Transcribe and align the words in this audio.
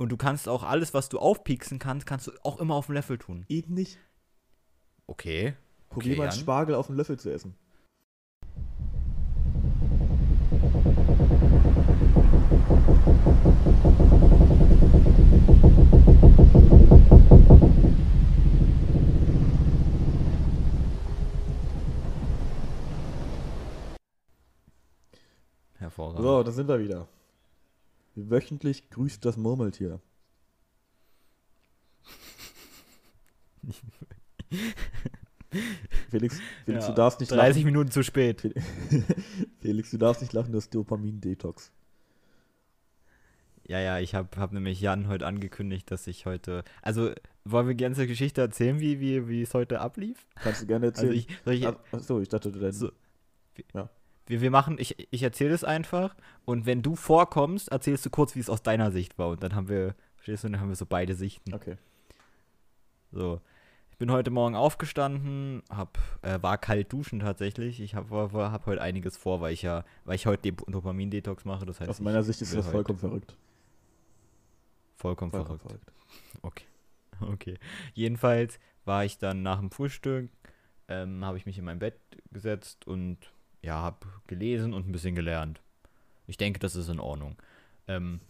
Und 0.00 0.10
du 0.10 0.16
kannst 0.16 0.48
auch 0.48 0.62
alles, 0.62 0.94
was 0.94 1.08
du 1.08 1.18
aufpieksen 1.18 1.80
kannst, 1.80 2.06
kannst 2.06 2.28
du 2.28 2.32
auch 2.44 2.60
immer 2.60 2.76
auf 2.76 2.86
dem 2.86 2.94
Löffel 2.94 3.18
tun. 3.18 3.44
Eben 3.48 3.74
nicht. 3.74 3.98
Okay. 5.08 5.54
Probier 5.90 6.12
Okay, 6.12 6.20
mal. 6.20 6.32
Spargel 6.32 6.76
auf 6.76 6.86
dem 6.86 6.96
Löffel 6.96 7.18
zu 7.18 7.32
essen. 7.32 7.56
Hervorragend. 25.78 26.22
So, 26.22 26.42
da 26.44 26.52
sind 26.52 26.68
wir 26.68 26.78
wieder. 26.78 27.08
Wöchentlich 28.18 28.90
grüßt 28.90 29.24
das 29.24 29.36
Murmeltier. 29.36 30.00
Felix, 36.10 36.40
Felix 36.64 36.84
Ja, 36.84 36.88
du 36.90 36.94
darfst 36.94 37.20
nicht 37.20 37.30
30 37.30 37.62
lachen. 37.62 37.64
Minuten 37.66 37.90
zu 37.90 38.02
spät. 38.02 38.42
Felix, 39.60 39.90
du 39.90 39.98
darfst 39.98 40.22
nicht 40.22 40.32
lachen, 40.32 40.52
das 40.52 40.68
Dopamin-Detox. 40.70 41.70
Ja, 43.64 43.78
ja, 43.80 43.98
ich 43.98 44.14
habe 44.14 44.28
hab 44.40 44.52
nämlich 44.52 44.80
Jan 44.80 45.08
heute 45.08 45.26
angekündigt, 45.26 45.90
dass 45.90 46.06
ich 46.06 46.24
heute. 46.26 46.64
Also, 46.80 47.12
wollen 47.44 47.68
wir 47.68 47.74
die 47.74 47.84
ganze 47.84 48.06
Geschichte 48.06 48.40
erzählen, 48.40 48.80
wie, 48.80 48.98
wie, 49.00 49.28
wie 49.28 49.42
es 49.42 49.52
heute 49.52 49.80
ablief? 49.80 50.26
Kannst 50.36 50.62
du 50.62 50.66
gerne 50.66 50.86
erzählen. 50.86 51.10
Also, 51.10 51.20
ich, 51.20 51.60
ich, 51.60 51.66
Ah, 51.66 51.78
Achso, 51.92 52.20
ich 52.20 52.28
dachte, 52.28 52.50
du 52.50 52.72
So. 52.72 52.90
Ja. 53.74 53.90
Wir, 54.28 54.40
wir 54.42 54.50
machen, 54.50 54.76
ich, 54.78 55.08
ich 55.10 55.22
erzähle 55.22 55.54
es 55.54 55.64
einfach 55.64 56.14
und 56.44 56.66
wenn 56.66 56.82
du 56.82 56.94
vorkommst, 56.96 57.70
erzählst 57.70 58.04
du 58.06 58.10
kurz, 58.10 58.34
wie 58.34 58.40
es 58.40 58.50
aus 58.50 58.62
deiner 58.62 58.90
Sicht 58.90 59.18
war 59.18 59.28
und 59.28 59.42
dann 59.42 59.54
haben 59.54 59.68
wir, 59.68 59.94
verstehst 60.16 60.44
du, 60.44 60.48
dann 60.48 60.60
haben 60.60 60.68
wir 60.68 60.76
so 60.76 60.86
beide 60.86 61.14
Sichten. 61.14 61.54
Okay. 61.54 61.76
So. 63.10 63.40
Ich 63.90 63.96
bin 63.96 64.12
heute 64.12 64.30
Morgen 64.30 64.54
aufgestanden, 64.54 65.62
hab, 65.70 65.98
äh, 66.22 66.40
war 66.40 66.56
kalt 66.58 66.92
duschen 66.92 67.18
tatsächlich. 67.18 67.80
Ich 67.80 67.96
habe 67.96 68.30
hab 68.32 68.66
heute 68.66 68.80
einiges 68.80 69.16
vor, 69.16 69.40
weil 69.40 69.52
ich 69.52 69.62
ja, 69.62 69.84
weil 70.04 70.14
ich 70.14 70.26
heute 70.26 70.52
Dopamin-Detox 70.52 71.44
mache. 71.44 71.66
Das 71.66 71.80
heißt, 71.80 71.90
Aus 71.90 72.00
meiner 72.00 72.22
Sicht 72.22 72.40
ist 72.40 72.54
das 72.54 72.68
vollkommen 72.68 72.98
verrückt. 72.98 73.36
vollkommen, 74.96 75.32
Vollkommen 75.32 75.58
verrückt. 75.58 75.92
Okay. 76.42 76.64
Okay. 77.20 77.58
Jedenfalls 77.94 78.60
war 78.84 79.04
ich 79.04 79.18
dann 79.18 79.42
nach 79.42 79.58
dem 79.58 79.72
Frühstück, 79.72 80.30
ähm, 80.86 81.24
habe 81.24 81.36
ich 81.36 81.46
mich 81.46 81.58
in 81.58 81.64
mein 81.64 81.80
Bett 81.80 81.98
gesetzt 82.30 82.86
und 82.86 83.18
ja, 83.68 83.76
habe 83.80 84.06
gelesen 84.26 84.74
und 84.74 84.88
ein 84.88 84.92
bisschen 84.92 85.14
gelernt. 85.14 85.60
Ich 86.26 86.36
denke, 86.36 86.58
das 86.58 86.74
ist 86.74 86.88
in 86.88 87.00
Ordnung. 87.00 87.36
Ähm, 87.86 88.20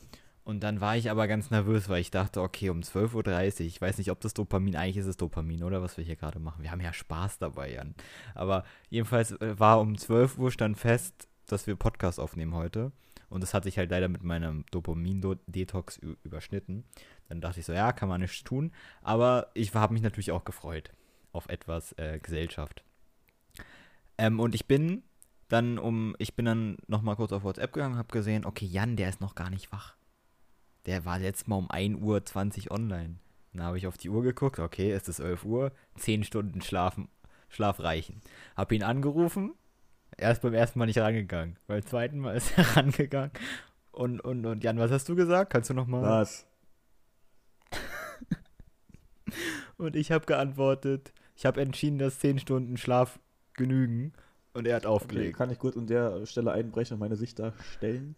und 0.45 0.61
dann 0.61 0.81
war 0.81 0.97
ich 0.97 1.11
aber 1.11 1.29
ganz 1.29 1.51
nervös, 1.51 1.89
weil 1.89 2.01
ich 2.01 2.11
dachte, 2.11 2.41
okay, 2.41 2.71
um 2.71 2.81
12.30 2.81 3.61
Uhr, 3.61 3.67
ich 3.67 3.81
weiß 3.81 3.99
nicht, 3.99 4.11
ob 4.11 4.21
das 4.21 4.35
Dopamin, 4.35 4.77
eigentlich 4.77 4.97
ist 4.97 5.07
es 5.07 5.17
Dopamin, 5.17 5.63
oder 5.63 5.83
was 5.83 5.97
wir 5.97 6.05
hier 6.05 6.17
gerade 6.17 6.39
machen. 6.39 6.63
Wir 6.63 6.71
haben 6.71 6.81
ja 6.81 6.93
Spaß 6.93 7.39
dabei, 7.39 7.73
Jan. 7.73 7.95
Aber 8.35 8.65
jedenfalls 8.89 9.33
äh, 9.33 9.59
war 9.59 9.81
um 9.81 9.97
12 9.97 10.39
Uhr 10.39 10.51
stand 10.51 10.79
fest, 10.79 11.29
dass 11.47 11.67
wir 11.67 11.77
Podcast 11.77 12.19
aufnehmen 12.19 12.55
heute. 12.55 12.93
Und 13.29 13.43
das 13.43 13.53
hat 13.53 13.65
sich 13.65 13.77
halt 13.77 13.91
leider 13.91 14.09
mit 14.09 14.23
meinem 14.23 14.65
Dopamin-Detox 14.71 15.99
überschnitten. 16.25 16.85
Dann 17.29 17.43
dachte 17.43 17.61
ich 17.61 17.67
so, 17.67 17.75
ja, 17.75 17.93
kann 17.93 18.09
man 18.09 18.23
nichts 18.23 18.43
tun. 18.43 18.73
Aber 19.03 19.49
ich 19.53 19.75
habe 19.75 19.93
mich 19.93 20.03
natürlich 20.03 20.33
auch 20.33 20.45
gefreut 20.45 20.93
auf 21.33 21.49
etwas 21.51 21.93
äh, 21.99 22.19
Gesellschaft. 22.23 22.83
Ähm, 24.17 24.41
und 24.41 24.55
ich 24.55 24.67
bin 24.67 25.03
dann 25.49 25.79
um, 25.79 26.15
ich 26.19 26.35
bin 26.37 26.45
dann 26.45 26.77
nochmal 26.87 27.17
kurz 27.17 27.33
auf 27.33 27.45
WhatsApp 27.45 27.73
gegangen, 27.73 27.97
habe 27.97 28.13
gesehen, 28.13 28.45
okay, 28.45 28.67
Jan, 28.67 28.97
der 28.97 29.09
ist 29.09 29.21
noch 29.21 29.35
gar 29.35 29.51
nicht 29.51 29.73
wach. 29.73 29.97
Der 30.87 31.05
war 31.05 31.19
letztes 31.19 31.47
Mal 31.47 31.57
um 31.57 31.69
1.20 31.69 32.67
Uhr 32.67 32.73
online. 32.73 33.17
Dann 33.53 33.65
habe 33.65 33.79
ich 33.79 33.87
auf 33.87 33.99
die 33.99 34.11
Uhr 34.11 34.23
geguckt, 34.23 34.59
okay, 34.59 34.93
es 34.93 35.09
ist 35.09 35.21
11 35.21 35.45
Uhr, 35.45 35.73
10 35.97 36.25
Stunden 36.25 36.61
schlafen, 36.63 37.09
Schlaf 37.49 37.81
reichen. 37.81 38.21
Habe 38.57 38.75
ihn 38.75 38.83
angerufen, 38.83 39.55
er 40.17 40.33
ist 40.33 40.43
beim 40.43 40.55
ersten 40.55 40.79
Mal 40.79 40.87
nicht 40.87 40.99
rangegangen. 40.99 41.59
Beim 41.67 41.85
zweiten 41.85 42.19
Mal 42.19 42.37
ist 42.37 42.57
er 42.57 42.77
rangegangen. 42.77 43.33
Und, 43.93 44.21
und, 44.21 44.45
und 44.47 44.63
Jan, 44.63 44.79
was 44.79 44.91
hast 44.91 45.09
du 45.09 45.17
gesagt? 45.17 45.53
Kannst 45.53 45.71
du 45.71 45.75
nochmal? 45.75 46.03
Was? 46.03 46.47
Und 49.77 49.97
ich 49.97 50.13
habe 50.13 50.27
geantwortet, 50.27 51.13
ich 51.37 51.47
habe 51.47 51.61
entschieden, 51.61 51.99
dass 51.99 52.19
10 52.19 52.39
Stunden 52.39 52.77
Schlaf 52.77 53.19
genügen. 53.55 54.13
Und 54.59 54.67
er 54.67 54.75
hat 54.77 54.87
Okay, 54.87 54.95
aufgelegt. 54.95 55.37
kann 55.37 55.51
ich 55.51 55.59
kurz 55.61 55.77
an 55.77 55.87
der 55.87 56.27
Stelle 56.27 56.51
einbrechen 56.51 56.95
und 56.95 57.01
meine 57.01 57.15
Sicht 57.17 57.39
darstellen? 57.39 58.17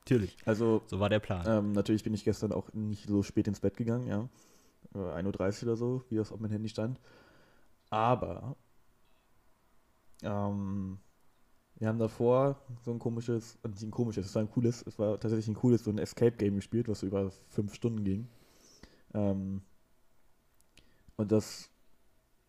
Natürlich. 0.00 0.36
Also, 0.44 0.82
So 0.86 1.00
war 1.00 1.08
der 1.08 1.20
Plan. 1.20 1.44
ähm, 1.46 1.72
natürlich 1.72 2.04
bin 2.04 2.12
ich 2.14 2.22
gestern 2.22 2.52
auch 2.52 2.70
nicht 2.74 3.08
so 3.08 3.22
spät 3.22 3.48
ins 3.48 3.60
Bett 3.60 3.76
gegangen, 3.76 4.06
ja. 4.06 4.28
Äh, 4.94 4.98
1.30 4.98 5.62
Uhr 5.62 5.68
oder 5.68 5.76
so, 5.76 6.04
wie 6.10 6.16
das 6.16 6.32
auf 6.32 6.38
meinem 6.38 6.52
Handy 6.52 6.68
stand. 6.68 7.00
Aber, 7.90 8.56
ähm, 10.22 10.98
wir 11.78 11.88
haben 11.88 11.98
davor 11.98 12.60
so 12.84 12.90
ein 12.92 12.98
komisches, 12.98 13.58
äh, 13.62 13.68
nicht 13.68 13.82
ein 13.82 13.90
komisches, 13.90 14.26
es 14.26 14.34
war 14.34 14.42
ein 14.42 14.50
cooles, 14.50 14.84
es 14.86 14.98
war 14.98 15.18
tatsächlich 15.18 15.48
ein 15.48 15.54
cooles, 15.54 15.82
so 15.84 15.90
ein 15.90 15.98
Escape-Game 15.98 16.56
gespielt, 16.56 16.88
was 16.88 17.00
so 17.00 17.06
über 17.06 17.30
fünf 17.48 17.74
Stunden 17.74 18.04
ging. 18.04 18.28
Ähm, 19.14 19.62
und 21.16 21.32
das 21.32 21.70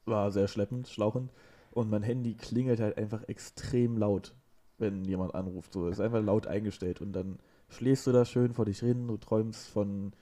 war 0.08 0.32
sehr 0.32 0.48
schleppend, 0.48 0.88
schlauchend. 0.88 1.32
Und 1.72 1.90
mein 1.90 2.04
Handy 2.04 2.34
klingelt 2.34 2.80
halt 2.80 2.98
einfach 2.98 3.24
extrem 3.28 3.98
laut, 3.98 4.34
wenn 4.78 5.06
jemand 5.06 5.36
anruft. 5.36 5.74
So, 5.74 5.88
ist 5.88 6.00
einfach 6.00 6.24
laut 6.24 6.48
eingestellt. 6.48 7.02
Und 7.02 7.14
dann 7.14 7.40
schläfst 7.70 8.08
du 8.08 8.12
da 8.12 8.26
schön 8.26 8.54
vor 8.54 8.66
dich 8.66 8.80
hin, 8.80 9.08
du 9.08 9.18
träumst 9.18 9.68
von 9.68 10.14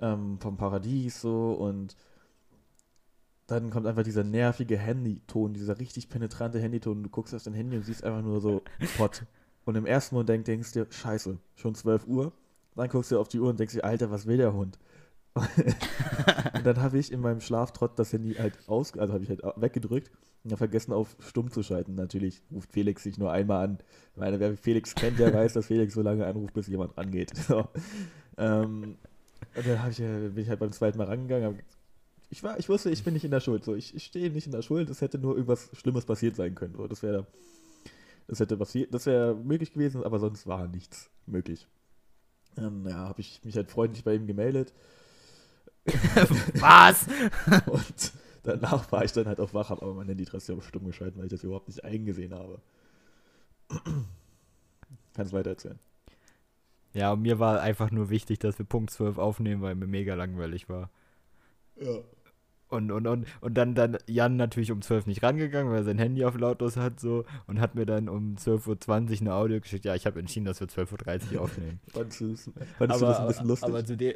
ähm, 0.00 0.38
vom 0.40 0.56
Paradies 0.56 1.20
so 1.20 1.52
und 1.52 1.96
dann 3.46 3.70
kommt 3.70 3.86
einfach 3.86 4.02
dieser 4.02 4.24
nervige 4.24 4.78
Handyton, 4.78 5.52
dieser 5.52 5.78
richtig 5.78 6.08
penetrante 6.08 6.58
Handyton. 6.58 7.02
Du 7.02 7.10
guckst 7.10 7.34
auf 7.34 7.42
dein 7.42 7.54
Handy 7.54 7.76
und 7.76 7.82
siehst 7.82 8.04
einfach 8.04 8.22
nur 8.22 8.40
so 8.40 8.62
Pott. 8.96 9.24
Und 9.64 9.76
im 9.76 9.86
ersten 9.86 10.14
Moment 10.14 10.28
denk, 10.28 10.44
denkst 10.46 10.72
du 10.72 10.84
dir, 10.84 10.92
scheiße, 10.92 11.38
schon 11.56 11.74
12 11.74 12.06
Uhr. 12.06 12.32
Dann 12.74 12.88
guckst 12.88 13.10
du 13.10 13.20
auf 13.20 13.28
die 13.28 13.40
Uhr 13.40 13.50
und 13.50 13.60
denkst 13.60 13.74
dir, 13.74 13.84
Alter, 13.84 14.10
was 14.10 14.26
will 14.26 14.38
der 14.38 14.54
Hund? 14.54 14.78
Und 15.34 16.66
dann 16.66 16.82
habe 16.82 16.98
ich 16.98 17.10
in 17.10 17.20
meinem 17.20 17.40
Schlaftrott 17.40 17.98
das 17.98 18.12
Handy 18.12 18.34
halt 18.34 18.58
aus, 18.66 18.96
also 18.98 19.14
habe 19.14 19.24
ich 19.24 19.30
halt 19.30 19.42
weggedrückt 19.56 20.10
und 20.44 20.50
habe 20.50 20.58
vergessen 20.58 20.92
auf 20.92 21.16
stumm 21.20 21.50
zu 21.50 21.62
schalten. 21.62 21.94
Natürlich 21.94 22.42
ruft 22.50 22.72
Felix 22.72 23.02
sich 23.02 23.18
nur 23.18 23.32
einmal 23.32 23.64
an. 23.64 23.78
Ich 24.12 24.20
meine, 24.20 24.38
wer 24.40 24.56
Felix 24.56 24.94
kennt, 24.94 25.18
der 25.18 25.32
weiß, 25.32 25.54
dass 25.54 25.66
Felix 25.66 25.94
so 25.94 26.02
lange 26.02 26.26
anruft, 26.26 26.54
bis 26.54 26.66
jemand 26.66 26.96
rangeht. 26.96 27.32
So. 27.48 27.68
Ähm, 28.38 28.96
und 29.54 29.66
dann 29.66 29.90
ich, 29.90 30.00
äh, 30.00 30.28
bin 30.28 30.42
ich 30.42 30.48
halt 30.48 30.60
beim 30.60 30.72
zweiten 30.72 30.98
Mal 30.98 31.06
rangegangen. 31.06 31.46
Hab, 31.46 31.54
ich, 32.30 32.42
war, 32.42 32.58
ich 32.58 32.68
wusste, 32.68 32.90
ich 32.90 33.04
bin 33.04 33.12
nicht 33.12 33.24
in 33.24 33.30
der 33.30 33.40
Schuld. 33.40 33.64
So. 33.64 33.74
Ich, 33.74 33.94
ich 33.94 34.04
stehe 34.04 34.30
nicht 34.30 34.46
in 34.46 34.52
der 34.52 34.62
Schuld. 34.62 34.88
Es 34.88 35.00
hätte 35.02 35.18
nur 35.18 35.34
irgendwas 35.34 35.70
Schlimmes 35.74 36.06
passiert 36.06 36.36
sein 36.36 36.54
können. 36.54 36.74
So. 36.74 36.86
Das 36.86 37.02
wäre 37.02 37.26
das 38.28 38.40
hätte 38.40 38.56
passiert, 38.56 38.94
das 38.94 39.06
wäre 39.06 39.34
möglich 39.34 39.72
gewesen, 39.72 40.04
aber 40.04 40.18
sonst 40.18 40.46
war 40.46 40.68
nichts 40.68 41.10
möglich. 41.26 41.66
Dann 42.54 42.86
ja, 42.86 42.96
habe 42.96 43.20
ich 43.20 43.42
mich 43.44 43.56
halt 43.56 43.70
freundlich 43.70 44.04
bei 44.04 44.14
ihm 44.14 44.26
gemeldet. 44.26 44.72
Was? 46.60 47.06
Und 47.66 48.12
danach 48.42 48.90
war 48.92 49.04
ich 49.04 49.12
dann 49.12 49.26
halt 49.26 49.40
auf 49.40 49.54
wach, 49.54 49.70
habe 49.70 49.82
aber 49.82 49.94
mein 49.94 50.08
Handy 50.08 50.24
trotzdem 50.24 50.58
auf 50.58 50.66
stumm 50.66 50.86
geschalten, 50.86 51.18
weil 51.18 51.26
ich 51.26 51.32
das 51.32 51.44
überhaupt 51.44 51.68
nicht 51.68 51.84
eingesehen 51.84 52.34
habe. 52.34 52.60
Kannst 55.14 55.32
weiter 55.32 55.50
erzählen. 55.50 55.78
Ja, 56.94 57.12
und 57.12 57.22
mir 57.22 57.38
war 57.38 57.60
einfach 57.60 57.90
nur 57.90 58.10
wichtig, 58.10 58.38
dass 58.38 58.58
wir 58.58 58.66
Punkt 58.66 58.90
12 58.90 59.18
aufnehmen, 59.18 59.62
weil 59.62 59.74
mir 59.74 59.86
mega 59.86 60.14
langweilig 60.14 60.68
war. 60.68 60.90
Ja. 61.80 62.00
Und, 62.68 62.90
und, 62.90 63.06
und, 63.06 63.26
und 63.42 63.54
dann, 63.54 63.74
dann 63.74 63.98
Jan 64.06 64.36
natürlich 64.36 64.72
um 64.72 64.80
12 64.80 65.06
nicht 65.06 65.22
rangegangen, 65.22 65.70
weil 65.70 65.80
er 65.80 65.84
sein 65.84 65.98
Handy 65.98 66.24
auf 66.24 66.38
lautlos 66.38 66.78
hat 66.78 67.00
so 67.00 67.24
und 67.46 67.60
hat 67.60 67.74
mir 67.74 67.84
dann 67.84 68.08
um 68.08 68.36
12.20 68.36 69.12
Uhr 69.12 69.20
eine 69.20 69.34
Audio 69.34 69.60
geschickt. 69.60 69.84
Ja, 69.84 69.94
ich 69.94 70.06
habe 70.06 70.18
entschieden, 70.18 70.46
dass 70.46 70.58
wir 70.60 70.68
12.30 70.68 71.34
Uhr 71.34 71.42
aufnehmen. 71.42 71.80
Fandest 71.92 72.20
du 72.20 72.28
das, 72.30 72.50
fandest 72.78 73.02
du 73.02 73.06
das 73.06 73.20
ein 73.20 73.26
bisschen 73.26 73.48
lustig? 73.48 73.68
Aber 73.68 73.84
zu 73.84 73.96
dir. 73.96 74.14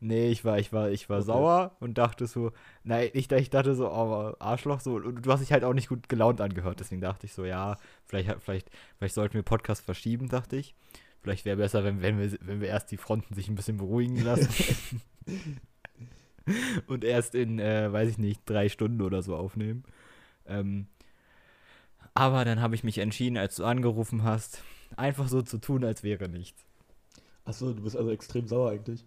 Nee, 0.00 0.30
ich 0.30 0.44
war, 0.44 0.58
ich 0.58 0.72
war, 0.72 0.90
ich 0.90 1.08
war 1.10 1.18
Okay. 1.18 1.26
sauer 1.26 1.76
und 1.80 1.98
dachte 1.98 2.26
so, 2.26 2.52
nein, 2.84 3.10
ich, 3.12 3.30
ich 3.30 3.50
dachte 3.50 3.74
so, 3.74 3.90
oh, 3.90 4.34
Arschloch, 4.38 4.80
so, 4.80 4.94
und 4.94 5.26
du 5.26 5.32
hast 5.32 5.40
dich 5.40 5.52
halt 5.52 5.62
auch 5.62 5.74
nicht 5.74 5.88
gut 5.88 6.08
gelaunt 6.08 6.40
angehört, 6.40 6.80
deswegen 6.80 7.02
dachte 7.02 7.26
ich 7.26 7.34
so, 7.34 7.44
ja, 7.44 7.76
vielleicht, 8.06 8.40
vielleicht, 8.40 8.70
vielleicht 8.98 9.14
sollten 9.14 9.34
wir 9.34 9.42
Podcast 9.42 9.84
verschieben, 9.84 10.28
dachte 10.28 10.56
ich. 10.56 10.74
Vielleicht 11.22 11.44
wäre 11.44 11.58
besser, 11.58 11.84
wenn, 11.84 12.00
wenn, 12.00 12.18
wir, 12.18 12.38
wenn 12.40 12.62
wir 12.62 12.68
erst 12.68 12.90
die 12.90 12.96
Fronten 12.96 13.34
sich 13.34 13.48
ein 13.48 13.54
bisschen 13.54 13.76
beruhigen 13.76 14.16
lassen. 14.24 14.48
und 16.86 17.04
erst 17.04 17.34
in, 17.34 17.58
äh, 17.58 17.92
weiß 17.92 18.08
ich 18.08 18.18
nicht, 18.18 18.40
drei 18.46 18.68
Stunden 18.70 19.02
oder 19.02 19.22
so 19.22 19.36
aufnehmen. 19.36 19.84
Ähm, 20.46 20.86
aber 22.14 22.44
dann 22.44 22.60
habe 22.60 22.74
ich 22.74 22.84
mich 22.84 22.98
entschieden, 22.98 23.36
als 23.36 23.56
du 23.56 23.64
angerufen 23.64 24.24
hast, 24.24 24.62
einfach 24.96 25.28
so 25.28 25.42
zu 25.42 25.58
tun, 25.58 25.84
als 25.84 26.02
wäre 26.02 26.28
nichts. 26.28 26.64
Achso, 27.44 27.72
du 27.72 27.82
bist 27.82 27.96
also 27.96 28.10
extrem 28.10 28.46
sauer 28.46 28.70
eigentlich. 28.70 29.04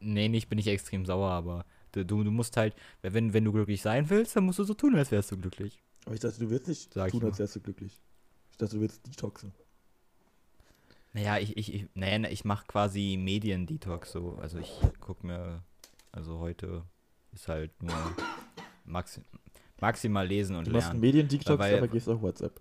Nee, 0.00 0.28
nicht 0.28 0.48
bin 0.48 0.58
ich 0.58 0.66
extrem 0.66 1.04
sauer, 1.06 1.30
aber 1.30 1.64
du, 1.92 2.04
du, 2.04 2.24
du 2.24 2.30
musst 2.30 2.56
halt, 2.56 2.74
wenn, 3.02 3.32
wenn 3.32 3.44
du 3.44 3.52
glücklich 3.52 3.82
sein 3.82 4.08
willst, 4.10 4.34
dann 4.36 4.44
musst 4.44 4.58
du 4.58 4.64
so 4.64 4.74
tun, 4.74 4.96
als 4.96 5.10
wärst 5.10 5.30
du 5.30 5.36
glücklich. 5.36 5.82
Aber 6.06 6.14
ich 6.14 6.20
dachte, 6.20 6.40
du 6.40 6.50
willst 6.50 6.68
nicht 6.68 6.92
Sag 6.92 7.10
tun, 7.10 7.24
als 7.24 7.38
wärst 7.38 7.56
du 7.56 7.60
glücklich. 7.60 8.00
Ich 8.50 8.56
dachte, 8.56 8.76
du 8.76 8.80
willst 8.80 9.06
detoxen. 9.06 9.52
Naja, 11.12 11.38
ich, 11.38 11.56
ich, 11.56 11.74
ich, 11.74 11.86
naja, 11.94 12.28
ich 12.30 12.44
mache 12.44 12.66
quasi 12.66 13.18
Mediendetox 13.20 14.12
so. 14.12 14.38
Also 14.40 14.58
ich 14.58 14.72
gucke 15.00 15.26
mir, 15.26 15.62
also 16.12 16.38
heute 16.38 16.84
ist 17.32 17.48
halt 17.48 17.70
nur 17.82 17.94
maxi 18.84 19.20
maximal 19.80 20.26
lesen 20.26 20.56
und 20.56 20.66
Du 20.66 20.72
machst 20.72 20.90
einen 20.90 21.00
lernen. 21.00 21.00
Medien-TikTok, 21.00 21.58
Weil- 21.58 21.78
aber 21.78 21.88
gehst 21.88 22.08
auf 22.08 22.20
WhatsApp. 22.22 22.60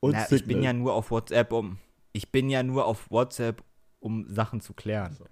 Und 0.00 0.12
Na, 0.12 0.30
ich 0.30 0.46
bin 0.46 0.62
ja 0.62 0.72
nur 0.72 0.94
auf 0.94 1.10
WhatsApp, 1.10 1.52
um. 1.52 1.78
Ich 2.12 2.30
bin 2.30 2.48
ja 2.48 2.62
nur 2.62 2.84
auf 2.86 3.10
WhatsApp, 3.10 3.62
um 3.98 4.26
Sachen 4.28 4.60
zu 4.60 4.72
klären. 4.74 5.12
So. 5.14 5.24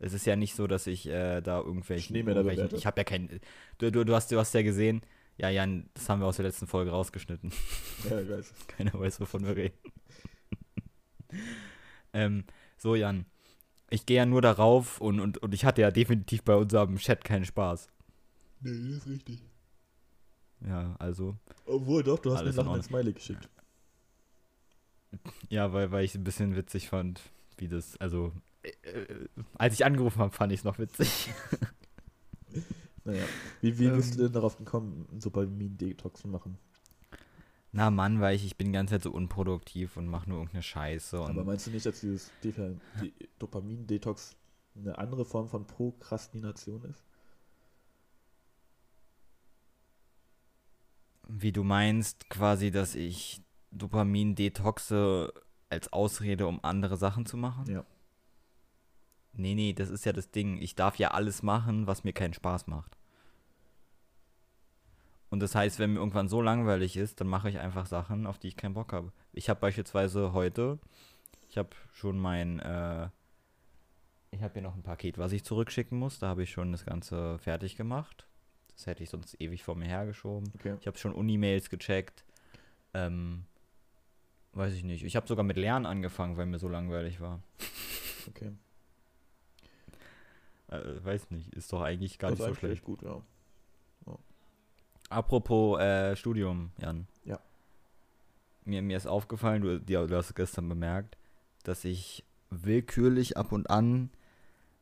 Es 0.00 0.12
ist 0.12 0.26
ja 0.26 0.36
nicht 0.36 0.54
so, 0.54 0.66
dass 0.66 0.86
ich 0.86 1.06
äh, 1.08 1.40
da 1.40 1.60
irgendwelche. 1.60 2.12
Bewerte. 2.12 2.76
ich 2.76 2.86
habe 2.86 3.00
ja 3.00 3.04
kein. 3.04 3.40
Du, 3.78 3.90
du, 3.90 4.04
du, 4.04 4.14
hast, 4.14 4.30
du 4.30 4.38
hast 4.38 4.54
ja 4.54 4.62
gesehen. 4.62 5.02
Ja, 5.38 5.50
Jan, 5.50 5.88
das 5.94 6.08
haben 6.08 6.20
wir 6.20 6.26
aus 6.26 6.36
der 6.36 6.46
letzten 6.46 6.66
Folge 6.66 6.90
rausgeschnitten. 6.90 7.52
Ja, 8.08 8.20
ich 8.20 8.28
weiß. 8.28 8.54
Keiner 8.68 8.94
weiß, 8.94 9.20
wovon 9.20 9.46
wir 9.46 9.56
reden. 9.56 9.78
ähm, 12.12 12.44
so, 12.76 12.94
Jan. 12.94 13.24
Ich 13.90 14.04
gehe 14.04 14.18
ja 14.18 14.26
nur 14.26 14.42
darauf 14.42 15.00
und, 15.00 15.18
und, 15.20 15.38
und 15.38 15.54
ich 15.54 15.64
hatte 15.64 15.80
ja 15.80 15.90
definitiv 15.90 16.42
bei 16.42 16.54
unserem 16.54 16.96
Chat 16.96 17.24
keinen 17.24 17.44
Spaß. 17.44 17.88
Nee, 18.60 18.70
das 18.70 18.98
ist 18.98 19.08
richtig. 19.08 19.42
Ja, 20.66 20.96
also. 20.98 21.36
Obwohl, 21.64 22.02
doch, 22.02 22.18
du 22.18 22.32
hast 22.32 22.44
mir 22.44 22.50
in 22.50 22.56
nach 22.56 22.72
einem 22.72 22.82
Smiley 22.82 23.12
geschickt. 23.12 23.48
Ja, 25.48 25.72
weil, 25.72 25.90
weil 25.90 26.04
ich 26.04 26.10
es 26.10 26.16
ein 26.16 26.24
bisschen 26.24 26.56
witzig 26.56 26.88
fand, 26.88 27.22
wie 27.56 27.68
das. 27.68 27.96
Also. 27.98 28.32
Äh, 28.82 29.28
als 29.54 29.74
ich 29.74 29.84
angerufen 29.84 30.20
habe, 30.20 30.32
fand 30.32 30.52
ich 30.52 30.60
es 30.60 30.64
noch 30.64 30.78
witzig. 30.78 31.30
Naja. 33.04 33.24
Wie, 33.62 33.78
wie 33.78 33.88
bist 33.88 34.12
Ähm. 34.12 34.16
du 34.18 34.22
denn 34.24 34.32
darauf 34.34 34.58
gekommen, 34.58 35.06
einen 35.10 35.20
Dopamin-Detox 35.20 36.20
zu 36.20 36.28
machen? 36.28 36.58
Na 37.72 37.90
Mann, 37.90 38.20
weil 38.20 38.36
ich, 38.36 38.44
ich 38.44 38.58
bin 38.58 38.66
die 38.66 38.72
ganze 38.74 38.94
Zeit 38.94 39.02
so 39.02 39.12
unproduktiv 39.12 39.96
und 39.96 40.08
mache 40.08 40.28
nur 40.28 40.40
irgendeine 40.40 40.62
Scheiße. 40.62 41.18
Und 41.18 41.30
Aber 41.30 41.44
meinst 41.44 41.66
du 41.66 41.70
nicht, 41.70 41.86
dass 41.86 42.00
dieses 42.00 42.30
Dopamin-Detox 43.38 44.36
eine 44.76 44.98
andere 44.98 45.24
Form 45.24 45.48
von 45.48 45.66
Prokrastination 45.66 46.82
ist? 46.84 47.02
wie 51.28 51.52
du 51.52 51.62
meinst, 51.62 52.28
quasi, 52.30 52.70
dass 52.70 52.94
ich 52.94 53.42
Dopamin 53.70 54.34
detoxe 54.34 55.32
als 55.68 55.92
Ausrede, 55.92 56.46
um 56.46 56.64
andere 56.64 56.96
Sachen 56.96 57.26
zu 57.26 57.36
machen? 57.36 57.66
Ja. 57.70 57.84
Nee, 59.38 59.54
nee, 59.54 59.72
das 59.72 59.88
ist 59.88 60.04
ja 60.04 60.12
das 60.12 60.32
Ding. 60.32 60.60
Ich 60.60 60.74
darf 60.74 60.96
ja 60.96 61.12
alles 61.12 61.44
machen, 61.44 61.86
was 61.86 62.02
mir 62.02 62.12
keinen 62.12 62.34
Spaß 62.34 62.66
macht. 62.66 62.98
Und 65.30 65.40
das 65.40 65.54
heißt, 65.54 65.78
wenn 65.78 65.92
mir 65.92 66.00
irgendwann 66.00 66.28
so 66.28 66.42
langweilig 66.42 66.96
ist, 66.96 67.20
dann 67.20 67.28
mache 67.28 67.48
ich 67.48 67.58
einfach 67.58 67.86
Sachen, 67.86 68.26
auf 68.26 68.38
die 68.38 68.48
ich 68.48 68.56
keinen 68.56 68.74
Bock 68.74 68.92
habe. 68.92 69.12
Ich 69.32 69.48
habe 69.48 69.60
beispielsweise 69.60 70.32
heute, 70.32 70.80
ich 71.48 71.56
habe 71.56 71.70
schon 71.92 72.18
mein, 72.18 72.58
äh, 72.58 73.08
ich 74.32 74.42
habe 74.42 74.54
hier 74.54 74.62
noch 74.62 74.74
ein 74.74 74.82
Paket, 74.82 75.18
was 75.18 75.30
ich 75.30 75.44
zurückschicken 75.44 75.96
muss. 75.96 76.18
Da 76.18 76.28
habe 76.28 76.42
ich 76.42 76.50
schon 76.50 76.72
das 76.72 76.84
Ganze 76.84 77.38
fertig 77.38 77.76
gemacht. 77.76 78.26
Das 78.74 78.86
hätte 78.86 79.04
ich 79.04 79.10
sonst 79.10 79.40
ewig 79.40 79.62
vor 79.62 79.76
mir 79.76 79.86
hergeschoben. 79.86 80.50
Okay. 80.56 80.76
Ich 80.80 80.86
habe 80.88 80.98
schon 80.98 81.12
Unimails 81.12 81.70
gecheckt. 81.70 82.24
Ähm, 82.92 83.44
weiß 84.52 84.74
ich 84.74 84.82
nicht. 84.82 85.04
Ich 85.04 85.14
habe 85.14 85.28
sogar 85.28 85.44
mit 85.44 85.56
Lernen 85.56 85.86
angefangen, 85.86 86.36
weil 86.36 86.46
mir 86.46 86.58
so 86.58 86.68
langweilig 86.68 87.20
war. 87.20 87.40
Okay. 88.28 88.52
Äh, 90.68 91.04
weiß 91.04 91.30
nicht, 91.30 91.54
ist 91.54 91.72
doch 91.72 91.80
eigentlich 91.80 92.18
gar 92.18 92.30
das 92.30 92.38
nicht 92.40 92.48
so 92.48 92.54
schlecht. 92.54 92.84
gut, 92.84 93.02
ja. 93.02 93.22
Apropos 95.10 95.80
äh, 95.80 96.16
Studium, 96.16 96.70
Jan. 96.80 97.06
Ja. 97.24 97.40
Mir, 98.64 98.82
mir 98.82 98.96
ist 98.96 99.06
aufgefallen, 99.06 99.62
du, 99.62 99.80
du 99.80 100.16
hast 100.16 100.28
es 100.28 100.34
gestern 100.34 100.68
bemerkt, 100.68 101.16
dass 101.62 101.84
ich 101.84 102.24
willkürlich 102.50 103.36
ab 103.36 103.52
und 103.52 103.70
an 103.70 104.10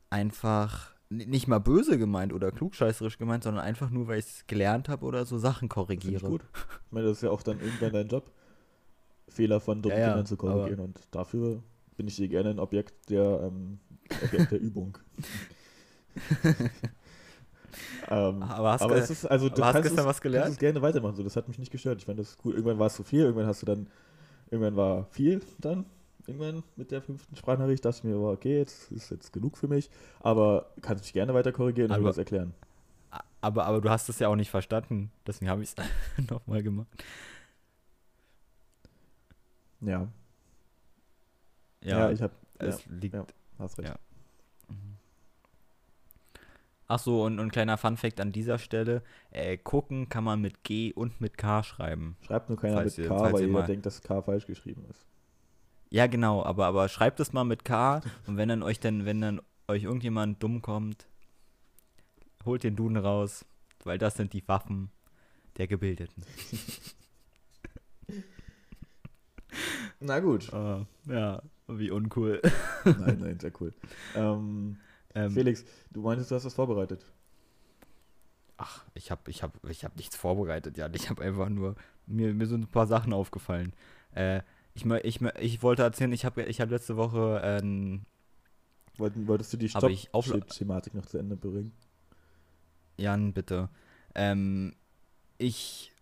einfach 0.09 0.93
nicht 1.09 1.47
mal 1.47 1.59
böse 1.59 1.97
gemeint 1.97 2.33
oder 2.33 2.51
klugscheißerisch 2.51 3.17
gemeint, 3.17 3.43
sondern 3.43 3.63
einfach 3.63 3.89
nur, 3.89 4.07
weil 4.07 4.19
ich 4.19 4.25
es 4.25 4.47
gelernt 4.47 4.89
habe 4.89 5.05
oder 5.05 5.25
so 5.25 5.37
Sachen 5.37 5.69
korrigiere. 5.69 6.27
gut. 6.27 6.43
Ich 6.85 6.91
meine, 6.91 7.07
das 7.07 7.17
ist 7.17 7.23
ja 7.23 7.29
auch 7.29 7.41
dann 7.41 7.61
irgendwann 7.61 7.93
dein 7.93 8.07
Job, 8.09 8.29
Fehler 9.29 9.61
von 9.61 9.81
dummen 9.81 9.97
Ja, 9.97 10.17
ja, 10.17 10.25
zu 10.25 10.35
korrigieren. 10.35 10.81
Und 10.81 10.99
dafür 11.11 11.63
bin 11.95 12.07
ich 12.07 12.17
dir 12.17 12.27
gerne 12.27 12.49
ein 12.49 12.59
Objekt 12.59 13.09
der, 13.09 13.41
ähm, 13.43 13.79
Objekt 14.23 14.51
der 14.51 14.59
Übung. 14.59 14.97
ähm, 18.09 18.43
Aber 18.43 18.71
hast, 18.71 18.81
aber 18.81 18.95
es 18.95 19.09
ist, 19.09 19.25
also 19.25 19.49
du 19.49 19.63
hast 19.63 19.73
kannst 19.73 19.89
gestern 19.89 19.99
es, 19.99 20.05
was 20.05 20.15
kannst 20.15 20.21
gelernt? 20.23 20.51
es 20.53 20.57
gerne 20.59 20.81
weitermachen. 20.81 21.15
So, 21.15 21.23
das 21.23 21.35
hat 21.35 21.47
mich 21.47 21.59
nicht 21.59 21.71
gestört. 21.71 21.99
Ich 21.99 22.05
fand 22.05 22.19
das 22.19 22.37
cool. 22.43 22.53
Irgendwann 22.53 22.79
war 22.79 22.87
es 22.87 22.95
zu 22.95 23.03
viel, 23.03 23.21
irgendwann 23.21 23.47
hast 23.47 23.61
du 23.61 23.65
dann, 23.65 23.87
irgendwann 24.49 24.75
war 24.75 25.05
viel 25.11 25.41
dann. 25.59 25.85
Irgendwann 26.25 26.63
mit 26.75 26.91
der 26.91 27.01
fünften 27.01 27.35
Sprachnachricht 27.37 27.85
dachte 27.85 27.99
ich 27.99 28.03
mir, 28.03 28.17
okay, 28.19 28.57
jetzt 28.57 28.91
ist 28.91 29.11
jetzt 29.11 29.31
genug 29.31 29.57
für 29.57 29.69
mich. 29.69 29.89
Aber 30.19 30.71
kannst 30.81 31.03
mich 31.05 31.13
gerne 31.13 31.33
weiter 31.33 31.53
korrigieren 31.53 31.89
und 31.89 31.95
Aber- 31.95 32.01
mir 32.03 32.09
das 32.09 32.17
erklären. 32.17 32.53
Aber, 33.39 33.65
aber 33.65 33.79
du 33.81 33.89
hast 33.89 34.09
es 34.09 34.19
ja 34.19 34.27
auch 34.27 34.35
nicht 34.35 34.49
verstanden. 34.49 35.09
Deswegen 35.25 35.49
habe 35.49 35.63
ich 35.63 35.69
es 35.69 35.75
nochmal 36.29 36.63
gemacht. 36.63 36.87
Ja, 39.79 40.07
ja, 41.83 41.99
Ja, 41.99 42.11
ich 42.11 42.21
habe, 42.21 42.33
ja, 42.59 42.67
es 42.67 42.85
liegt. 42.87 43.13
ja. 43.13 43.25
hast 43.59 43.77
recht. 43.77 43.89
Ja. 43.89 43.95
Ach 46.89 46.99
so, 46.99 47.23
und, 47.23 47.33
und 47.39 47.47
ein 47.47 47.51
kleiner 47.51 47.77
Funfact 47.77 48.21
an 48.21 48.31
dieser 48.31 48.57
Stelle. 48.59 49.03
Äh, 49.31 49.57
gucken 49.57 50.07
kann 50.09 50.23
man 50.23 50.39
mit 50.41 50.63
G 50.63 50.93
und 50.93 51.19
mit 51.19 51.37
K 51.37 51.61
schreiben. 51.63 52.15
Schreibt 52.25 52.47
nur 52.49 52.57
keiner 52.57 52.75
Falls 52.77 52.97
mit 52.97 53.05
ihr- 53.05 53.09
K, 53.09 53.33
weil 53.33 53.45
jeder 53.45 53.63
denkt, 53.63 53.85
dass 53.85 54.01
K 54.01 54.21
falsch 54.21 54.45
geschrieben 54.47 54.85
ist. 54.89 55.05
Ja, 55.89 56.07
genau, 56.07 56.43
aber, 56.43 56.65
aber 56.65 56.87
schreibt 56.89 57.19
es 57.19 57.33
mal 57.33 57.43
mit 57.43 57.63
K 57.65 58.01
und 58.25 58.37
wenn 58.37 58.49
dann 58.49 58.63
euch 58.63 58.79
dann, 58.79 59.05
wenn 59.05 59.21
dann 59.21 59.41
euch 59.67 59.83
irgendjemand 59.83 60.41
dumm 60.43 60.61
kommt, 60.61 61.07
holt 62.45 62.63
den 62.63 62.75
Duden 62.75 62.97
raus, 62.97 63.45
weil 63.83 63.97
das 63.97 64.15
sind 64.15 64.31
die 64.33 64.47
Waffen 64.47 64.89
der 65.57 65.67
Gebildeten. 65.67 66.23
Na 69.99 70.19
gut. 70.19 70.53
Ah, 70.53 70.85
ja, 71.05 71.41
wie 71.67 71.89
uncool. 71.91 72.41
nein, 72.85 73.17
nein, 73.19 73.39
sehr 73.39 73.51
cool. 73.59 73.73
Ähm, 74.15 74.77
Ähm, 75.17 75.31
Felix, 75.31 75.65
du 75.91 76.01
meintest, 76.01 76.31
du 76.31 76.35
hast 76.35 76.43
das 76.43 76.53
vorbereitet. 76.53 77.03
Ach, 78.57 78.83
ich 78.93 79.11
habe 79.11 79.29
ich 79.29 79.43
hab, 79.43 79.53
ich 79.69 79.83
hab 79.83 79.95
nichts 79.95 80.15
vorbereitet, 80.15 80.77
ja. 80.77 80.89
Ich 80.93 81.09
habe 81.09 81.23
einfach 81.23 81.49
nur, 81.49 81.75
mir, 82.05 82.33
mir 82.33 82.47
sind 82.47 82.61
ein 82.61 82.71
paar 82.71 82.87
Sachen 82.87 83.13
aufgefallen. 83.13 83.73
Äh, 84.13 84.41
ich, 84.73 84.85
ich, 84.85 85.21
ich 85.21 85.63
wollte 85.63 85.83
erzählen, 85.83 86.11
ich 86.11 86.25
habe 86.25 86.43
ich 86.43 86.61
hab 86.61 86.69
letzte 86.69 86.97
Woche 86.97 87.41
ähm, 87.43 88.05
wolltest 88.97 89.53
du 89.53 89.57
die 89.57 89.69
Stopp-Thematik 89.69 90.93
noch 90.93 91.05
zu 91.05 91.17
Ende 91.17 91.35
bringen? 91.35 91.71
Jan, 92.97 93.33
bitte. 93.33 93.69
Ähm, 94.15 94.75
ich 95.37 95.93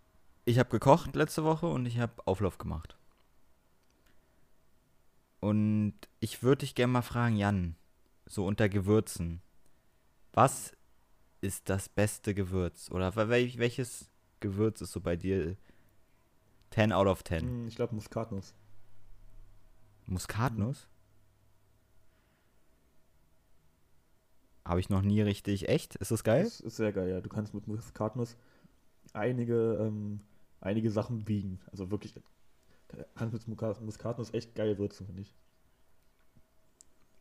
ich 0.45 0.59
habe 0.59 0.69
gekocht 0.69 1.15
letzte 1.15 1.43
Woche 1.43 1.67
und 1.67 1.85
ich 1.85 1.99
habe 1.99 2.25
Auflauf 2.25 2.57
gemacht. 2.57 2.95
Und 5.39 5.95
ich 6.19 6.43
würde 6.43 6.59
dich 6.59 6.75
gerne 6.75 6.93
mal 6.93 7.01
fragen, 7.01 7.35
Jan, 7.35 7.75
so 8.25 8.45
unter 8.45 8.69
Gewürzen, 8.69 9.41
was 10.33 10.75
ist 11.41 11.69
das 11.69 11.89
beste 11.89 12.33
Gewürz? 12.33 12.89
Oder 12.91 13.15
wel 13.15 13.29
welches 13.57 14.09
Gewürz 14.39 14.81
ist 14.81 14.91
so 14.91 14.99
bei 15.01 15.15
dir 15.15 15.55
10 16.71 16.91
out 16.91 17.07
of 17.07 17.23
10? 17.23 17.41
Hm, 17.41 17.67
Ich 17.67 17.75
glaube 17.75 17.95
Muskatnuss. 17.95 18.53
Muskatnuss? 20.07 20.87
Habe 24.65 24.79
ich 24.79 24.89
noch 24.89 25.01
nie 25.03 25.21
richtig. 25.21 25.69
Echt? 25.69 25.95
Ist 25.95 26.11
das 26.11 26.23
geil? 26.23 26.43
Das 26.43 26.59
ist 26.59 26.75
sehr 26.77 26.91
geil, 26.91 27.09
ja. 27.09 27.21
Du 27.21 27.29
kannst 27.29 27.53
mit 27.53 27.67
Muskatnuss 27.67 28.35
einige, 29.13 29.77
ähm, 29.79 30.21
einige 30.59 30.89
Sachen 30.89 31.27
wiegen. 31.27 31.59
Also 31.71 31.91
wirklich, 31.91 32.15
kannst 33.13 33.33
mit 33.47 33.59
Muska- 33.59 33.79
Muskatnuss 33.81 34.33
echt 34.33 34.55
geil 34.55 34.77
würzen, 34.79 35.05
finde 35.05 35.21
ich. 35.21 35.35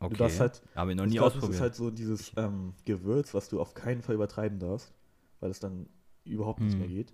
Okay. 0.06 0.16
Du 0.16 0.38
halt, 0.40 0.62
Habe 0.74 0.90
ich 0.92 0.96
noch 0.96 1.04
nie 1.06 1.10
Muskatnuss 1.18 1.34
ausprobiert. 1.36 1.54
ist 1.54 1.60
halt 1.60 1.74
so 1.74 1.90
dieses 1.90 2.32
ähm, 2.36 2.74
Gewürz, 2.84 3.34
was 3.34 3.48
du 3.48 3.60
auf 3.60 3.74
keinen 3.74 4.02
Fall 4.02 4.14
übertreiben 4.14 4.58
darfst, 4.58 4.92
weil 5.40 5.50
es 5.50 5.60
dann 5.60 5.86
überhaupt 6.24 6.60
nicht 6.60 6.72
Hm. 6.72 6.78
mehr 6.80 6.88
geht. 6.88 7.12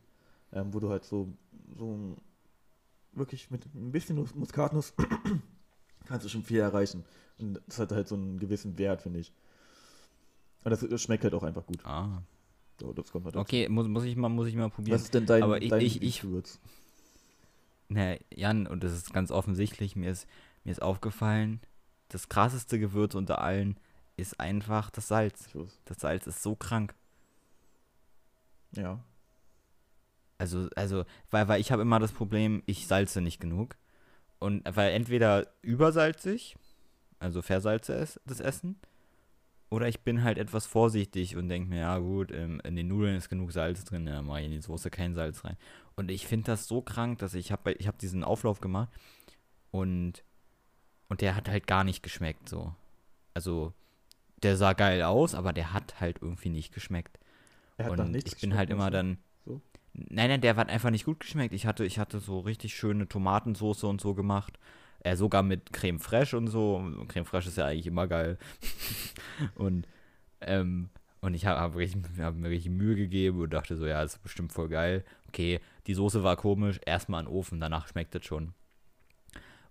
Ähm, 0.53 0.73
wo 0.75 0.81
du 0.81 0.89
halt 0.91 1.05
so, 1.05 1.33
so 1.79 2.17
wirklich 3.13 3.51
mit 3.51 3.65
ein 3.75 3.93
bisschen 3.93 4.17
Mus- 4.17 4.35
Muskatnuss 4.35 4.95
kannst 6.07 6.25
du 6.25 6.29
schon 6.29 6.43
viel 6.43 6.59
erreichen. 6.61 7.05
Und 7.39 7.61
das 7.67 7.79
hat 7.79 7.93
halt 7.93 8.09
so 8.09 8.15
einen 8.17 8.39
gewissen 8.39 8.77
Wert, 8.79 9.03
finde 9.03 9.21
ich. 9.21 9.33
Und 10.65 10.71
das, 10.73 10.81
das 10.81 11.01
schmeckt 11.03 11.25
halt 11.25 11.35
auch 11.35 11.43
einfach 11.43 11.65
gut. 11.67 11.85
ah. 11.85 12.23
So, 12.81 12.93
das 12.95 13.13
kommt 13.13 13.27
halt. 13.27 13.37
Okay, 13.37 13.69
muss, 13.69 13.87
muss, 13.89 14.05
ich 14.05 14.17
mal, 14.17 14.29
muss 14.31 14.47
ich 14.49 14.55
mal 14.55 14.71
probieren. 14.71 14.95
Was 14.95 15.03
ist 15.03 15.13
denn 15.15 15.27
dein, 15.27 15.43
Aber 15.43 15.61
ich- 15.61 15.69
dein 15.69 15.81
ich- 15.81 15.87
ich- 15.87 15.95
Lieblingsgewürz? 16.23 16.59
Na, 17.89 18.15
Jan, 18.35 18.67
und 18.67 18.83
das 18.85 18.93
ist 18.93 19.13
ganz 19.13 19.31
offensichtlich, 19.31 19.97
mir 19.97 20.11
ist, 20.11 20.27
mir 20.65 20.71
ist 20.71 20.81
aufgefallen, 20.81 21.61
das 22.11 22.29
krasseste 22.29 22.79
Gewürz 22.79 23.15
unter 23.15 23.41
allen 23.41 23.79
ist 24.17 24.39
einfach 24.39 24.91
das 24.91 25.09
Salz. 25.09 25.49
Das 25.87 26.01
Salz 26.01 26.27
ist 26.27 26.43
so 26.43 26.55
krank. 26.55 26.95
Ja. 28.77 29.03
Also, 30.39 30.69
also, 30.75 31.05
weil, 31.31 31.49
weil 31.49 31.61
ich 31.61 31.73
habe 31.73 31.83
immer 31.83 31.99
das 31.99 32.13
Problem, 32.13 32.63
ich 32.67 32.87
salze 32.87 33.21
nicht 33.21 33.41
genug. 33.41 33.77
Und 34.39 34.63
weil 34.75 34.93
entweder 34.93 35.47
übersalzig, 35.63 36.57
also 37.19 37.43
versalze 37.43 37.95
es, 37.95 38.21
das 38.25 38.41
Essen, 38.41 38.77
oder 39.69 39.87
ich 39.87 40.01
bin 40.01 40.25
halt 40.25 40.39
etwas 40.39 40.67
vorsichtig 40.67 41.37
und 41.37 41.49
denke 41.49 41.69
mir, 41.69 41.81
ja 41.81 41.99
gut, 41.99 42.31
in, 42.33 42.59
in 42.61 42.75
den 42.75 42.89
Nudeln 42.89 43.17
ist 43.17 43.29
genug 43.29 43.53
Salz 43.53 43.85
drin, 43.85 44.07
ja, 44.07 44.21
mache 44.21 44.41
ich 44.41 44.47
in 44.47 44.53
die 44.53 44.61
Soße 44.61 44.91
kein 44.91 45.15
Salz 45.15 45.45
rein. 45.45 45.57
Und 45.95 46.11
ich 46.11 46.27
finde 46.27 46.47
das 46.47 46.67
so 46.67 46.83
krank, 46.83 47.19
dass 47.19 47.35
ich 47.35 47.53
habe 47.53 47.73
ich 47.75 47.87
hab 47.87 47.99
diesen 47.99 48.25
Auflauf 48.25 48.61
gemacht 48.61 48.89
und, 49.71 50.25
und 51.11 51.21
der 51.21 51.37
hat 51.37 51.49
halt 51.51 51.67
gar 51.67 51.85
nicht 51.85 52.03
geschmeckt 52.03 52.49
so. 52.49 52.73
Also 53.35 53.75
der 54.43 54.57
sah 54.57 54.73
geil 54.73 55.03
aus, 55.03 55.35
aber 55.35 55.53
der 55.53 55.75
hat 55.75 56.01
halt 56.01 56.23
irgendwie 56.23 56.49
nicht 56.49 56.73
geschmeckt. 56.73 57.19
Er 57.77 57.87
hat 57.87 57.93
und 57.93 57.99
dann 57.99 58.11
nichts 58.13 58.33
ich 58.33 58.41
bin 58.41 58.55
halt 58.55 58.71
immer 58.71 58.91
dann. 58.91 59.19
So? 59.45 59.61
Nein, 59.93 60.31
nein, 60.31 60.41
der 60.41 60.57
hat 60.57 60.71
einfach 60.71 60.91
nicht 60.91 61.05
gut 61.05 61.21
geschmeckt. 61.21 61.53
Ich 61.53 61.67
hatte, 61.67 61.85
ich 61.85 61.99
hatte 61.99 62.21
so 62.21 62.39
richtig 62.41 62.75
schöne 62.75 63.09
Tomatensoße 63.09 63.87
und 63.87 64.01
so 64.01 64.15
gemacht. 64.15 64.59
Äh, 65.01 65.17
sogar 65.17 65.43
mit 65.43 65.73
Creme 65.73 65.99
Fraiche 65.99 66.37
und 66.37 66.47
so. 66.47 66.83
Creme 67.09 67.27
Fraiche 67.27 67.49
ist 67.49 67.59
ja 67.59 67.67
eigentlich 67.67 67.87
immer 67.89 68.07
geil. 68.07 68.39
und, 69.57 69.89
ähm, 70.41 70.91
und 71.21 71.35
ich 71.35 71.45
habe 71.45 71.61
hab 71.61 71.75
hab 71.75 72.35
mir 72.35 72.51
richtig 72.51 72.71
Mühe 72.71 72.95
gegeben 72.95 73.41
und 73.41 73.53
dachte 73.53 73.77
so, 73.77 73.87
ja, 73.87 74.01
das 74.03 74.15
ist 74.15 74.23
bestimmt 74.23 74.53
voll 74.53 74.69
geil. 74.69 75.05
Okay, 75.29 75.61
die 75.87 75.95
Soße 75.95 76.23
war 76.23 76.37
komisch, 76.37 76.81
erstmal 76.87 77.21
an 77.21 77.27
den 77.27 77.35
Ofen, 77.35 77.61
danach 77.61 77.89
schmeckt 77.89 78.15
es 78.15 78.25
schon. 78.25 78.55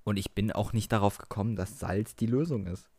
Und 0.03 0.17
ich 0.17 0.31
bin 0.31 0.51
auch 0.51 0.73
nicht 0.73 0.91
darauf 0.91 1.17
gekommen, 1.17 1.55
dass 1.55 1.79
Salz 1.79 2.15
die 2.15 2.25
Lösung 2.25 2.65
ist. 2.65 2.89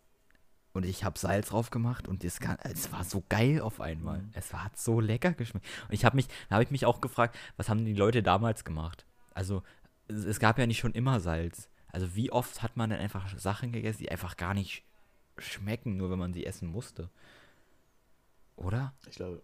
Und 0.73 0.85
ich 0.85 1.02
habe 1.02 1.19
Salz 1.19 1.49
drauf 1.49 1.71
gemacht 1.71 2.07
und 2.07 2.23
es, 2.23 2.38
kann, 2.38 2.57
es 2.62 2.92
war 2.92 3.02
so 3.02 3.25
geil 3.28 3.61
auf 3.61 3.80
einmal. 3.80 4.23
Mhm. 4.23 4.30
Es 4.35 4.52
war, 4.52 4.64
hat 4.64 4.78
so 4.78 5.00
lecker 5.00 5.33
geschmeckt. 5.33 5.66
Und 5.88 5.95
ich 5.95 6.04
habe 6.04 6.14
mich, 6.14 6.28
da 6.49 6.54
habe 6.54 6.62
ich 6.62 6.71
mich 6.71 6.87
auch 6.87 7.00
gefragt, 7.00 7.37
was 7.57 7.69
haben 7.69 7.85
die 7.85 7.95
Leute 7.95 8.23
damals 8.23 8.64
gemacht? 8.64 9.04
Also, 9.35 9.62
es, 10.07 10.38
gab 10.38 10.59
ja 10.59 10.66
nicht 10.66 10.78
schon 10.78 10.92
immer 10.92 11.19
Salz. 11.19 11.69
Also, 11.88 12.14
wie 12.14 12.30
oft 12.30 12.62
hat 12.62 12.76
man 12.76 12.90
denn 12.90 13.00
einfach 13.00 13.37
Sachen 13.38 13.73
gegessen, 13.73 14.02
die 14.02 14.12
einfach 14.12 14.37
gar 14.37 14.54
nicht 14.54 14.85
schmecken, 15.38 15.97
nur 15.97 16.11
wenn 16.11 16.19
man 16.19 16.33
sie 16.33 16.47
essen 16.47 16.69
musste? 16.69 17.11
Oder? 18.54 18.95
Ich 19.09 19.16
glaube. 19.16 19.42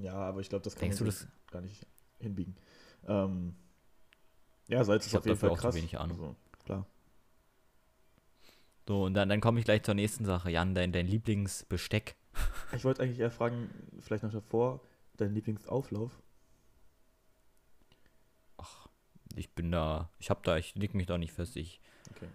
Ja, 0.00 0.14
aber 0.14 0.40
ich 0.40 0.48
glaube, 0.50 0.64
das 0.64 0.74
kann 0.74 0.82
Denkst 0.82 0.98
du 0.98 1.04
man 1.04 1.10
das? 1.10 1.20
so 1.20 1.26
gar 1.50 1.62
nicht 1.62 1.86
hinbiegen. 2.18 2.56
Ähm, 3.06 3.54
ja, 4.68 4.84
Salz 4.84 5.04
Ich 5.06 5.12
ist 5.12 5.14
hab 5.14 5.20
auf 5.20 5.26
jeden 5.26 5.38
Fall 5.38 5.50
auch 5.50 5.56
zu 5.56 5.62
krass. 5.62 5.74
wenig 5.74 5.98
Ahnung. 5.98 6.18
Also, 6.20 6.36
klar. 6.64 6.86
So, 8.88 9.04
und 9.04 9.14
dann, 9.14 9.28
dann 9.28 9.40
komme 9.40 9.58
ich 9.60 9.64
gleich 9.64 9.82
zur 9.84 9.94
nächsten 9.94 10.24
Sache. 10.24 10.50
Jan, 10.50 10.74
dein, 10.74 10.92
dein 10.92 11.06
Lieblingsbesteck. 11.06 12.16
Ich 12.74 12.84
wollte 12.84 13.02
eigentlich 13.02 13.18
eher 13.20 13.30
fragen, 13.30 13.68
vielleicht 14.00 14.24
noch 14.24 14.32
davor, 14.32 14.80
dein 15.18 15.34
Lieblingsauflauf. 15.34 16.10
Ach, 18.56 18.88
ich 19.36 19.50
bin 19.54 19.70
da, 19.70 20.08
ich 20.18 20.30
habe 20.30 20.40
da, 20.42 20.56
ich 20.56 20.74
leg 20.74 20.94
mich 20.94 21.06
da 21.06 21.18
nicht 21.18 21.32
fest. 21.32 21.56
Ich, 21.56 21.80
Okay. 22.10 22.28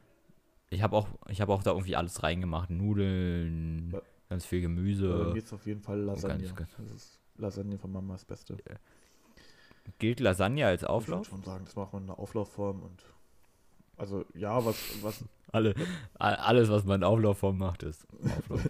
ich 0.69 0.81
habe 0.83 0.95
auch, 0.95 1.07
ich 1.27 1.41
habe 1.41 1.51
auch 1.53 1.63
da 1.63 1.71
irgendwie 1.71 1.95
alles 1.95 2.21
reingemacht. 2.23 2.69
Nudeln, 2.69 3.89
Ja. 3.91 4.01
ganz 4.29 4.45
viel 4.45 4.61
Gemüse. 4.61 5.33
ist 5.35 5.51
auf 5.53 5.65
jeden 5.65 5.81
Fall 5.81 5.99
Lasagne. 6.01 6.43
ganz- 6.53 6.55
ganz- 6.55 6.75
Das 6.77 6.91
ist 6.91 7.19
Lasagne 7.37 7.77
von 7.79 7.91
Mama 7.91 8.13
das 8.13 8.25
Beste. 8.25 8.57
Gilt 9.99 10.19
Lasagne 10.19 10.65
als 10.65 10.83
Ich 10.83 10.89
Auflauf? 10.89 11.19
würde 11.19 11.29
schon 11.29 11.43
sagen, 11.43 11.65
das 11.65 11.75
macht 11.75 11.93
man 11.93 12.03
in 12.03 12.09
einer 12.09 12.19
Auflaufform 12.19 12.83
und 12.83 13.03
also 13.97 14.25
ja, 14.35 14.63
was, 14.63 14.75
was 15.01 15.23
Alle, 15.53 15.73
alles, 16.19 16.69
was 16.69 16.83
man 16.83 17.01
in 17.01 17.03
Auflaufform 17.05 17.57
macht, 17.57 17.81
ist 17.83 18.05
Auflauf. 18.37 18.61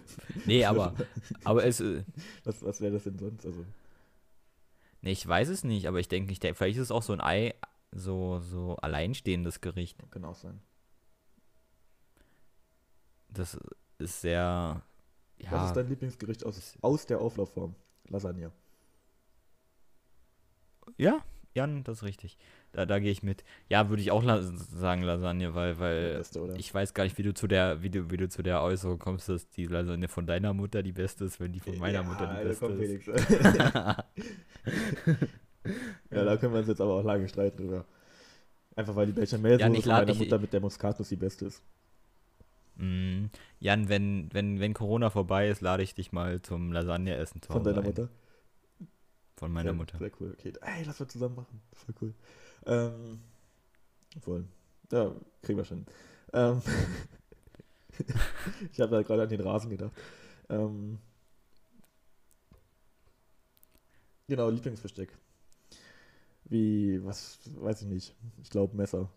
nee, 0.46 0.64
aber, 0.64 0.94
aber 1.44 1.64
es, 1.64 1.80
äh, 1.80 2.04
was, 2.44 2.62
was 2.62 2.80
wäre 2.80 2.92
das 2.92 3.02
denn 3.04 3.18
sonst? 3.18 3.44
Also 3.44 3.64
nee, 5.02 5.10
ich 5.12 5.26
weiß 5.26 5.48
es 5.48 5.64
nicht, 5.64 5.86
aber 5.88 5.98
ich 5.98 6.08
denke, 6.08 6.32
ich 6.32 6.38
denk, 6.40 6.56
vielleicht 6.56 6.76
ist 6.76 6.84
es 6.84 6.90
auch 6.92 7.02
so 7.02 7.12
ein 7.12 7.20
Ei, 7.20 7.54
so, 7.90 8.38
so 8.40 8.76
alleinstehendes 8.76 9.60
Gericht. 9.60 9.98
kann 10.10 10.24
auch 10.24 10.36
sein. 10.36 10.60
Das 13.28 13.58
ist 13.98 14.20
sehr, 14.20 14.82
Was 15.40 15.50
ja, 15.50 15.66
ist 15.66 15.72
dein 15.74 15.88
Lieblingsgericht 15.88 16.44
aus, 16.46 16.78
aus 16.80 17.06
der 17.06 17.20
Auflaufform? 17.20 17.74
Lasagne. 18.08 18.52
Ja, 20.98 21.20
Jan, 21.54 21.82
das 21.84 21.98
ist 21.98 22.02
richtig. 22.04 22.36
Da, 22.72 22.84
da 22.84 22.98
gehe 22.98 23.10
ich 23.10 23.22
mit. 23.22 23.42
Ja, 23.70 23.88
würde 23.88 24.02
ich 24.02 24.10
auch 24.10 24.22
la 24.22 24.42
sagen 24.42 25.02
Lasagne, 25.02 25.54
weil, 25.54 25.78
weil 25.78 26.18
Beste, 26.18 26.54
ich 26.58 26.72
weiß 26.72 26.92
gar 26.92 27.04
nicht, 27.04 27.16
wie 27.16 27.22
du 27.22 27.32
zu 27.32 27.46
der, 27.46 27.82
wie 27.82 27.88
du, 27.90 28.10
wie 28.10 28.18
du 28.18 28.28
zu 28.28 28.42
der 28.42 28.62
Äußerung 28.62 28.98
kommst, 28.98 29.28
dass 29.30 29.48
die 29.48 29.64
Lasagne 29.64 30.06
von 30.08 30.26
deiner 30.26 30.52
Mutter 30.52 30.82
die 30.82 30.92
beste 30.92 31.24
ist, 31.24 31.40
wenn 31.40 31.52
die 31.52 31.60
von 31.60 31.78
meiner 31.78 32.00
ja, 32.00 32.02
Mutter 32.02 32.26
die 32.38 32.44
beste 32.48 32.66
kommt 32.66 32.80
ist. 32.80 33.08
Ja, 36.10 36.24
da 36.24 36.36
können 36.36 36.52
wir 36.54 36.60
uns 36.60 36.68
jetzt 36.68 36.80
aber 36.80 36.94
auch 36.94 37.04
lange 37.04 37.28
streiten 37.28 37.58
drüber. 37.58 37.84
Einfach 38.76 38.96
weil 38.96 39.06
die 39.06 39.12
Bechamelsoße 39.12 39.60
Ja, 39.74 39.80
von 39.82 39.90
meiner 39.92 40.08
ich- 40.12 40.18
Mutter 40.18 40.38
mit 40.38 40.52
der 40.52 40.60
Muskatnuss 40.60 41.08
die 41.08 41.16
beste 41.16 41.46
ist. 41.46 41.62
Mm, 42.76 43.26
Jan, 43.58 43.88
wenn, 43.88 44.28
wenn, 44.32 44.60
wenn 44.60 44.72
Corona 44.72 45.10
vorbei 45.10 45.48
ist, 45.48 45.60
lade 45.60 45.82
ich 45.82 45.94
dich 45.94 46.12
mal 46.12 46.40
zum 46.42 46.72
Lasagne-Essen 46.72 47.42
zu 47.42 47.52
Von 47.52 47.64
deiner 47.64 47.78
ein. 47.78 47.84
Mutter? 47.84 48.08
Von 49.38 49.52
meiner 49.52 49.70
sehr, 49.70 49.74
Mutter. 49.74 49.98
Sehr 49.98 50.10
cool. 50.20 50.34
Okay, 50.36 50.52
ey, 50.62 50.82
lass 50.84 50.98
wir 50.98 51.06
zusammen 51.06 51.36
machen. 51.36 51.60
Voll 51.72 51.94
cool. 52.02 52.14
Ähm, 52.66 53.20
voll. 54.20 54.44
Ja, 54.90 55.14
kriegen 55.42 55.58
wir 55.58 55.64
schon. 55.64 55.86
Ähm, 56.32 56.60
ich 58.72 58.80
habe 58.80 58.90
da 58.90 59.02
gerade 59.02 59.22
an 59.22 59.28
den 59.28 59.40
Rasen 59.40 59.70
gedacht. 59.70 59.92
Ähm, 60.48 60.98
genau, 64.26 64.50
Lieblingsbesteck. 64.50 65.16
Wie, 66.46 67.04
was, 67.04 67.38
weiß 67.54 67.82
ich 67.82 67.88
nicht. 67.88 68.16
Ich 68.42 68.50
glaube 68.50 68.76
Messer. 68.76 69.08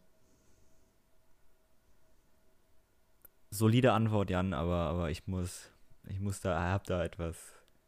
Solide 3.50 3.94
Antwort, 3.94 4.30
Jan, 4.30 4.54
aber, 4.54 4.82
aber 4.82 5.10
ich 5.10 5.26
muss, 5.26 5.72
ich 6.08 6.20
muss 6.20 6.42
da, 6.42 6.62
hab 6.72 6.84
da 6.84 7.04
etwas 7.04 7.38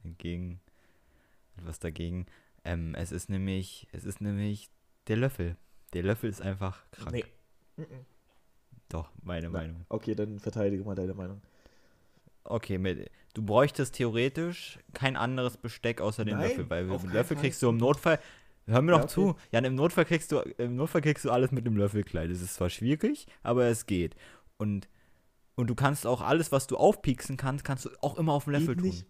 entgegen, 0.03 0.59
etwas 1.57 1.79
dagegen. 1.79 2.25
Ähm, 2.63 2.95
es 2.95 3.11
ist 3.11 3.29
nämlich, 3.29 3.87
es 3.91 4.05
ist 4.05 4.21
nämlich 4.21 4.69
der 5.07 5.17
Löffel. 5.17 5.57
Der 5.93 6.03
Löffel 6.03 6.29
ist 6.29 6.41
einfach 6.41 6.83
krank. 6.91 7.11
Nee. 7.11 7.25
Mhm. 7.77 8.05
Doch, 8.89 9.11
meine 9.21 9.49
Na, 9.49 9.59
Meinung. 9.59 9.85
Okay, 9.89 10.15
dann 10.15 10.39
verteidige 10.39 10.83
mal 10.83 10.95
deine 10.95 11.13
Meinung. 11.13 11.41
Okay, 12.43 12.77
mit, 12.77 13.09
du 13.33 13.41
bräuchtest 13.43 13.95
theoretisch 13.95 14.79
kein 14.93 15.15
anderes 15.15 15.57
Besteck 15.57 16.01
außer 16.01 16.25
den 16.25 16.37
Nein, 16.37 16.49
Löffel, 16.49 16.69
weil 16.69 16.87
den 16.87 17.11
Löffel 17.11 17.37
kriegst 17.37 17.61
du 17.61 17.69
im 17.69 17.77
Notfall. 17.77 18.19
Hör 18.65 18.81
mir 18.81 18.91
doch 18.93 18.99
Ja, 18.99 19.03
okay. 19.03 19.13
zu. 19.13 19.35
Jan, 19.51 19.65
im 19.65 19.75
Notfall 19.75 20.05
kriegst 20.05 20.31
du, 20.31 20.39
im 20.39 20.75
Notfall 20.75 21.01
kriegst 21.01 21.25
du 21.25 21.31
alles 21.31 21.51
mit 21.51 21.65
dem 21.65 21.75
Löffel 21.75 22.03
klein. 22.03 22.29
Es 22.31 22.41
ist 22.41 22.55
zwar 22.55 22.69
schwierig, 22.69 23.27
aber 23.41 23.65
es 23.65 23.85
geht. 23.85 24.15
Und, 24.57 24.87
und 25.55 25.67
du 25.69 25.75
kannst 25.75 26.05
auch 26.07 26.21
alles, 26.21 26.51
was 26.51 26.67
du 26.67 26.77
aufpieksen 26.77 27.35
kannst, 27.37 27.65
kannst 27.65 27.85
du 27.85 27.89
auch 28.01 28.17
immer 28.17 28.33
auf 28.33 28.45
dem 28.45 28.53
Löffel 28.53 28.75
tun. 28.77 28.87
nicht. 28.87 29.05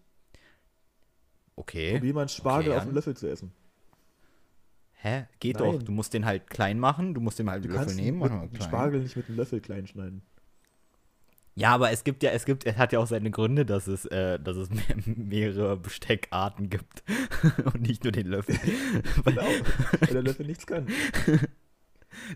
Okay. 1.56 1.92
Probier 1.94 2.14
mal 2.14 2.20
einen 2.22 2.28
Spargel 2.28 2.70
Okay, 2.70 2.76
auf 2.78 2.82
dem 2.84 2.88
Jan. 2.88 2.94
Löffel 2.96 3.16
zu 3.16 3.28
essen. 3.28 3.52
Hä? 4.94 5.26
Geht 5.38 5.58
Nein. 5.60 5.72
doch. 5.72 5.82
Du 5.82 5.92
musst 5.92 6.14
den 6.14 6.24
halt 6.24 6.48
klein 6.48 6.78
machen, 6.80 7.14
du 7.14 7.20
musst 7.20 7.38
den 7.38 7.50
halt 7.50 7.64
Du 7.64 7.68
den 7.68 7.76
Löffel 7.76 7.94
nehmen. 7.94 8.22
einen 8.22 8.52
klein. 8.52 8.68
Spargel 8.68 9.00
nicht 9.02 9.16
mit 9.16 9.28
einem 9.28 9.36
Löffel 9.36 9.60
klein 9.60 9.86
schneiden. 9.86 10.22
Ja, 11.56 11.72
aber 11.72 11.92
es 11.92 12.02
gibt 12.02 12.24
ja, 12.24 12.30
es 12.30 12.46
gibt, 12.46 12.66
es 12.66 12.76
hat 12.78 12.92
ja 12.92 12.98
auch 12.98 13.06
seine 13.06 13.30
Gründe, 13.30 13.64
dass 13.64 13.86
es, 13.86 14.06
äh, 14.06 14.40
dass 14.40 14.56
es 14.56 14.70
mehr, 14.70 14.82
mehrere 15.04 15.76
Besteckarten 15.76 16.68
gibt 16.70 17.04
und 17.66 17.82
nicht 17.82 18.02
nur 18.02 18.12
den 18.12 18.26
Löffel. 18.26 18.56
Weil, 19.24 19.34
Genau, 19.34 19.46
weil 20.00 20.08
der 20.08 20.22
Löffel 20.22 20.46
nichts 20.46 20.66
kann. 20.66 20.88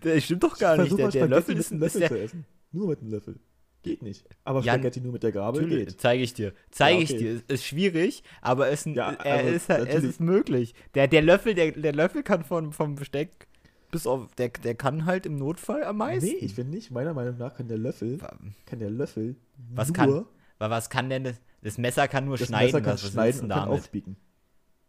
das 0.02 0.24
stimmt 0.24 0.42
doch 0.44 0.56
gar 0.58 0.76
nicht. 0.76 0.94
Versuch 0.94 0.96
Der, 0.98 1.06
mal 1.06 1.10
der 1.10 1.20
Spaghetti 1.20 1.34
Löffel 1.34 1.54
mit 1.54 1.60
ist, 1.60 1.72
ist 1.72 1.78
Löffel 1.80 2.00
der, 2.00 2.08
zu 2.10 2.18
essen. 2.20 2.44
Nur 2.70 2.88
mit 2.88 3.00
einem 3.00 3.10
Löffel. 3.10 3.40
Geht 3.82 4.02
nicht. 4.02 4.24
Aber 4.44 4.60
Jan, 4.60 4.76
Spaghetti 4.76 5.00
nur 5.00 5.12
mit 5.12 5.22
der 5.22 5.32
Gabel 5.32 5.66
geht. 5.68 6.00
zeige 6.00 6.22
ich 6.22 6.34
dir. 6.34 6.52
Zeige 6.70 6.98
Ja, 6.98 7.04
ich 7.04 7.10
okay. 7.10 7.18
dir. 7.18 7.34
Es 7.36 7.42
ist 7.60 7.64
schwierig, 7.64 8.22
aber 8.42 8.68
es, 8.70 8.84
Ja, 8.86 9.12
er 9.12 9.36
also 9.38 9.50
ist, 9.54 9.68
halt- 9.68 9.88
es 9.88 10.02
ist 10.04 10.20
möglich. 10.20 10.74
Der, 10.94 11.06
der 11.06 11.22
Löffel, 11.22 11.54
der, 11.54 11.72
der 11.72 11.92
Löffel 11.92 12.22
kann 12.22 12.44
von, 12.44 12.72
vom 12.72 12.96
Besteck 12.96 13.46
bis 13.90 14.06
auf, 14.06 14.34
der, 14.34 14.48
der 14.48 14.74
kann 14.74 15.06
halt 15.06 15.26
im 15.26 15.36
Notfall 15.36 15.84
am 15.84 15.98
meisten. 15.98 16.28
Nee, 16.28 16.36
ich 16.44 16.54
finde 16.54 16.72
nicht. 16.76 16.90
Meiner 16.90 17.14
Meinung 17.14 17.38
nach 17.38 17.54
kann 17.56 17.68
der 17.68 17.78
Löffel, 17.78 18.18
kann 18.66 18.78
der 18.80 18.90
Löffel 18.90 19.36
Was 19.74 19.88
nur 19.88 19.94
kann- 19.94 20.24
was 20.58 20.90
kann 20.90 21.08
denn 21.08 21.24
das? 21.24 21.40
Das 21.62 21.78
Messer 21.78 22.08
kann 22.08 22.24
nur 22.26 22.36
das 22.36 22.48
schneiden. 22.48 22.66
Messer 22.66 22.80
kann 22.80 22.94
was, 22.94 23.04
was 23.04 23.12
schneiden 23.12 23.40
und 23.42 23.48
denn 23.48 23.56
kann 23.56 23.66
damit? 23.68 23.80
aufbiegen. 23.80 24.16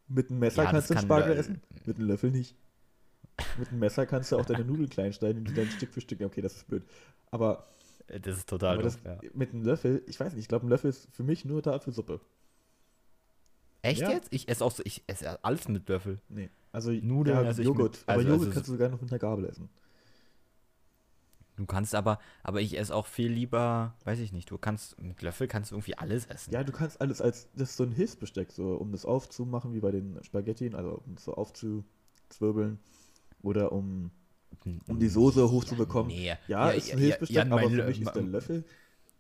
Mit 0.07 0.29
einem 0.31 0.39
Messer 0.39 0.63
Ja, 0.63 0.71
kannst 0.71 0.89
du 0.89 0.93
kann 0.95 1.03
Spargel 1.03 1.29
der- 1.29 1.37
essen. 1.39 1.61
Mit 1.85 1.97
einem 1.97 2.07
Löffel 2.07 2.31
nicht. 2.31 2.55
Mit 3.57 3.69
einem 3.69 3.79
Messer 3.79 4.05
kannst 4.05 4.31
du 4.31 4.37
auch 4.37 4.45
deine 4.45 4.65
Nudeln 4.65 4.89
klein 4.89 5.13
schneiden 5.13 5.39
und 5.39 5.49
die 5.49 5.53
dann 5.53 5.67
Stück 5.69 5.93
für 5.93 6.01
Stück. 6.01 6.19
Okay, 6.21 6.41
das 6.41 6.55
ist 6.57 6.67
blöd. 6.67 6.83
Aber, 7.31 7.67
Äh, 7.69 7.78
Das 8.21 8.37
ist 8.37 8.49
total 8.49 8.75
aber 8.75 8.83
das, 8.83 9.01
doof, 9.01 9.17
ja. 9.23 9.29
mit 9.33 9.53
einem 9.53 9.63
Löffel, 9.63 10.03
ich 10.07 10.19
weiß 10.19 10.33
nicht, 10.33 10.43
ich 10.43 10.47
glaube, 10.47 10.65
ein 10.65 10.69
Löffel 10.69 10.89
ist 10.89 11.07
für 11.11 11.23
mich 11.23 11.45
nur 11.45 11.61
da 11.61 11.79
für 11.79 11.91
Suppe. 11.91 12.19
Echt 13.81 14.01
Ja. 14.01 14.09
jetzt? 14.11 14.27
Ich 14.33 14.49
esse 14.49 14.63
auch 14.65 14.71
so, 14.71 14.83
ich 14.85 15.03
esse 15.07 15.43
alles 15.43 15.67
mit 15.67 15.87
Löffel. 15.87 16.19
Nee. 16.27 16.49
Also, 16.71 16.91
Nudeln 16.91 17.45
ja, 17.45 17.51
ich 17.51 17.57
Joghurt. 17.59 17.93
mit- 17.93 18.03
aber 18.07 18.17
also- 18.19 18.27
Joghurt 18.29 18.41
also 18.47 18.53
kannst 18.53 18.67
du 18.67 18.71
sogar 18.73 18.89
noch 18.89 19.01
mit 19.01 19.11
einer 19.11 19.19
Gabel 19.19 19.45
essen. 19.45 19.69
Du 21.55 21.65
kannst 21.65 21.93
aber, 21.93 22.19
aber 22.41 22.61
ich 22.61 22.77
esse 22.77 22.95
auch 22.95 23.05
viel 23.05 23.29
lieber, 23.29 23.93
weiß 24.05 24.19
ich 24.19 24.31
nicht, 24.31 24.49
du 24.49 24.57
kannst, 24.57 24.97
mit 25.01 25.21
Löffel 25.21 25.47
kannst 25.47 25.71
du 25.71 25.75
irgendwie 25.75 25.97
alles 25.97 26.25
essen. 26.27 26.53
Ja, 26.53 26.63
du 26.63 26.71
kannst 26.71 27.01
alles 27.01 27.21
als, 27.21 27.49
das 27.53 27.71
ist 27.71 27.77
so 27.77 27.83
ein 27.83 27.91
Hilfsbesteck, 27.91 28.51
so 28.51 28.75
um 28.75 28.93
das 28.93 29.03
aufzumachen, 29.05 29.73
wie 29.73 29.81
bei 29.81 29.91
den 29.91 30.23
Spaghetti, 30.23 30.73
also 30.73 31.01
um 31.05 31.15
das 31.15 31.25
so 31.25 31.33
aufzuzwirbeln 31.33 32.79
oder 33.41 33.73
um 33.73 34.09
um 34.87 34.99
die 34.99 35.07
Soße 35.09 35.49
hochzubekommen. 35.49 36.11
Nee. 36.11 36.35
Ja, 36.47 36.69
ist 36.71 36.91
ein 36.91 36.99
Hilfsbesteck, 36.99 37.35
Jan, 37.35 37.51
aber 37.53 37.69
für 37.69 37.83
mich 37.83 38.01
ist 38.01 38.13
der 38.13 38.21
Löffel. 38.23 38.63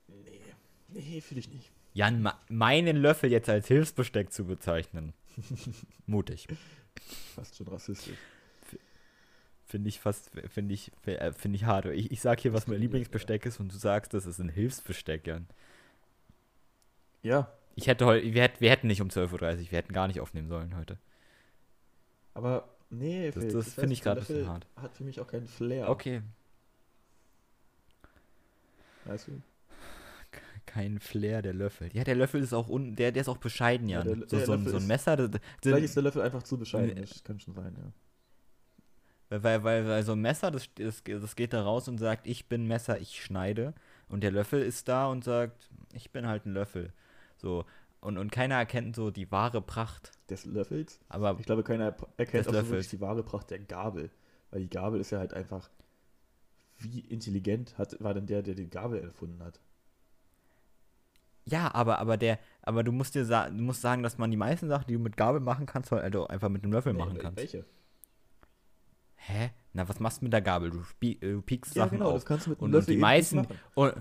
Nee, 0.07 0.41
nee, 0.89 1.21
fühle 1.21 1.39
ich 1.39 1.49
nicht. 1.49 1.71
Jan, 1.93 2.29
meinen 2.49 2.97
Löffel 2.97 3.31
jetzt 3.31 3.49
als 3.49 3.67
Hilfsbesteck 3.67 4.31
zu 4.31 4.45
bezeichnen. 4.45 5.13
Mutig. 6.05 6.47
Fast 7.35 7.55
schon 7.57 7.67
rassistisch. 7.67 8.17
Finde 9.65 9.89
ich 9.89 9.99
fast, 9.99 10.31
finde 10.49 10.73
ich, 10.73 10.91
äh, 11.05 11.31
finde 11.31 11.55
ich 11.55 11.65
hart. 11.65 11.85
Ich, 11.85 12.11
ich 12.11 12.21
sag 12.21 12.39
hier, 12.39 12.53
was 12.53 12.67
mein 12.67 12.79
Lieblingsbesteck 12.79 13.45
ist 13.45 13.59
und 13.59 13.71
du 13.71 13.77
sagst, 13.77 14.13
das 14.13 14.25
ist 14.25 14.39
ein 14.39 14.49
Hilfsbesteck, 14.49 15.27
Jan. 15.27 15.47
Ja, 17.21 17.51
Ich 17.75 17.87
hätte 17.87 18.05
heute, 18.05 18.33
wir 18.33 18.69
hätten 18.71 18.87
nicht 18.87 19.01
um 19.01 19.09
12.30 19.09 19.31
Uhr, 19.33 19.71
wir 19.71 19.77
hätten 19.77 19.93
gar 19.93 20.07
nicht 20.07 20.19
aufnehmen 20.21 20.47
sollen 20.47 20.75
heute. 20.75 20.97
aber 22.33 22.67
nee, 22.89 23.31
Das- 23.31 23.47
das 23.53 23.73
finde 23.73 23.93
ich 23.93 24.01
grad 24.01 24.17
der 24.17 24.23
ein 24.23 24.27
bisschen 24.27 24.47
hart. 24.47 24.67
Hat 24.75 24.95
für 24.95 25.03
mich 25.03 25.19
auch 25.19 25.27
keinen 25.27 25.47
Flair. 25.47 25.89
Okay, 25.89 26.21
Weißt 29.05 29.27
du? 29.27 29.41
kein 30.65 30.99
Flair, 30.99 31.41
der 31.41 31.53
Löffel. 31.55 31.89
Ja, 31.93 32.03
der 32.03 32.13
Löffel 32.13 32.43
ist 32.43 32.53
auch, 32.53 32.69
un, 32.69 32.95
der, 32.95 33.11
der 33.11 33.21
ist 33.21 33.27
auch 33.27 33.37
bescheiden, 33.37 33.89
Ja, 33.89 33.99
Jan. 34.03 34.19
der- 34.19 34.27
so, 34.29 34.37
der 34.37 34.45
so, 34.45 34.51
ein, 34.53 34.67
so 34.67 34.77
ein 34.77 34.85
Messer, 34.85 35.15
das, 35.17 35.31
das, 35.31 35.41
Vielleicht 35.63 35.85
ist 35.85 35.95
der 35.95 36.03
Löffel 36.03 36.21
einfach 36.21 36.43
zu 36.43 36.59
bescheiden. 36.59 36.95
Das 37.01 37.23
kann 37.23 37.39
schon 37.39 37.55
sein, 37.55 37.75
ja. 37.75 39.39
Weil, 39.41 39.63
weil, 39.63 39.87
weil 39.87 40.03
so 40.03 40.11
ein 40.11 40.21
Messer, 40.21 40.51
das, 40.51 40.69
das, 40.75 41.01
das 41.03 41.35
geht 41.35 41.53
da 41.53 41.63
raus 41.63 41.87
und 41.87 41.97
sagt, 41.97 42.27
ich 42.27 42.47
bin 42.47 42.67
Messer, 42.67 42.99
ich 42.99 43.23
schneide. 43.23 43.73
Und 44.09 44.21
der 44.21 44.29
Löffel 44.31 44.61
ist 44.61 44.87
da 44.87 45.07
und 45.07 45.23
sagt, 45.23 45.69
ich 45.93 46.11
bin 46.11 46.27
halt 46.27 46.45
ein 46.45 46.53
Löffel. 46.53 46.93
So. 47.37 47.65
Und, 48.01 48.17
und 48.17 48.31
keiner 48.31 48.55
erkennt 48.55 48.95
so 48.95 49.11
die 49.11 49.29
wahre 49.31 49.61
Pracht. 49.61 50.11
Des 50.29 50.45
Löffels. 50.45 50.99
Aber 51.09 51.37
Ich 51.39 51.45
glaube, 51.45 51.63
keiner 51.63 51.95
erkennt 52.17 52.47
auch 52.47 52.53
so 52.53 52.69
wirklich 52.69 52.89
die 52.89 53.01
wahre 53.01 53.23
Pracht 53.23 53.49
der 53.49 53.59
Gabel. 53.59 54.09
Weil 54.51 54.61
die 54.61 54.69
Gabel 54.69 54.99
ist 54.99 55.11
ja 55.11 55.19
halt 55.19 55.33
einfach. 55.33 55.69
Wie 56.77 57.01
intelligent 57.01 57.77
hat, 57.77 58.01
war 58.01 58.13
denn 58.13 58.25
der, 58.25 58.41
der 58.41 58.55
die 58.55 58.69
Gabel 58.69 59.01
erfunden 59.01 59.43
hat? 59.43 59.59
ja, 61.45 61.73
aber, 61.73 61.97
aber 61.99 62.15
der, 62.15 62.37
aber 62.61 62.83
du 62.83 62.91
musst 62.91 63.15
dir 63.15 63.25
sagen, 63.25 63.57
du 63.57 63.63
musst 63.63 63.81
sagen, 63.81 64.03
dass 64.03 64.17
man 64.19 64.29
die 64.29 64.37
meisten 64.37 64.67
Sachen, 64.69 64.85
die 64.87 64.93
du 64.93 64.99
mit 64.99 65.17
Gabel 65.17 65.41
machen 65.41 65.65
kannst, 65.65 65.91
halt 65.91 66.03
also 66.03 66.27
einfach 66.27 66.47
mit 66.47 66.63
einem 66.63 66.73
Löffel 66.73 66.93
machen 66.93 67.13
Nee, 67.13 67.19
kannst. 67.19 67.37
Welche? 67.37 67.65
Hä? 69.15 69.51
Na, 69.73 69.87
was 69.89 69.99
machst 69.99 70.21
du 70.21 70.25
mit 70.25 70.33
der 70.33 70.41
Gabel? 70.41 70.69
Du, 70.69 70.83
äh, 71.05 71.15
du 71.15 71.41
piekst 71.41 71.75
Ja, 71.75 71.85
Sachen 71.85 71.97
genau, 71.97 72.09
auf. 72.11 72.13
das 72.15 72.25
kannst 72.25 72.45
du 72.45 72.51
mit 72.51 72.59
einem 72.59 72.65
Und, 72.65 72.69
und 72.75 72.79
Löffel 72.79 72.87
die 72.87 72.93
eben 72.93 73.01
meisten. 73.01 73.35
machen. 73.37 73.59
Und, 73.75 73.93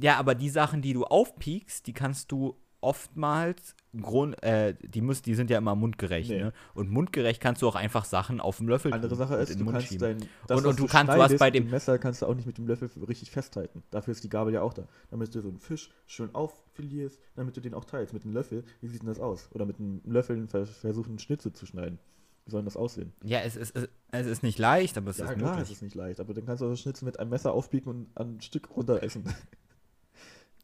ja, 0.00 0.18
aber 0.18 0.34
die 0.34 0.50
Sachen, 0.50 0.82
die 0.82 0.92
du 0.92 1.04
aufpiekst, 1.04 1.86
die 1.86 1.92
kannst 1.94 2.30
du 2.30 2.56
oftmals 2.80 3.74
Grund, 4.00 4.42
äh, 4.42 4.74
die, 4.82 5.00
muss, 5.00 5.22
die 5.22 5.34
sind 5.34 5.48
ja 5.50 5.56
immer 5.58 5.74
mundgerecht, 5.74 6.28
Nee. 6.30 6.38
ne? 6.44 6.52
Und 6.74 6.90
mundgerecht 6.90 7.40
kannst 7.40 7.62
du 7.62 7.68
auch 7.68 7.74
einfach 7.76 8.04
Sachen 8.04 8.40
auf 8.40 8.58
dem 8.58 8.68
Löffel 8.68 8.92
Andere 8.92 9.16
Sache 9.16 9.36
und 9.36 9.40
ist, 9.42 9.50
in 9.52 9.64
du 9.64 9.72
kannst 9.72 9.88
schieben. 9.88 10.18
dein. 10.48 10.56
Und- 10.58 10.66
und 10.66 10.78
du 10.78 10.86
kannst 10.86 11.16
was 11.16 11.36
bei 11.36 11.46
mit 11.46 11.54
dem- 11.54 11.70
Messer 11.70 11.98
kannst 11.98 12.20
du 12.20 12.26
auch 12.26 12.34
nicht 12.34 12.46
mit 12.46 12.58
dem 12.58 12.66
Löffel 12.66 12.90
richtig 13.08 13.30
festhalten. 13.30 13.82
Dafür 13.90 14.12
ist 14.12 14.22
die 14.22 14.28
Gabel 14.28 14.52
ja 14.52 14.60
auch 14.60 14.74
da. 14.74 14.86
Damit 15.10 15.34
du 15.34 15.40
so 15.40 15.48
einen 15.48 15.58
Fisch 15.58 15.90
schön 16.06 16.34
auffilierst, 16.34 17.18
damit 17.36 17.56
du 17.56 17.60
den 17.62 17.72
auch 17.72 17.84
teilst. 17.86 18.12
Mit 18.12 18.24
einem 18.24 18.34
Löffel, 18.34 18.64
wie 18.82 18.88
sieht 18.88 19.00
denn 19.00 19.08
das 19.08 19.18
aus? 19.20 19.48
Oder 19.54 19.64
mit 19.64 19.78
einem 19.80 20.02
Löffel 20.04 20.46
vers- 20.46 20.76
versuchen, 20.76 21.10
einen 21.10 21.18
Schnitzel 21.18 21.52
zu 21.54 21.64
schneiden. 21.64 21.98
Wie 22.44 22.50
soll 22.50 22.60
denn 22.60 22.66
das 22.66 22.76
aussehen? 22.76 23.12
Ja, 23.24 23.40
es 23.40 23.56
ist, 23.56 23.74
es, 23.74 23.88
es 24.12 24.26
ist 24.26 24.42
nicht 24.42 24.58
leicht, 24.58 24.98
aber 24.98 25.10
es 25.10 25.18
ja, 25.18 25.24
ist 25.30 25.36
klar, 25.38 25.50
möglich. 25.52 25.70
es 25.70 25.76
ist 25.76 25.82
nicht 25.82 25.94
leicht. 25.96 26.20
Aber 26.20 26.34
dann 26.34 26.44
kannst 26.44 26.60
du 26.62 26.68
das 26.68 26.78
Schnitzel 26.80 27.06
mit 27.06 27.18
einem 27.18 27.30
Messer 27.30 27.52
aufpieken 27.52 27.90
und 27.90 28.06
ein 28.20 28.40
Stück 28.42 28.68
runter 28.76 29.02
essen. 29.02 29.24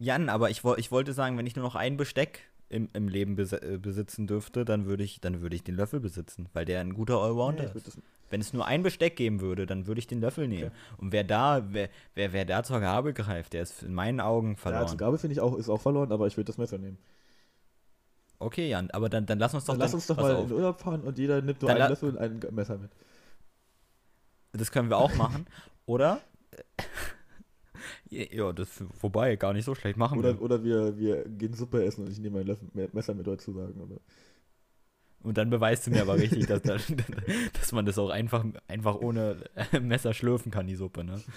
Jan, 0.02 0.28
aber 0.28 0.50
ich, 0.50 0.62
ich 0.78 0.90
wollte 0.90 1.12
sagen, 1.12 1.38
wenn 1.38 1.46
ich 1.46 1.54
nur 1.56 1.64
noch 1.64 1.76
ein 1.76 1.96
Besteck 1.96 2.40
im, 2.68 2.88
im 2.92 3.06
Leben 3.08 3.36
besi 3.36 3.56
äh, 3.56 3.78
besitzen 3.78 4.26
dürfte, 4.26 4.64
dann 4.64 4.86
würde 4.86 5.04
ich, 5.04 5.20
dann 5.20 5.40
würde 5.42 5.54
ich 5.54 5.62
den 5.62 5.76
Löffel 5.76 6.00
besitzen, 6.00 6.48
weil 6.54 6.64
der 6.64 6.80
ein 6.80 6.94
guter 6.94 7.18
Allrounder 7.18 7.64
Ja, 7.64 7.70
ist. 7.70 7.98
Wenn 8.30 8.40
es 8.40 8.52
nur 8.54 8.66
ein 8.66 8.82
Besteck 8.82 9.14
geben 9.16 9.40
würde, 9.42 9.66
dann 9.66 9.86
würde 9.86 9.98
ich 9.98 10.06
den 10.06 10.20
Löffel 10.20 10.48
nehmen. 10.48 10.68
Okay. 10.70 10.94
Und 11.02 11.12
wer 11.12 11.22
da, 11.22 11.62
wer, 11.70 11.88
wer, 12.14 12.32
wer 12.32 12.44
da 12.46 12.62
zur 12.64 12.80
Gabel 12.80 13.12
greift, 13.12 13.52
der 13.52 13.62
ist 13.62 13.82
in 13.82 13.92
meinen 13.94 14.20
Augen 14.20 14.52
Ja, 14.52 14.56
verloren. 14.56 14.88
zur 14.88 14.96
Gabel 14.96 15.18
finde 15.18 15.34
ich 15.34 15.40
auch, 15.40 15.54
ist 15.56 15.68
auch 15.68 15.80
verloren, 15.82 16.10
aber 16.10 16.26
ich 16.26 16.36
würde 16.36 16.46
das 16.46 16.56
Messer 16.58 16.78
nehmen. 16.78 16.96
okay, 18.38 18.68
Jan, 18.70 18.90
aber 18.90 19.08
dann, 19.10 19.26
dann 19.26 19.38
lass 19.38 19.52
uns 19.54 19.66
doch 19.66 19.74
Dann 19.74 19.80
lass 19.80 19.90
dann- 19.92 19.98
uns 19.98 20.06
doch 20.08 20.16
mal 20.16 20.34
auf. 20.34 20.42
in 20.44 20.48
den 20.48 20.56
Urlaub 20.56 20.80
fahren 20.80 21.02
und 21.02 21.18
jeder 21.18 21.42
nimmt 21.42 21.60
nur 21.62 21.70
Dann 21.70 21.80
einen 21.82 21.90
Löffel 21.90 22.08
und 22.10 22.18
ein 22.18 22.40
Messer 22.54 22.78
mit. 22.78 22.90
Das 24.52 24.72
können 24.72 24.88
wir 24.88 24.96
auch 24.96 25.14
machen. 25.14 25.46
Oder? 25.86 26.20
Ja, 28.12 28.52
das 28.52 28.82
wobei, 29.00 29.36
gar 29.36 29.52
nicht 29.52 29.64
so 29.64 29.74
schlecht 29.74 29.96
machen 29.96 30.18
Oder, 30.18 30.34
wir. 30.34 30.42
oder 30.42 30.62
wir, 30.64 30.96
wir 30.98 31.24
gehen 31.28 31.54
Suppe 31.54 31.84
essen 31.84 32.04
und 32.04 32.10
ich 32.12 32.18
nehme 32.18 32.40
ein 32.40 32.46
Löffel, 32.46 32.68
Me- 32.74 32.88
Messer 32.92 33.14
mit 33.14 33.26
dazu 33.26 33.52
sagen. 33.52 33.80
Oder? 33.80 33.96
Und 35.22 35.38
dann 35.38 35.50
beweist 35.50 35.86
du 35.86 35.90
mir 35.90 36.02
aber 36.02 36.16
richtig, 36.16 36.46
dass, 36.46 36.62
da- 36.62 36.76
dass 37.52 37.72
man 37.72 37.86
das 37.86 37.98
auch 37.98 38.10
einfach, 38.10 38.44
einfach 38.68 38.96
ohne 38.96 39.44
äh, 39.72 39.80
Messer 39.80 40.12
schlürfen 40.14 40.50
kann, 40.52 40.66
die 40.66 40.76
Suppe, 40.76 41.04
ne? 41.04 41.20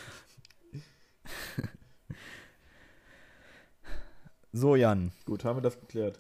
So, 4.52 4.76
Jan. 4.76 5.12
Gut, 5.26 5.44
haben 5.44 5.58
wir 5.58 5.62
das 5.62 5.80
geklärt. 5.80 6.20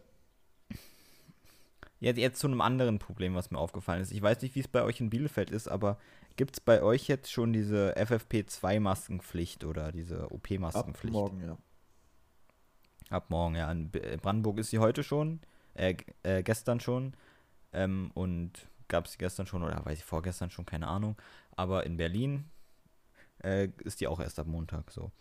Jetzt, 2.01 2.17
jetzt 2.17 2.39
zu 2.39 2.47
einem 2.47 2.61
anderen 2.61 2.99
Problem, 2.99 3.33
was 3.33 3.49
mir 3.51 3.57
aufgefallen 3.57 4.01
ist. 4.01 4.11
Ich 4.11 4.21
weiß 4.21 4.41
nicht, 4.41 4.55
wie 4.55 4.59
es 4.59 4.67
bei 4.67 4.83
euch 4.83 4.99
in 4.99 5.09
Bielefeld 5.09 5.49
ist, 5.51 5.67
aber 5.69 5.97
gibt 6.35 6.57
es 6.57 6.59
bei 6.59 6.81
euch 6.81 7.07
jetzt 7.07 7.31
schon 7.31 7.53
diese 7.53 7.95
FFP2-Maskenpflicht 7.97 9.65
oder 9.65 9.91
diese 9.91 10.25
Ab 10.25 10.31
OP-Maskenpflicht? 10.31 11.13
morgen, 11.13 11.41
ja. 11.41 11.57
Ab 13.09 13.29
morgen, 13.29 13.55
ja. 13.55 13.71
In 13.71 13.91
äh, 13.93 14.17
Brandenburg 14.21 14.57
ist 14.59 14.71
sie 14.71 14.79
heute 14.79 15.03
schon, 15.03 15.41
äh, 15.73 15.95
äh, 16.23 16.43
gestern 16.43 16.79
schon. 16.79 17.13
Ähm, 17.71 18.11
und 18.13 18.67
gab 18.87 19.05
es 19.05 19.13
sie 19.13 19.17
gestern 19.17 19.47
schon 19.47 19.63
oder 19.63 19.83
weiß 19.85 19.99
ich 19.99 20.05
vorgestern 20.05 20.49
schon, 20.49 20.65
keine 20.65 20.87
Ahnung. 20.87 21.17
Aber 21.55 21.85
in 21.85 21.97
Berlin 21.97 22.45
äh, 23.43 23.69
ist 23.83 24.01
die 24.01 24.07
auch 24.07 24.19
erst 24.19 24.39
ab 24.39 24.47
Montag 24.47 24.91
so. 24.91 25.11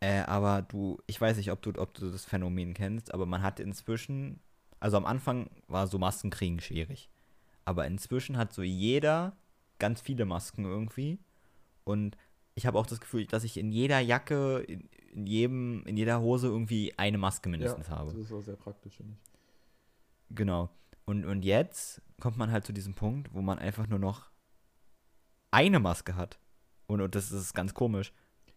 Äh, 0.00 0.20
aber 0.20 0.62
du, 0.62 0.98
ich 1.06 1.20
weiß 1.20 1.36
nicht, 1.36 1.50
ob 1.50 1.62
du, 1.62 1.72
ob 1.80 1.94
du 1.94 2.10
das 2.10 2.24
Phänomen 2.24 2.74
kennst, 2.74 3.14
aber 3.14 3.26
man 3.26 3.42
hat 3.42 3.60
inzwischen, 3.60 4.40
also 4.78 4.96
am 4.96 5.06
Anfang 5.06 5.50
war 5.68 5.86
so 5.86 5.98
Maskenkriegen 5.98 6.60
schwierig. 6.60 7.10
Aber 7.64 7.86
inzwischen 7.86 8.36
hat 8.36 8.52
so 8.52 8.62
jeder 8.62 9.36
ganz 9.78 10.00
viele 10.00 10.24
Masken 10.24 10.64
irgendwie. 10.64 11.18
Und 11.84 12.16
ich 12.54 12.66
habe 12.66 12.78
auch 12.78 12.86
das 12.86 13.00
Gefühl, 13.00 13.26
dass 13.26 13.44
ich 13.44 13.58
in 13.58 13.70
jeder 13.70 14.00
Jacke, 14.00 14.58
in, 14.60 14.88
in, 15.12 15.26
jedem, 15.26 15.84
in 15.86 15.96
jeder 15.96 16.20
Hose 16.20 16.48
irgendwie 16.48 16.94
eine 16.96 17.18
Maske 17.18 17.48
mindestens 17.48 17.90
habe. 17.90 18.12
Das 18.12 18.20
ist 18.20 18.32
auch 18.32 18.40
sehr 18.40 18.56
praktisch, 18.56 18.96
finde 18.96 19.14
ich. 19.14 20.36
Genau. 20.36 20.70
Und, 21.04 21.24
und 21.24 21.44
jetzt 21.44 22.02
kommt 22.20 22.36
man 22.36 22.50
halt 22.50 22.64
zu 22.64 22.72
diesem 22.72 22.94
Punkt, 22.94 23.32
wo 23.32 23.42
man 23.42 23.58
einfach 23.58 23.86
nur 23.86 23.98
noch 23.98 24.30
eine 25.50 25.78
Maske 25.78 26.16
hat. 26.16 26.38
Und, 26.86 27.00
und 27.00 27.14
das 27.14 27.30
ist 27.30 27.54
ganz 27.54 27.74
komisch. 27.74 28.12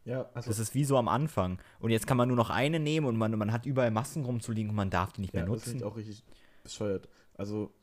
Ja, 0.06 0.30
also, 0.34 0.50
Das 0.50 0.60
ist 0.60 0.74
wie 0.74 0.86
so 0.86 0.98
am 0.98 1.08
Anfang. 1.08 1.62
Und 1.80 1.92
jetzt 1.92 2.08
kann 2.08 2.18
man 2.18 2.28
nur 2.28 2.38
noch 2.38 2.50
eine 2.50 2.80
nehmen 2.80 3.06
und 3.06 3.18
man, 3.18 3.38
man 3.38 3.52
hat 3.52 3.66
überall 3.66 3.92
Masken 3.92 4.26
rumzuliegen 4.26 4.70
und 4.70 4.76
man 4.76 4.90
darf 4.90 5.12
die 5.14 5.22
nicht 5.22 5.34
ja, 5.34 5.42
mehr 5.42 5.54
das 5.54 5.64
finde 5.64 5.86
nutzen. 5.86 5.88
ich 5.88 5.92
auch 5.92 5.98
richtig 5.98 6.24
bescheuert. 6.64 7.10
Also, 7.36 7.74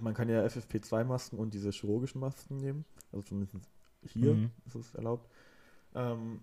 man 0.00 0.14
kann 0.14 0.28
ja 0.28 0.42
FFP2-Masken 0.44 1.38
und 1.38 1.52
diese 1.54 1.70
chirurgischen 1.70 2.20
Masken 2.20 2.56
nehmen. 2.56 2.84
Also 3.12 3.26
zumindest 3.26 3.56
hier 4.06 4.34
Mhm. 4.34 4.50
ist 4.64 4.74
es 4.74 4.94
erlaubt. 4.94 5.28
Ähm, 5.94 6.40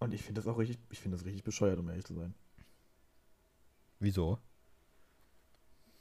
und 0.00 0.12
ich 0.14 0.22
finde 0.22 0.40
das 0.40 0.48
auch 0.48 0.58
richtig, 0.58 0.78
ich 0.90 1.00
finde 1.00 1.16
das 1.16 1.24
richtig 1.26 1.44
bescheuert, 1.44 1.78
um 1.78 1.88
ehrlich 1.88 2.04
zu 2.04 2.14
sein. 2.14 2.34
Wieso? 4.00 4.38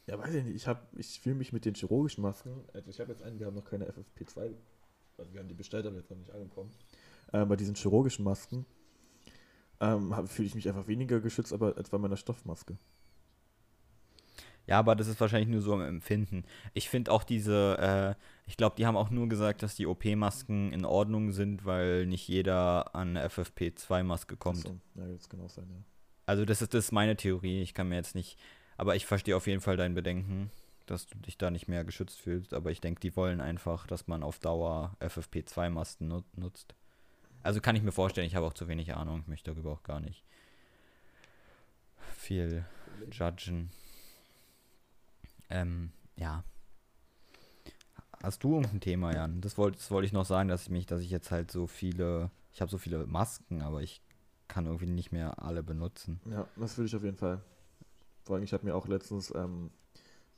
Ja, 0.08 0.18
weiß 0.20 0.34
ich 0.34 0.44
nicht. 0.44 0.56
Ich, 0.56 0.68
hab- 0.68 0.88
ich 0.98 1.20
fühle 1.20 1.36
mich 1.36 1.54
mit 1.54 1.66
den 1.66 1.76
chirurgischen 1.76 2.22
Masken, 2.22 2.64
also 2.74 2.90
ich 2.90 3.00
habe 3.00 3.12
jetzt 3.12 3.22
einen, 3.24 3.40
wir 3.40 3.48
haben 3.48 3.56
noch 3.56 3.64
keine 3.66 3.86
FFP2, 3.88 4.54
also 5.18 5.34
wir 5.34 5.40
haben 5.40 5.48
die 5.48 5.54
bestellt, 5.54 5.86
aber 5.86 5.96
jetzt 5.98 6.10
noch 6.10 6.18
nicht 6.18 6.32
angekommen. 6.32 6.72
Äh, 7.32 7.46
bei 7.46 7.56
diesen 7.56 7.76
chirurgischen 7.76 8.26
Masken 8.26 8.66
ähm, 9.80 10.14
fühle 10.28 10.48
ich 10.48 10.56
mich 10.56 10.68
einfach 10.68 10.88
weniger 10.88 11.20
geschützt 11.20 11.54
aber 11.54 11.78
als 11.78 11.90
bei 11.90 11.98
meiner 11.98 12.18
Stoffmaske. 12.18 12.78
Ja, 14.66 14.80
aber 14.80 14.96
das 14.96 15.08
ist 15.08 15.20
wahrscheinlich 15.20 15.50
nur 15.50 15.62
so 15.62 15.74
im 15.74 15.82
Empfinden. 15.82 16.46
Ich 16.74 16.90
finde 16.90 17.12
auch 17.12 17.24
diese, 17.24 18.16
äh, 18.18 18.50
ich 18.50 18.56
glaube, 18.56 18.76
die 18.78 18.86
haben 18.86 18.96
auch 18.96 19.10
nur 19.10 19.28
gesagt, 19.28 19.62
dass 19.62 19.76
die 19.76 19.88
OP-Masken 19.88 20.72
in 20.72 20.86
Ordnung 20.86 21.32
sind, 21.32 21.66
weil 21.66 22.06
nicht 22.06 22.28
jeder 22.28 22.96
an 22.96 23.18
eine 23.18 23.28
FFP2-Maske 23.28 24.38
kommt. 24.38 24.60
So, 24.60 24.80
ja, 24.96 25.06
kann 25.30 25.42
auch 25.42 25.50
sein, 25.50 25.68
ja. 25.70 25.84
Also 26.26 26.46
das 26.46 26.62
ist, 26.62 26.74
das 26.74 26.86
ist 26.86 26.92
meine 26.94 27.18
Theorie. 27.18 27.62
Ich 27.62 27.74
kann 27.74 27.90
mir 27.90 27.96
jetzt 27.96 28.16
nicht, 28.16 28.40
aber 28.78 28.96
ich 28.96 29.06
verstehe 29.06 29.36
auf 29.36 29.48
jeden 29.48 29.60
Fall 29.60 29.76
dein 29.76 29.94
Bedenken, 29.94 30.50
dass 30.86 31.08
du 31.08 31.18
dich 31.18 31.38
da 31.38 31.52
nicht 31.52 31.68
mehr 31.68 31.84
geschützt 31.84 32.22
fühlst. 32.22 32.54
Aber 32.54 32.72
ich 32.72 32.80
denke, 32.80 33.02
die 33.02 33.16
wollen 33.18 33.42
einfach, 33.42 33.86
dass 33.86 34.08
man 34.08 34.24
auf 34.24 34.40
Dauer 34.40 34.96
FFP2-Masten 35.02 36.08
nut 36.08 36.38
nutzt. 36.38 36.76
Also 37.42 37.60
kann 37.60 37.76
ich 37.76 37.84
mir 37.84 37.92
vorstellen, 37.92 38.28
ich 38.28 38.36
habe 38.36 38.46
auch 38.46 38.54
zu 38.54 38.70
wenig 38.70 38.94
Ahnung. 38.96 39.20
Ich 39.24 39.28
möchte 39.28 39.52
darüber 39.52 39.72
auch 39.74 39.84
gar 39.84 40.00
nicht 40.00 40.24
viel 42.16 42.64
judgen. 43.12 43.70
Ähm, 45.54 45.92
ja. 46.18 46.44
Hast 48.24 48.44
du 48.44 48.56
irgendein 48.56 48.80
Thema, 48.80 49.14
Jan? 49.14 49.40
Das 49.42 49.58
wollte 49.58 49.78
das 49.78 49.92
wollte 49.92 50.08
ich 50.08 50.14
noch 50.14 50.26
sagen, 50.26 50.50
dass 50.50 50.64
ich 50.64 50.70
mich, 50.70 50.86
dass 50.88 51.02
ich 51.02 51.12
jetzt 51.12 51.30
halt 51.30 51.52
so 51.52 51.68
viele, 51.68 52.32
ich 52.52 52.62
habe 52.62 52.72
so 52.72 52.78
viele 52.78 53.06
Masken, 53.06 53.62
aber 53.62 53.82
ich 53.82 54.02
kann 54.48 54.66
irgendwie 54.66 54.88
nicht 54.88 55.12
mehr 55.12 55.44
alle 55.44 55.62
benutzen. 55.62 56.20
Ja, 56.30 56.48
das 56.56 56.78
würde 56.78 56.88
ich 56.88 56.96
auf 56.96 57.04
jeden 57.04 57.18
Fall. 57.18 57.42
Vor 58.24 58.36
allem, 58.36 58.44
ich 58.44 58.54
habe 58.54 58.66
mir 58.66 58.76
auch 58.76 58.88
letztens 58.88 59.32
ähm, 59.36 59.70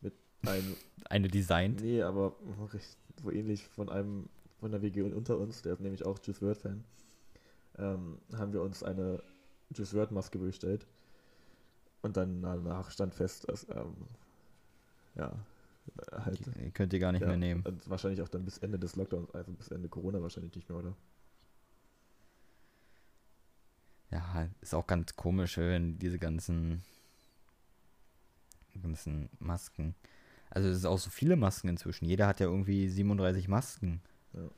mit 0.02 0.14
einem, 0.46 0.76
Eine 1.10 1.28
designt. 1.30 1.82
nee, 1.82 2.02
aber 2.02 2.36
so 3.22 3.32
ähnlich 3.32 3.68
von 3.68 3.90
einem 3.90 4.28
von 4.60 4.72
der 4.72 4.82
WG 4.82 5.02
unter 5.04 5.38
uns, 5.38 5.62
der 5.62 5.74
ist 5.74 5.82
nämlich 5.82 6.06
auch 6.06 6.20
Juice 6.24 6.42
WRLD 6.42 6.58
Fan, 6.58 6.84
ähm, 7.78 8.18
haben 8.36 8.52
wir 8.52 8.62
uns 8.62 8.84
eine 8.84 9.22
Juice 9.74 9.94
WRLD 9.94 10.12
Maske 10.12 10.40
bestellt. 10.40 10.88
Und 12.02 12.18
dann 12.18 12.42
danach 12.42 12.92
stand 12.92 13.14
fest, 13.16 13.48
dass, 13.50 13.68
ähm, 13.70 13.96
ja, 15.16 15.34
halt. 16.12 16.40
Die 16.58 16.72
könnt 16.72 16.94
ihr 16.94 17.00
gar 17.00 17.12
nicht 17.12 17.22
ja, 17.22 17.28
mehr 17.28 17.38
nehmen. 17.38 17.62
und 17.64 17.90
wahrscheinlich 17.90 18.22
auch 18.22 18.30
dann 18.30 18.46
bis 18.46 18.58
Ende 18.60 18.80
des 18.80 18.96
Lockdowns, 18.96 19.34
also 19.34 19.52
bis 19.54 19.70
Ende 19.70 19.90
Corona 19.90 20.22
wahrscheinlich 20.22 20.56
nicht 20.56 20.70
mehr, 20.70 20.80
oder? 20.80 20.96
Ja, 24.12 24.48
ist 24.62 24.74
auch 24.74 24.88
ganz 24.88 25.16
komisch, 25.16 25.58
wenn 25.58 25.98
diese 26.00 26.20
ganzen, 26.20 26.84
ganzen 28.82 29.30
Masken. 29.40 29.96
Also 30.50 30.70
es 30.70 30.78
ist 30.78 30.86
auch 30.86 31.00
so 31.00 31.10
viele 31.10 31.36
Masken 31.36 31.70
inzwischen. 31.70 32.06
Jeder 32.06 32.28
hat 32.28 32.40
ja 32.40 32.46
irgendwie 32.46 32.88
37 32.88 33.48
Masken. 33.48 34.02
Ja. 34.34 34.50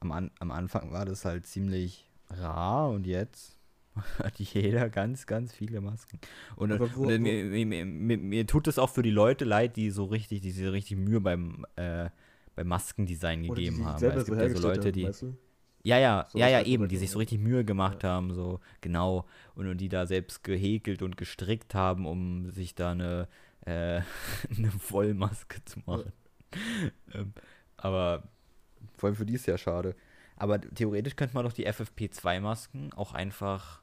Am, 0.00 0.12
An 0.12 0.30
am 0.40 0.50
Anfang 0.50 0.92
war 0.92 1.06
das 1.06 1.24
halt 1.24 1.46
ziemlich 1.46 2.10
rar 2.28 2.90
und 2.90 3.06
jetzt 3.06 3.56
hat 4.18 4.38
jeder 4.38 4.88
ganz, 4.90 5.26
ganz 5.26 5.52
viele 5.52 5.80
Masken. 5.80 6.18
Und, 6.56 6.72
Aber 6.72 6.94
wo- 6.94 7.04
und 7.04 7.08
wo- 7.08 7.22
mir, 7.22 7.44
mir, 7.66 7.84
mir, 7.86 8.18
mir, 8.18 8.46
tut 8.46 8.68
es 8.68 8.78
auch 8.78 8.90
für 8.90 9.02
die 9.02 9.10
Leute 9.10 9.44
leid, 9.44 9.76
die 9.76 9.90
so 9.90 10.04
richtig, 10.04 10.40
die 10.40 10.50
sich 10.50 10.70
richtig 10.70 10.96
Mühe 10.98 11.20
beim, 11.20 11.64
äh, 11.76 12.10
beim 12.54 12.68
Maskendesign 12.68 13.42
Oder 13.48 13.56
gegeben 13.56 13.84
haben. 13.84 14.04
es 14.06 14.26
so 14.26 14.32
gibt 14.32 14.42
ja 14.42 14.48
so 14.48 14.68
Leute, 14.68 14.92
die. 14.92 15.04
weißt 15.06 15.22
du? 15.22 15.36
Ja, 15.82 15.98
ja, 15.98 16.26
So 16.28 16.38
ja, 16.38 16.48
ja, 16.48 16.62
eben, 16.62 16.88
die 16.88 16.96
sich 16.96 17.10
so 17.10 17.18
richtig 17.18 17.38
Mühe 17.38 17.64
gemacht 17.64 18.02
haben, 18.02 18.32
so 18.34 18.58
genau, 18.80 19.24
und, 19.54 19.68
und 19.68 19.78
die 19.78 19.88
da 19.88 20.06
selbst 20.06 20.42
gehäkelt 20.42 21.00
und 21.02 21.16
gestrickt 21.16 21.74
haben, 21.76 22.06
um 22.06 22.50
sich 22.50 22.74
da 22.74 22.90
eine, 22.90 23.28
äh, 23.66 24.00
eine 24.56 24.70
Vollmaske 24.80 25.64
zu 25.64 25.78
machen. 25.86 26.12
ähm, 27.14 27.32
aber 27.76 28.24
vor 28.96 29.08
allem 29.08 29.16
für 29.16 29.26
die 29.26 29.34
ist 29.34 29.46
ja 29.46 29.58
schade. 29.58 29.94
Aber 30.36 30.60
theoretisch 30.60 31.16
könnte 31.16 31.34
man 31.34 31.44
doch 31.44 31.52
die 31.52 31.66
FFP2-Masken 31.66 32.92
auch 32.94 33.14
einfach 33.14 33.82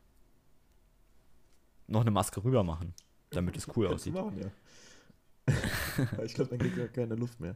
noch 1.93 2.01
eine 2.01 2.11
Maske 2.11 2.43
rüber 2.43 2.63
machen, 2.63 2.93
damit 3.29 3.55
es 3.57 3.67
cool 3.75 3.87
aussieht. 3.87 4.13
machen, 4.13 4.37
ja. 4.39 4.51
Ich 6.23 6.33
glaube, 6.33 6.49
dann 6.51 6.59
kriegt 6.59 6.77
er 6.77 6.87
keine 6.89 7.15
Luft 7.15 7.39
mehr. 7.39 7.55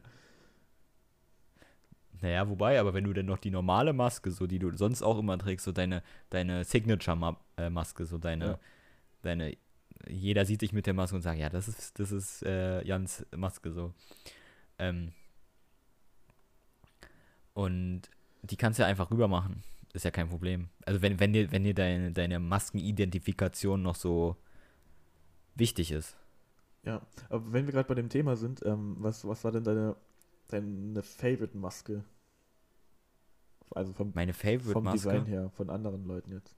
Naja, 2.20 2.48
wobei, 2.48 2.80
aber 2.80 2.94
wenn 2.94 3.04
du 3.04 3.12
denn 3.12 3.26
noch 3.26 3.38
die 3.38 3.50
normale 3.50 3.92
Maske, 3.92 4.30
so 4.32 4.46
die 4.46 4.58
du 4.58 4.76
sonst 4.76 5.02
auch 5.02 5.18
immer 5.18 5.38
trägst, 5.38 5.64
so 5.64 5.72
deine, 5.72 6.02
deine 6.30 6.64
Signature-Maske, 6.64 8.06
so 8.06 8.18
deine, 8.18 8.44
Ja. 8.44 8.58
deine, 9.22 9.56
jeder 10.08 10.44
sieht 10.44 10.62
dich 10.62 10.72
mit 10.72 10.86
der 10.86 10.94
Maske 10.94 11.14
und 11.16 11.22
sagt, 11.22 11.38
ja, 11.38 11.48
das 11.48 11.68
ist, 11.68 11.98
das 12.00 12.10
ist 12.10 12.42
äh, 12.42 12.82
Jans 12.84 13.24
Maske 13.36 13.70
so. 13.70 13.94
Ähm, 14.78 15.12
und 17.54 18.02
die 18.42 18.56
kannst 18.56 18.78
du 18.78 18.82
ja 18.82 18.88
einfach 18.88 19.10
rüber 19.10 19.28
machen. 19.28 19.62
Ist 19.98 20.04
ja 20.04 20.12
kein 20.12 20.28
Problem. 20.28 20.68
Also 20.86 21.02
wenn, 21.02 21.18
wenn 21.18 21.32
dir, 21.32 21.50
wenn 21.50 21.64
dir 21.64 21.74
deine, 21.74 22.12
deine 22.12 22.38
Maskenidentifikation 22.38 23.82
noch 23.82 23.96
so 23.96 24.36
wichtig 25.56 25.90
ist. 25.90 26.16
Ja, 26.84 27.02
aber 27.28 27.52
wenn 27.52 27.66
wir 27.66 27.72
gerade 27.72 27.88
bei 27.88 27.96
dem 27.96 28.08
Thema 28.08 28.36
sind, 28.36 28.64
ähm, 28.64 28.94
was, 29.00 29.26
was 29.26 29.42
war 29.42 29.50
denn 29.50 29.64
deine, 29.64 29.96
deine 30.46 31.02
Favorite-Maske? 31.02 32.04
Also 33.72 33.92
vom, 33.92 34.12
Meine 34.14 34.34
Favorite 34.34 34.70
vom 34.70 34.84
Maske. 34.84 34.98
Design 34.98 35.26
her, 35.26 35.50
von 35.56 35.68
anderen 35.68 36.04
Leuten 36.04 36.30
jetzt. 36.30 36.54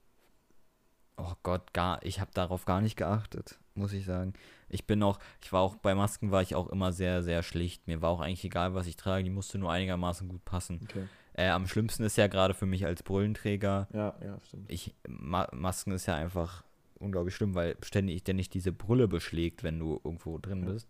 Oh 1.17 1.33
Gott, 1.43 1.73
gar, 1.73 2.03
ich 2.05 2.21
habe 2.21 2.31
darauf 2.35 2.67
gar 2.67 2.83
nicht 2.83 2.97
geachtet, 2.97 3.59
muss 3.75 3.95
ich 3.95 4.05
sagen. 4.05 4.35
Ich 4.69 4.87
bin 4.87 5.03
auch, 5.03 5.19
ich 5.43 5.51
war 5.51 5.63
auch 5.63 5.77
bei 5.77 5.95
Masken 5.95 6.31
war 6.31 6.43
ich 6.43 6.55
auch 6.55 6.69
immer 6.69 6.93
sehr, 6.93 7.23
sehr 7.23 7.43
schlicht. 7.43 7.87
Mir 7.87 8.03
war 8.03 8.11
auch 8.11 8.21
eigentlich 8.21 8.45
egal, 8.45 8.75
was 8.75 8.87
ich 8.87 8.97
trage, 8.97 9.25
die 9.25 9.31
musste 9.31 9.57
nur 9.57 9.73
einigermaßen 9.73 10.29
gut 10.29 10.45
passen. 10.45 10.83
Okay. 10.83 11.09
Äh, 11.41 11.49
am 11.51 11.67
schlimmsten 11.67 12.03
ist 12.03 12.17
ja 12.17 12.27
gerade 12.27 12.53
für 12.53 12.67
mich 12.67 12.85
als 12.85 13.03
Brillenträger, 13.03 13.89
Ja, 13.95 14.15
ja, 14.23 14.39
stimmt. 14.41 14.71
ich, 14.71 14.95
Ma 15.09 15.49
Masken 15.53 15.93
ist 15.93 16.05
ja 16.07 16.15
einfach 16.15 16.65
unglaublich 16.99 17.35
schlimm, 17.35 17.55
weil 17.55 17.77
ständig 17.83 18.25
der 18.25 18.35
nicht 18.35 18.53
diese 18.53 18.73
Brille 18.73 19.09
beschlägt, 19.09 19.63
wenn 19.63 19.79
du 19.79 20.01
irgendwo 20.05 20.37
drin 20.37 20.65
Ja. 20.67 20.73
bist. 20.73 20.89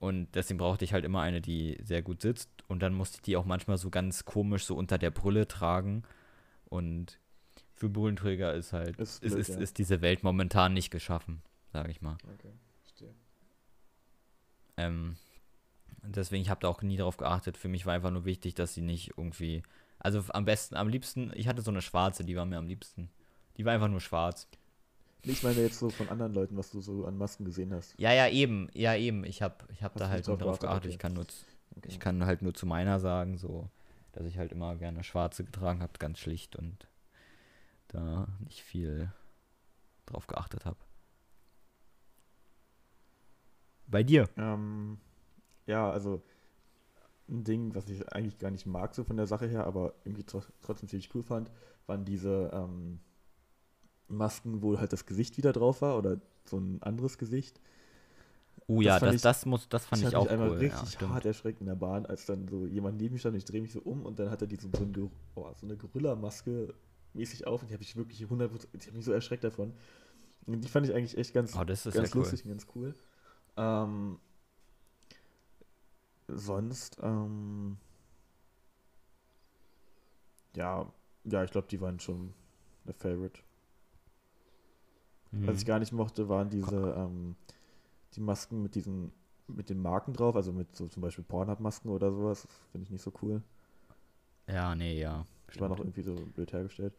Und 0.00 0.34
deswegen 0.34 0.58
brauchte 0.58 0.84
ich 0.84 0.92
halt 0.92 1.04
immer 1.04 1.20
eine, 1.20 1.40
die 1.40 1.78
sehr 1.84 2.02
gut 2.02 2.20
sitzt. 2.22 2.48
Und 2.68 2.80
dann 2.82 2.94
musste 2.94 3.16
ich 3.18 3.22
die 3.22 3.36
auch 3.36 3.44
manchmal 3.44 3.78
so 3.78 3.90
ganz 3.90 4.24
komisch 4.24 4.64
so 4.64 4.74
unter 4.74 4.98
der 4.98 5.10
Brille 5.12 5.46
tragen. 5.46 6.02
Und 6.68 7.20
für 7.74 7.88
Brillenträger 7.90 8.54
ist 8.54 8.72
halt, 8.72 8.98
Ist 8.98 9.22
ist, 9.22 9.34
blöd, 9.34 9.40
ist, 9.40 9.48
ja. 9.50 9.58
ist 9.60 9.78
diese 9.78 10.00
Welt 10.00 10.24
momentan 10.24 10.72
nicht 10.74 10.90
geschaffen, 10.90 11.42
sage 11.72 11.90
ich 11.92 12.00
mal. 12.02 12.16
Okay, 12.34 12.52
verstehe. 12.82 13.14
Ähm, 14.78 15.16
deswegen, 16.02 16.42
ich 16.42 16.50
habe 16.50 16.60
da 16.60 16.68
auch 16.68 16.82
nie 16.82 16.96
darauf 16.96 17.16
geachtet. 17.16 17.56
Für 17.56 17.68
mich 17.68 17.86
war 17.86 17.94
einfach 17.94 18.10
nur 18.10 18.24
wichtig, 18.24 18.54
dass 18.54 18.74
sie 18.74 18.82
nicht 18.82 19.12
irgendwie. 19.16 19.62
Also 19.98 20.24
am 20.30 20.44
besten, 20.44 20.76
am 20.76 20.88
liebsten, 20.88 21.30
ich 21.34 21.46
hatte 21.48 21.62
so 21.62 21.70
eine 21.70 21.82
schwarze, 21.82 22.24
die 22.24 22.36
war 22.36 22.46
mir 22.46 22.58
am 22.58 22.66
liebsten. 22.66 23.10
Die 23.56 23.64
war 23.64 23.74
einfach 23.74 23.88
nur 23.88 24.00
schwarz. 24.00 24.48
Ich 25.22 25.42
meine 25.42 25.60
jetzt 25.60 25.78
so 25.78 25.90
von 25.90 26.08
anderen 26.08 26.32
Leuten, 26.32 26.56
was 26.56 26.70
du 26.70 26.80
so 26.80 27.04
an 27.04 27.18
Masken 27.18 27.44
gesehen 27.44 27.74
hast. 27.74 27.94
Ja, 27.98 28.12
ja, 28.12 28.28
eben, 28.28 28.68
ja, 28.72 28.94
eben. 28.94 29.24
Ich 29.24 29.42
habe 29.42 29.56
ich 29.70 29.82
hab 29.82 29.92
Hast 29.94 30.00
da 30.00 30.08
halt 30.08 30.26
nur 30.26 30.38
drauf 30.38 30.58
geachtet, 30.58 30.84
okay. 30.86 30.94
Ich 30.94 30.98
kann, 30.98 31.12
nur, 31.12 31.26
Okay. 31.76 31.88
ich 31.88 32.00
kann 32.00 32.24
halt 32.24 32.42
nur 32.42 32.54
zu 32.54 32.66
meiner 32.66 32.98
sagen, 33.00 33.36
so, 33.36 33.68
dass 34.12 34.26
ich 34.26 34.38
halt 34.38 34.52
immer 34.52 34.76
gerne 34.76 35.04
schwarze 35.04 35.44
getragen 35.44 35.82
habe, 35.82 35.92
ganz 35.98 36.18
schlicht 36.18 36.56
und 36.56 36.88
da 37.88 38.28
nicht 38.40 38.62
viel 38.62 39.12
drauf 40.06 40.26
geachtet 40.26 40.64
habe. 40.64 40.78
Bei 43.86 44.02
dir? 44.02 44.28
Ähm, 44.36 44.98
ja, 45.70 45.90
also 45.90 46.22
ein 47.28 47.44
Ding, 47.44 47.74
was 47.74 47.88
ich 47.88 48.12
eigentlich 48.12 48.38
gar 48.38 48.50
nicht 48.50 48.66
mag, 48.66 48.94
so 48.94 49.04
von 49.04 49.16
der 49.16 49.26
Sache 49.26 49.46
her, 49.46 49.66
aber 49.66 49.94
irgendwie 50.04 50.24
tro 50.24 50.42
trotzdem 50.62 50.88
ziemlich 50.88 51.14
cool 51.14 51.22
fand, 51.22 51.50
waren 51.86 52.04
diese 52.04 52.50
ähm, 52.52 53.00
Masken, 54.08 54.62
wo 54.62 54.78
halt 54.78 54.92
das 54.92 55.06
Gesicht 55.06 55.36
wieder 55.38 55.52
drauf 55.52 55.80
war 55.82 55.96
oder 55.96 56.20
so 56.44 56.58
ein 56.58 56.82
anderes 56.82 57.16
Gesicht. 57.16 57.60
Oh 58.66 58.80
Das 58.82 58.94
ja, 58.94 59.00
das, 59.00 59.16
ich- 59.16 59.22
das, 59.22 59.46
muss, 59.46 59.68
das 59.68 59.86
fand 59.86 60.02
ich 60.02 60.06
hat 60.06 60.14
auch 60.14 60.26
mich 60.26 60.30
einmal 60.32 60.48
cool. 60.48 60.62
Ja, 60.62 60.82
richtig 60.82 60.94
stimmt. 60.94 61.10
hart 61.12 61.26
erschreckt 61.26 61.60
in 61.60 61.66
der 61.66 61.74
Bahn, 61.74 62.06
als 62.06 62.24
dann 62.26 62.48
so 62.48 62.66
jemand 62.66 62.98
neben 63.00 63.14
mir 63.14 63.18
stand 63.18 63.34
und 63.34 63.38
ich 63.38 63.44
drehe 63.44 63.60
mich 63.60 63.72
so 63.72 63.80
um 63.80 64.04
und 64.06 64.18
dann 64.18 64.30
hat 64.30 64.40
er 64.42 64.46
diese, 64.48 64.68
so, 64.74 64.84
ein, 64.84 65.10
oh, 65.34 65.52
so 65.54 65.66
eine 65.66 65.76
Gorilla-Maske 65.76 66.74
mäßig 67.12 67.46
auf 67.46 67.62
und 67.62 67.68
die 67.70 67.74
habe 67.74 67.82
ich 67.82 67.96
wirklich 67.96 68.28
100%, 68.30 68.82
ich 68.82 68.86
habe 68.86 68.96
mich 68.96 69.04
so 69.04 69.12
erschreckt 69.12 69.44
davon. 69.44 69.74
Und 70.46 70.62
die 70.62 70.68
fand 70.68 70.86
ich 70.86 70.94
eigentlich 70.94 71.18
echt 71.18 71.34
ganz, 71.34 71.58
Oh, 71.58 71.64
das 71.64 71.86
ist 71.86 71.94
ganz 71.94 72.10
ja 72.10 72.16
cool. 72.16 72.20
lustig 72.20 72.44
und 72.44 72.50
ganz 72.50 72.66
cool. 72.74 72.94
Ähm, 73.56 74.18
sonst, 76.36 76.98
ähm, 77.02 77.76
ja, 80.56 80.86
ja, 81.24 81.44
ich 81.44 81.50
glaube, 81.50 81.68
die 81.68 81.80
waren 81.80 82.00
schon 82.00 82.32
der 82.84 82.94
Favorite. 82.94 83.40
Mhm. 85.30 85.46
Was 85.46 85.58
ich 85.58 85.66
gar 85.66 85.78
nicht 85.78 85.92
mochte, 85.92 86.28
waren 86.28 86.50
diese, 86.50 86.94
ähm, 86.96 87.36
die 88.14 88.20
Masken 88.20 88.62
mit 88.62 88.74
diesen, 88.74 89.12
mit 89.46 89.70
den 89.70 89.80
Marken 89.80 90.12
drauf, 90.12 90.36
also 90.36 90.52
mit 90.52 90.74
so 90.74 90.88
zum 90.88 91.02
Beispiel 91.02 91.24
Pornhub-Masken 91.24 91.90
oder 91.90 92.12
sowas. 92.12 92.46
Finde 92.72 92.84
ich 92.84 92.90
nicht 92.90 93.02
so 93.02 93.12
cool. 93.22 93.42
Ja, 94.48 94.74
nee, 94.74 95.00
ja. 95.00 95.24
Die 95.54 95.60
waren 95.60 95.72
auch 95.72 95.78
irgendwie 95.78 96.02
so 96.02 96.14
blöd 96.14 96.52
hergestellt. 96.52 96.94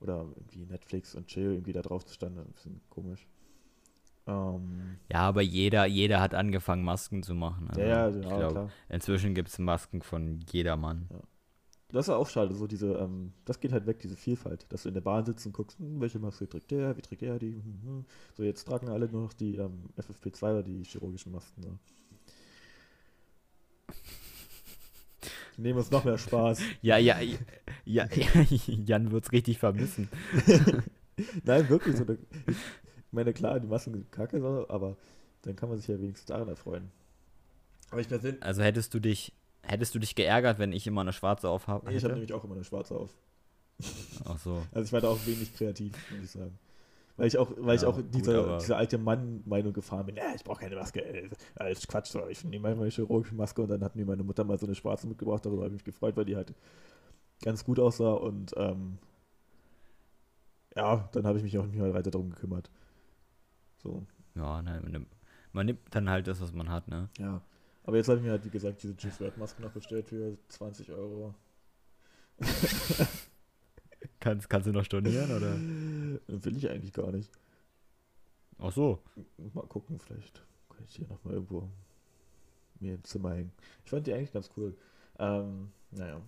Oder 0.00 0.26
irgendwie 0.36 0.66
Netflix 0.66 1.14
und 1.14 1.26
Chill 1.26 1.52
irgendwie 1.52 1.72
da 1.72 1.82
drauf 1.82 2.04
stand, 2.08 2.38
ein 2.38 2.52
bisschen 2.52 2.80
komisch. 2.90 3.26
Ähm, 4.26 4.98
Ja, 5.10 5.20
aber 5.20 5.42
jeder, 5.42 5.86
jeder 5.86 6.20
hat 6.20 6.34
angefangen, 6.34 6.84
Masken 6.84 7.22
zu 7.22 7.34
machen. 7.34 7.68
Also 7.68 7.80
ja, 7.80 7.86
ja, 7.86 8.08
ich 8.08 8.24
ja, 8.24 8.36
glaub, 8.38 8.50
klar. 8.50 8.70
Inzwischen 8.88 9.34
gibt 9.34 9.48
es 9.48 9.58
Masken 9.58 10.02
von 10.02 10.40
jedermann. 10.50 11.08
Das 11.90 12.08
ist 12.08 12.14
auch 12.14 12.28
schade, 12.28 12.54
so 12.54 12.66
diese, 12.66 12.94
ähm, 12.94 13.32
das 13.44 13.60
geht 13.60 13.72
halt 13.72 13.86
weg, 13.86 14.00
diese 14.00 14.16
Vielfalt, 14.16 14.66
dass 14.70 14.82
du 14.82 14.88
in 14.88 14.94
der 14.94 15.00
Bahn 15.00 15.24
sitzt 15.24 15.46
und 15.46 15.52
guckst, 15.52 15.78
hm, 15.78 16.00
welche 16.00 16.18
Maske 16.18 16.48
trägt 16.48 16.72
der, 16.72 16.96
wie 16.96 17.02
trägt 17.02 17.22
der 17.22 17.38
die, 17.38 17.52
hm, 17.54 17.80
hm. 17.84 18.04
so 18.32 18.42
jetzt 18.42 18.64
tragen 18.64 18.88
alle 18.88 19.08
nur 19.08 19.22
noch 19.22 19.32
die 19.32 19.56
ähm, 19.56 19.90
FFP2 19.96 20.42
oder 20.42 20.62
die 20.64 20.82
chirurgischen 20.82 21.30
Masken. 21.30 21.78
Die 25.56 25.60
nehmen 25.60 25.78
uns 25.78 25.90
noch 25.90 26.04
mehr 26.04 26.18
Spaß. 26.18 26.60
Ja, 26.82 26.98
ja, 26.98 27.20
ja, 27.20 27.38
ja, 27.84 28.08
Jan 28.66 29.12
wird's 29.12 29.30
richtig 29.30 29.58
vermissen. 29.58 30.08
Nein, 31.44 31.68
wirklich. 31.68 31.96
So 31.96 32.04
eine, 32.04 32.18
meine, 33.14 33.32
klar, 33.32 33.60
die 33.60 33.66
Masken 33.66 33.92
sind 33.94 34.12
kacke, 34.12 34.40
so, 34.40 34.66
aber 34.68 34.96
dann 35.42 35.56
kann 35.56 35.68
man 35.68 35.78
sich 35.78 35.88
ja 35.88 35.98
wenigstens 35.98 36.26
daran 36.26 36.48
erfreuen. 36.48 36.90
Aber 37.90 38.00
ich 38.00 38.08
persönlich, 38.08 38.42
Also 38.42 38.62
hättest 38.62 38.92
du 38.94 39.00
dich, 39.00 39.32
hättest 39.62 39.94
du 39.94 39.98
dich 39.98 40.14
geärgert, 40.14 40.58
wenn 40.58 40.72
ich 40.72 40.86
immer 40.86 41.02
eine 41.02 41.12
schwarze 41.12 41.48
auf 41.48 41.66
habe? 41.66 41.88
nee, 41.90 41.96
ich 41.96 42.04
habe 42.04 42.14
nämlich 42.14 42.32
auch 42.32 42.44
immer 42.44 42.54
eine 42.54 42.64
schwarze 42.64 42.94
auf. 42.96 43.10
Ach 44.24 44.38
so. 44.38 44.62
Also 44.72 44.86
ich 44.86 44.92
war 44.92 45.00
da 45.00 45.08
auch 45.08 45.26
wenig 45.26 45.54
kreativ, 45.54 45.92
muss 46.10 46.24
ich 46.24 46.30
sagen. 46.30 46.58
Weil 47.16 47.28
ich 47.28 47.38
auch, 47.38 47.52
weil 47.58 47.76
ich 47.76 47.82
Ja, 47.82 47.88
auch 47.88 47.96
gut, 47.96 48.12
diese, 48.12 48.38
aber- 48.38 48.58
diese 48.58 48.76
alte 48.76 48.98
Mann-Meinung 48.98 49.72
gefahren 49.72 50.06
bin, 50.06 50.16
ja, 50.16 50.34
ich 50.34 50.42
brauche 50.42 50.60
keine 50.60 50.74
Maske, 50.74 51.04
äh, 51.04 51.28
alles 51.54 51.86
Quatsch, 51.86 52.08
so, 52.08 52.26
ich 52.26 52.42
nehme 52.42 52.66
einfach 52.68 52.82
eine 52.82 52.90
chirurgische 52.90 53.36
Maske 53.36 53.62
und 53.62 53.68
dann 53.68 53.84
hat 53.84 53.94
mir 53.94 54.04
meine 54.04 54.24
Mutter 54.24 54.42
mal 54.42 54.58
so 54.58 54.66
eine 54.66 54.74
schwarze 54.74 55.06
mitgebracht, 55.06 55.46
darüber 55.46 55.62
habe 55.64 55.74
ich 55.74 55.80
mich 55.80 55.84
gefreut, 55.84 56.16
weil 56.16 56.24
die 56.24 56.34
halt 56.34 56.52
ganz 57.42 57.64
gut 57.64 57.78
aussah 57.78 58.14
und 58.14 58.52
ähm, 58.56 58.98
ja, 60.76 61.08
dann 61.12 61.26
habe 61.26 61.38
ich 61.38 61.44
mich 61.44 61.56
auch 61.58 61.66
nicht 61.66 61.76
mehr 61.78 61.94
weiter 61.94 62.10
darum 62.10 62.30
gekümmert. 62.30 62.68
So, 63.84 64.04
Ja, 64.34 64.62
nein, 64.62 65.06
man 65.52 65.66
nimmt, 65.66 65.80
dann 65.90 66.08
halt 66.10 66.26
das, 66.26 66.40
was 66.40 66.52
man 66.52 66.70
hat, 66.70 66.88
ne? 66.88 67.08
ja. 67.18 67.40
Aber 67.86 67.98
jetzt 67.98 68.08
habe 68.08 68.18
ich 68.18 68.24
mir 68.24 68.30
halt, 68.30 68.42
wie 68.46 68.50
gesagt, 68.50 68.82
diese 68.82 68.94
Juice 68.94 69.20
WRLD 69.20 69.36
Maske 69.36 69.60
noch 69.60 69.70
bestellt 69.70 70.08
für 70.08 70.38
20 70.48 70.90
Euro. 70.90 71.34
kannst, 74.20 74.48
kannst 74.48 74.66
du 74.66 74.72
noch 74.72 74.86
stornieren, 74.86 75.30
oder? 75.30 75.54
Will 76.44 76.56
ich 76.56 76.70
eigentlich 76.70 76.94
gar 76.94 77.12
nicht. 77.12 77.30
Ach 78.58 78.72
so. 78.72 79.02
Mal 79.52 79.66
gucken, 79.66 79.98
vielleicht 80.00 80.42
kann 80.70 80.82
ich 80.86 80.96
hier 80.96 81.06
nochmal 81.08 81.34
irgendwo 81.34 81.68
mir 82.80 82.94
im 82.94 83.04
Zimmer 83.04 83.34
hängen. 83.34 83.52
Ich 83.84 83.90
fand 83.90 84.06
die 84.06 84.14
eigentlich 84.14 84.32
ganz 84.32 84.50
cool. 84.56 84.74
Ähm, 85.18 85.70
naja. 85.90 86.22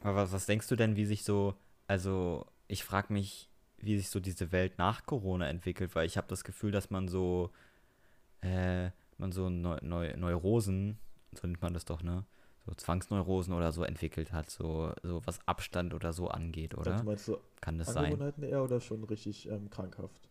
Aber 0.00 0.16
was, 0.16 0.32
was 0.32 0.46
denkst 0.46 0.66
du 0.66 0.74
denn, 0.74 0.96
wie 0.96 1.06
sich 1.06 1.22
so, 1.22 1.54
also 1.86 2.46
ich 2.66 2.82
frage 2.82 3.12
mich, 3.12 3.48
wie 3.78 3.96
sich 3.98 4.08
so 4.10 4.20
diese 4.20 4.52
Welt 4.52 4.78
nach 4.78 5.06
Corona 5.06 5.48
entwickelt, 5.48 5.94
weil 5.94 6.06
ich 6.06 6.16
habe 6.16 6.28
das 6.28 6.44
Gefühl, 6.44 6.72
dass 6.72 6.90
man 6.90 7.08
so, 7.08 7.50
äh, 8.42 8.90
man 9.18 9.32
so 9.32 9.50
Neu 9.50 9.78
Neu 9.82 10.16
Neurosen, 10.16 10.98
so 11.32 11.46
nennt 11.46 11.62
man 11.62 11.74
das 11.74 11.84
doch, 11.86 12.02
ne? 12.02 12.24
So 12.66 12.74
Zwangsneurosen 12.74 13.54
oder 13.54 13.72
so 13.72 13.84
entwickelt 13.84 14.32
hat, 14.32 14.50
so, 14.50 14.92
so 15.02 15.22
was 15.26 15.40
Abstand 15.48 15.94
oder 15.94 16.12
so 16.12 16.28
angeht, 16.28 16.76
oder? 16.76 16.96
Also 16.96 17.04
meinst 17.04 17.28
du 17.28 17.36
Kann 17.60 17.78
das 17.78 17.92
sein? 17.92 18.20
Angewohnheiten 18.20 18.42
eher 18.42 18.64
oder 18.64 18.80
schon 18.80 19.04
richtig 19.04 19.46
ähm, 19.50 19.68
krankhaft? 19.68 20.30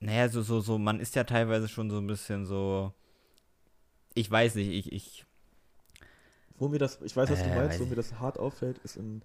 Naja, 0.00 0.28
so, 0.28 0.42
so, 0.42 0.60
so, 0.60 0.78
man 0.78 1.00
ist 1.00 1.14
ja 1.16 1.24
teilweise 1.24 1.68
schon 1.68 1.90
so 1.90 1.98
ein 1.98 2.06
bisschen 2.06 2.44
so, 2.46 2.92
ich 4.14 4.30
weiß 4.30 4.54
nicht, 4.56 4.68
ich, 4.68 4.92
ich, 4.92 5.24
Wo 6.58 6.68
mir 6.68 6.78
das, 6.78 7.00
ich 7.02 7.16
weiß, 7.16 7.30
was 7.30 7.42
du 7.42 7.50
Äh, 7.50 7.52
meinst, 7.52 7.78
weiß 7.78 7.80
wo 7.80 7.86
mir 7.86 7.94
das 7.96 8.18
hart 8.18 8.38
auffällt, 8.38 8.78
ist 8.78 8.96
in, 8.96 9.22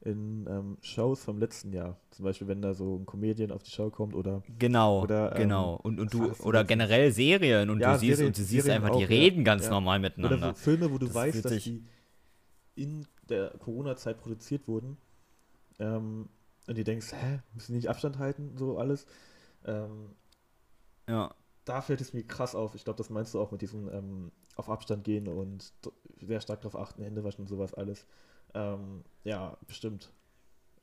in 0.00 0.46
ähm, 0.48 0.78
Shows 0.80 1.24
vom 1.24 1.38
letzten 1.38 1.72
Jahr. 1.72 1.98
Zum 2.10 2.24
Beispiel, 2.24 2.46
wenn 2.48 2.62
da 2.62 2.72
so 2.74 2.96
ein 2.96 3.06
Comedian 3.06 3.50
auf 3.50 3.62
die 3.62 3.70
Show 3.70 3.90
kommt 3.90 4.14
oder 4.14 4.42
genau, 4.58 5.02
Oder, 5.02 5.32
ähm, 5.32 5.38
genau. 5.38 5.74
Und, 5.82 5.98
und 6.00 6.14
du, 6.14 6.32
oder 6.44 6.64
generell 6.64 7.10
Serien 7.12 7.68
und 7.70 7.80
Ja, 7.80 7.94
du 7.94 7.98
siehst, 7.98 8.18
Serien- 8.18 8.28
und 8.28 8.38
du 8.38 8.42
siehst 8.42 8.64
Serien 8.66 8.82
einfach, 8.84 8.96
die 8.96 9.04
auch, 9.04 9.10
ja. 9.10 9.16
reden 9.16 9.44
ganz 9.44 9.64
Ja. 9.64 9.70
normal 9.70 9.98
Oder 9.98 10.08
miteinander. 10.08 10.48
so 10.50 10.54
Filme, 10.54 10.90
wo 10.92 10.98
du 10.98 11.06
Das 11.06 11.14
weißt, 11.14 11.44
dass 11.44 11.62
die 11.62 11.84
in 12.76 13.06
der 13.28 13.50
Corona-Zeit 13.58 14.18
produziert 14.18 14.68
wurden. 14.68 14.96
Ähm, 15.78 16.28
und 16.66 16.78
du 16.78 16.84
denkst, 16.84 17.12
hä, 17.12 17.40
müssen 17.54 17.72
die 17.72 17.78
nicht 17.78 17.88
Abstand 17.90 18.18
halten, 18.18 18.52
so 18.56 18.78
alles. 18.78 19.06
Ähm, 19.64 20.10
Ja. 21.08 21.34
da 21.64 21.80
fällt 21.82 22.00
es 22.00 22.12
mir 22.12 22.24
krass 22.24 22.54
auf. 22.54 22.74
Ich 22.74 22.84
glaube, 22.84 22.96
das 22.98 23.10
meinst 23.10 23.34
du 23.34 23.40
auch 23.40 23.50
mit 23.50 23.62
diesem 23.62 23.88
ähm, 23.92 24.32
auf 24.56 24.70
Abstand 24.70 25.04
gehen 25.04 25.28
und 25.28 25.72
sehr 26.20 26.40
stark 26.40 26.62
darauf 26.62 26.76
achten, 26.80 27.02
Hände 27.02 27.24
waschen 27.24 27.42
und 27.42 27.48
sowas 27.48 27.74
alles. 27.74 28.06
Ähm, 28.54 29.04
ja, 29.24 29.56
bestimmt. 29.66 30.12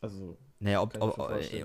Also, 0.02 0.38
Naja, 0.60 0.82
ob, 0.82 0.96
ob, 1.02 1.18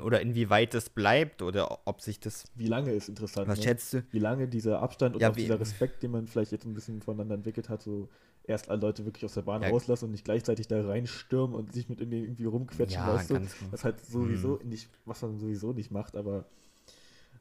oder 0.02 0.20
inwieweit 0.20 0.72
das 0.74 0.88
bleibt 0.88 1.42
oder 1.42 1.86
ob 1.86 2.00
sich 2.00 2.20
das. 2.20 2.44
wie 2.54 2.66
lange 2.68 2.92
ist 2.92 3.08
interessant. 3.08 3.48
Was 3.48 3.58
ne? 3.58 3.64
schätzt 3.64 3.92
du? 3.92 4.04
Wie 4.10 4.18
lange 4.18 4.48
dieser 4.48 4.80
Abstand 4.80 5.14
und 5.16 5.20
Ja, 5.20 5.30
auch 5.30 5.36
wie- 5.36 5.42
dieser 5.42 5.60
Respekt, 5.60 6.02
den 6.02 6.10
man 6.12 6.26
vielleicht 6.26 6.52
jetzt 6.52 6.64
ein 6.64 6.74
bisschen 6.74 7.02
voneinander 7.02 7.34
entwickelt 7.34 7.68
hat, 7.68 7.82
so 7.82 8.08
erst 8.44 8.70
alle 8.70 8.80
Leute 8.80 9.04
wirklich 9.04 9.24
aus 9.24 9.34
der 9.34 9.42
Bahn 9.42 9.62
Ja. 9.62 9.68
rauslassen 9.68 10.06
und 10.06 10.10
nicht 10.12 10.24
gleichzeitig 10.24 10.66
da 10.68 10.80
reinstürmen 10.84 11.54
und 11.54 11.72
sich 11.72 11.88
mit 11.88 12.00
irgendwie, 12.00 12.22
irgendwie 12.22 12.44
rumquetschen, 12.46 13.02
Ja, 13.04 13.14
weißt 13.14 13.30
du? 13.30 13.34
genau. 13.34 13.50
Das 13.70 13.84
halt 13.84 14.00
sowieso 14.04 14.58
nicht, 14.64 14.88
was 15.04 15.20
man 15.22 15.38
sowieso 15.38 15.72
nicht 15.72 15.90
macht, 15.90 16.16
aber 16.16 16.46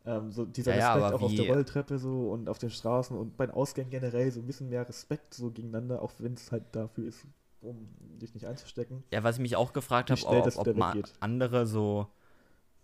ähm, 0.05 0.31
so 0.31 0.45
dieser 0.45 0.75
Ja, 0.75 0.93
Respekt 0.93 1.15
auch 1.15 1.21
auf 1.23 1.33
der 1.33 1.45
wie- 1.45 1.49
Rolltreppe 1.49 1.97
so 1.97 2.29
und 2.31 2.49
auf 2.49 2.57
den 2.57 2.69
Straßen 2.69 3.17
und 3.17 3.37
bei 3.37 3.45
den 3.45 3.55
Ausgängen 3.55 3.89
generell 3.89 4.31
so 4.31 4.39
ein 4.41 4.47
bisschen 4.47 4.69
mehr 4.69 4.87
Respekt 4.87 5.33
so 5.33 5.49
gegeneinander, 5.51 6.01
auch 6.01 6.11
wenn 6.19 6.33
es 6.33 6.51
halt 6.51 6.63
dafür 6.73 7.07
ist, 7.07 7.25
um 7.61 7.89
dich 8.19 8.33
nicht 8.33 8.45
einzustecken. 8.45 9.03
Ja, 9.11 9.23
was 9.23 9.35
ich 9.37 9.41
mich 9.41 9.55
auch 9.55 9.73
gefragt 9.73 10.11
habe, 10.11 10.21
ob, 10.25 10.43
das 10.43 10.57
ob 10.57 10.67
wieder 10.67 10.77
ma 10.77 10.93
weggeht. 10.93 11.13
andere 11.19 11.65
so, 11.67 12.07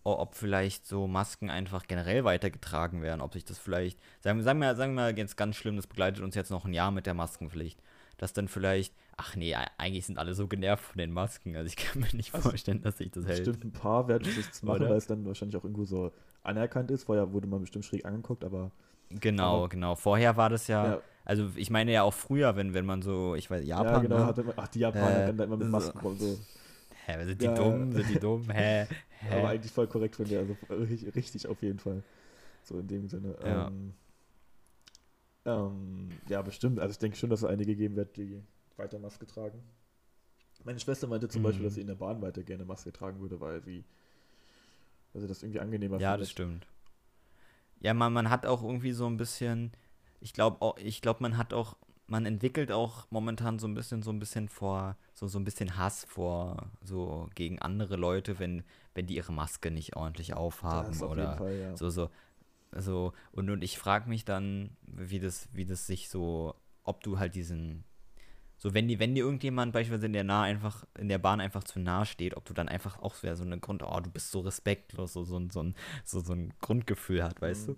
ob 0.03 0.35
vielleicht 0.35 0.85
so 0.85 1.07
Masken 1.07 1.49
einfach 1.49 1.87
generell 1.87 2.23
weitergetragen 2.23 3.01
werden, 3.01 3.21
ob 3.21 3.33
sich 3.33 3.45
das 3.45 3.57
vielleicht, 3.57 3.99
sagen, 4.21 4.37
wir- 4.39 4.43
sagen 4.43 4.59
wir, 4.59 4.75
sagen 4.75 4.93
wir 4.95 5.09
jetzt 5.15 5.37
ganz 5.37 5.55
schlimm, 5.55 5.75
das 5.77 5.87
begleitet 5.87 6.23
uns 6.23 6.35
jetzt 6.35 6.51
noch 6.51 6.65
ein 6.65 6.73
Jahr 6.73 6.91
mit 6.91 7.05
der 7.05 7.13
Maskenpflicht, 7.15 7.81
dass 8.17 8.31
dann 8.33 8.47
vielleicht, 8.47 8.93
ach 9.17 9.35
nee, 9.35 9.55
eigentlich 9.77 10.05
sind 10.05 10.17
alle 10.19 10.33
so 10.35 10.47
genervt 10.47 10.83
von 10.83 10.99
den 10.99 11.11
Masken, 11.11 11.55
also 11.55 11.67
ich 11.67 11.75
kann 11.75 12.01
mir 12.01 12.13
nicht 12.15 12.33
Also, 12.35 12.49
vorstellen, 12.49 12.81
dass 12.81 12.97
sich 12.99 13.11
das 13.11 13.25
hält. 13.25 13.45
Bestimmt 13.45 13.63
ein 13.65 13.71
paar 13.71 14.07
werden 14.07 14.27
jetzt 14.35 14.63
machen, 14.63 14.81
weil 14.81 14.97
es 14.97 15.07
dann 15.07 15.25
wahrscheinlich 15.25 15.57
auch 15.57 15.63
irgendwo 15.63 15.85
so 15.85 16.11
anerkannt 16.43 16.91
ist. 16.91 17.05
Vorher 17.05 17.33
wurde 17.33 17.47
man 17.47 17.61
bestimmt 17.61 17.85
schräg 17.85 18.05
angeguckt, 18.05 18.43
aber 18.43 18.71
Genau, 19.09 19.57
Aber- 19.59 19.69
genau. 19.69 19.95
Vorher 19.95 20.35
war 20.37 20.49
das 20.49 20.67
ja, 20.67 20.85
Ja. 20.95 21.01
also 21.23 21.49
ich 21.55 21.69
meine 21.69 21.91
ja 21.91 22.03
auch 22.03 22.13
früher, 22.13 22.55
wenn, 22.55 22.73
wenn 22.73 22.85
man 22.85 23.01
so, 23.01 23.35
ich 23.35 23.49
weiß, 23.49 23.65
Japan, 23.65 23.93
ja, 23.93 23.99
genau, 23.99 24.17
ne? 24.19 24.25
hatte 24.25 24.43
man, 24.43 24.53
ach, 24.57 24.67
die 24.67 24.79
Japaner 24.79 25.09
Äh, 25.09 25.25
rennen 25.25 25.37
da 25.37 25.43
immer 25.43 25.57
mit 25.57 25.65
so- 25.67 25.71
Masken 25.71 25.99
rum, 25.99 26.17
so. 26.17 26.39
Hä, 27.05 27.23
sind 27.25 27.39
die 27.41 27.45
Ja. 27.45 27.53
dumm? 27.53 27.91
Sind 27.91 28.09
die 28.09 28.19
dumm? 28.19 28.49
Hä? 28.49 28.87
Hä? 29.19 29.39
Aber 29.39 29.49
eigentlich 29.49 29.71
voll 29.71 29.87
korrekt 29.87 30.15
von 30.15 30.25
dir, 30.25 30.39
also 30.39 30.55
richtig, 30.69 31.15
richtig 31.15 31.47
auf 31.47 31.61
jeden 31.61 31.79
Fall. 31.79 32.03
So 32.63 32.79
in 32.79 32.87
dem 32.87 33.07
Sinne. 33.07 33.35
Ja. 33.43 33.67
Ähm, 33.67 33.93
ähm, 35.45 36.09
ja, 36.27 36.41
bestimmt. 36.41 36.79
Also 36.79 36.91
ich 36.93 36.97
denke 36.99 37.17
schon, 37.17 37.29
dass 37.29 37.43
es 37.43 37.45
einige 37.49 37.75
geben 37.75 37.95
wird, 37.95 38.17
die 38.17 38.41
weiter 38.77 38.97
Maske 38.99 39.25
tragen. 39.27 39.61
Meine 40.63 40.79
Schwester 40.79 41.05
meinte 41.07 41.27
zum 41.29 41.41
Mhm. 41.41 41.45
Beispiel, 41.45 41.65
dass 41.65 41.75
sie 41.75 41.81
in 41.81 41.87
der 41.87 41.95
Bahn 41.95 42.21
weiter 42.21 42.41
gerne 42.43 42.65
Maske 42.65 42.91
tragen 42.91 43.19
würde, 43.19 43.39
weil 43.39 43.61
sie, 43.61 43.83
weil 45.13 45.21
sie 45.21 45.27
das 45.27 45.43
irgendwie 45.43 45.59
angenehmer 45.59 45.99
Ja, 45.99 46.11
findet. 46.13 46.21
das 46.21 46.31
stimmt. 46.31 46.65
Ja, 47.81 47.93
man, 47.93 48.13
man 48.13 48.29
hat 48.29 48.45
auch 48.45 48.63
irgendwie 48.63 48.91
so 48.91 49.05
ein 49.07 49.17
bisschen, 49.17 49.71
ich 50.19 50.33
glaube 50.33 50.81
ich 50.81 51.01
glaube, 51.01 51.21
man 51.21 51.37
hat 51.37 51.53
auch, 51.53 51.75
man 52.07 52.25
entwickelt 52.25 52.71
auch 52.71 53.07
momentan 53.09 53.59
so 53.59 53.67
ein 53.67 53.73
bisschen, 53.73 54.01
so 54.01 54.11
ein 54.11 54.19
bisschen 54.19 54.49
vor, 54.49 54.97
so, 55.13 55.27
so 55.27 55.39
ein 55.39 55.43
bisschen 55.43 55.77
Hass 55.77 56.05
vor, 56.05 56.69
so 56.81 57.29
gegen 57.35 57.59
andere 57.59 57.95
Leute, 57.95 58.39
wenn, 58.39 58.63
wenn 58.93 59.07
die 59.07 59.15
ihre 59.15 59.33
Maske 59.33 59.71
nicht 59.71 59.95
ordentlich 59.95 60.33
aufhaben 60.33 61.01
auf 61.01 61.09
oder 61.09 61.37
Fall, 61.37 61.55
ja. 61.55 61.77
so, 61.77 61.89
so, 61.89 62.09
so, 62.71 63.13
und, 63.31 63.49
und 63.49 63.63
ich 63.63 63.77
frage 63.77 64.09
mich 64.09 64.25
dann, 64.25 64.75
wie 64.81 65.19
das, 65.19 65.47
wie 65.53 65.65
das 65.65 65.87
sich 65.87 66.09
so, 66.09 66.55
ob 66.83 67.03
du 67.03 67.19
halt 67.19 67.35
diesen, 67.35 67.83
so 68.57 68.73
wenn 68.73 68.87
die, 68.87 68.99
wenn 68.99 69.15
dir 69.15 69.25
irgendjemand 69.25 69.73
beispielsweise 69.73 70.05
in 70.07 70.13
der 70.13 70.23
nah 70.23 70.43
einfach, 70.43 70.85
in 70.97 71.09
der 71.09 71.17
Bahn 71.19 71.39
einfach 71.41 71.63
zu 71.63 71.79
nah 71.79 72.05
steht, 72.05 72.35
ob 72.37 72.45
du 72.45 72.53
dann 72.53 72.69
einfach 72.69 72.99
auch 72.99 73.15
so, 73.15 73.33
so 73.35 73.43
einen 73.43 73.61
Grund, 73.61 73.83
oh, 73.83 73.99
du 73.99 74.09
bist 74.09 74.31
so 74.31 74.39
respektlos, 74.41 75.13
so, 75.13 75.23
so, 75.23 75.37
ein- 75.37 75.49
so, 75.49 75.61
ein, 75.63 75.75
so, 76.03 76.19
so 76.21 76.33
ein 76.33 76.53
Grundgefühl 76.61 77.23
hat, 77.23 77.41
weißt 77.41 77.69
Mhm. 77.69 77.75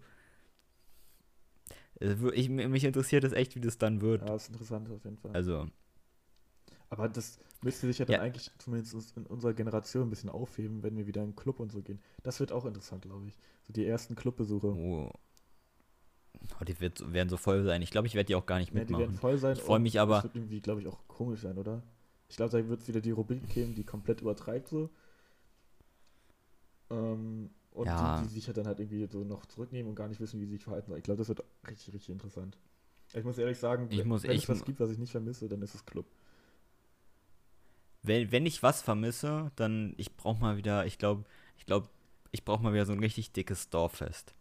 du? 1.99 2.05
Äh, 2.05 2.31
Ich, 2.35 2.49
mich 2.49 2.83
interessiert 2.83 3.23
es 3.23 3.33
echt, 3.33 3.55
wie 3.55 3.61
das 3.61 3.77
dann 3.77 4.01
wird. 4.01 4.27
Ja, 4.27 4.35
ist 4.35 4.49
interessant 4.49 4.89
auf 4.89 5.03
jeden 5.03 5.17
Fall. 5.17 5.31
Also, 5.31 5.67
Aber 6.89 7.09
das 7.09 7.39
müsste 7.61 7.87
sich 7.87 7.97
ja 7.97 8.05
dann 8.05 8.15
Ja. 8.15 8.21
eigentlich 8.21 8.49
zumindest 8.59 9.17
in 9.17 9.25
unserer 9.25 9.53
Generation 9.53 10.07
ein 10.07 10.09
bisschen 10.09 10.29
aufheben, 10.29 10.83
wenn 10.83 10.95
wir 10.95 11.05
wieder 11.07 11.21
in 11.21 11.31
den 11.31 11.35
Club 11.35 11.59
und 11.59 11.71
so 11.71 11.81
gehen. 11.81 11.99
Das 12.23 12.39
wird 12.39 12.51
auch 12.51 12.65
interessant, 12.65 13.01
glaube 13.03 13.27
ich. 13.27 13.37
So 13.63 13.73
die 13.73 13.85
ersten 13.85 14.15
Clubbesuche. 14.15 14.67
oh, 14.67 15.11
oh, 16.59 16.63
die 16.63 16.79
wird, 16.79 17.13
werden 17.13 17.29
so 17.29 17.37
voll 17.37 17.63
sein. 17.63 17.81
Ich 17.81 17.91
glaube, 17.91 18.07
ich 18.07 18.15
werde 18.15 18.27
die 18.27 18.35
auch 18.35 18.45
gar 18.45 18.59
nicht 18.59 18.73
Ja, 18.73 18.83
die 18.83 18.89
werden 18.91 18.99
mitmachen. 18.99 19.17
voll 19.19 19.37
sein. 19.37 19.55
Ich 19.55 19.61
freu 19.63 19.75
und 19.75 19.83
mich 19.83 19.99
aber- 19.99 20.15
Das 20.15 20.23
wird 20.25 20.35
irgendwie, 20.35 20.61
glaube 20.61 20.81
ich, 20.81 20.87
auch 20.87 20.99
komisch 21.07 21.41
sein, 21.41 21.57
oder? 21.57 21.83
Ich 22.29 22.35
glaube, 22.37 22.51
da 22.51 22.67
wird 22.67 22.81
es 22.81 22.87
wieder 22.87 23.01
die 23.01 23.11
Rubrik 23.11 23.47
geben, 23.49 23.73
die 23.75 23.83
komplett 23.83 24.21
übertreibt 24.21 24.67
so. 24.67 24.89
Ähm, 26.89 27.49
und 27.71 27.85
Ja. 27.85 28.21
die, 28.21 28.27
die 28.27 28.33
sich 28.33 28.47
halt 28.47 28.57
dann 28.57 28.67
halt 28.67 28.79
irgendwie 28.79 29.05
so 29.07 29.23
noch 29.23 29.45
zurücknehmen 29.45 29.89
und 29.89 29.95
gar 29.95 30.07
nicht 30.07 30.19
wissen, 30.19 30.39
wie 30.39 30.45
sie 30.45 30.53
sich 30.53 30.63
verhalten. 30.63 30.95
Ich 30.95 31.03
glaube, 31.03 31.19
das 31.19 31.27
wird 31.27 31.43
richtig, 31.67 31.93
richtig 31.93 32.09
interessant. 32.09 32.57
Ich 33.13 33.23
muss 33.23 33.37
ehrlich 33.37 33.57
sagen, 33.59 33.87
Ich 33.89 33.99
wenn, 33.99 34.07
muss- 34.07 34.23
wenn 34.23 34.31
ich 34.31 34.43
es 34.43 34.49
was 34.49 34.65
gibt, 34.65 34.79
was 34.79 34.89
ich 34.91 34.97
nicht 34.97 35.11
vermisse, 35.11 35.47
dann 35.47 35.61
ist 35.61 35.75
es 35.75 35.85
Club. 35.85 36.05
Wenn, 38.03 38.31
wenn 38.31 38.45
ich 38.45 38.63
was 38.63 38.81
vermisse, 38.81 39.51
dann 39.55 39.93
ich 39.97 40.15
brauche 40.15 40.39
mal 40.41 40.57
wieder, 40.57 40.85
ich 40.85 40.97
glaube, 40.97 41.25
ich 41.57 41.65
glaube, 41.65 41.89
ich 42.31 42.43
brauche 42.45 42.63
mal 42.63 42.73
wieder 42.73 42.85
so 42.85 42.93
ein 42.93 42.99
richtig 42.99 43.31
dickes 43.31 43.69
Dorffest. 43.69 44.33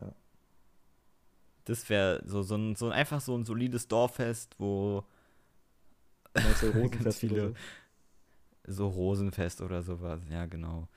Ja. 0.00 0.12
Das 1.64 1.88
wäre 1.88 2.22
so, 2.26 2.42
so, 2.42 2.56
ein, 2.56 2.74
so 2.76 2.86
ein 2.86 2.92
einfach 2.92 3.20
so 3.20 3.36
ein 3.36 3.44
solides 3.44 3.86
Dorffest, 3.88 4.54
wo 4.58 5.04
du 6.34 6.88
Ganz 6.90 7.16
viele- 7.18 7.34
oder 7.34 7.48
so? 7.50 7.54
so 8.74 8.88
Rosenfest 8.88 9.60
oder 9.60 9.82
sowas, 9.82 10.20
ja 10.30 10.46
genau. 10.46 10.88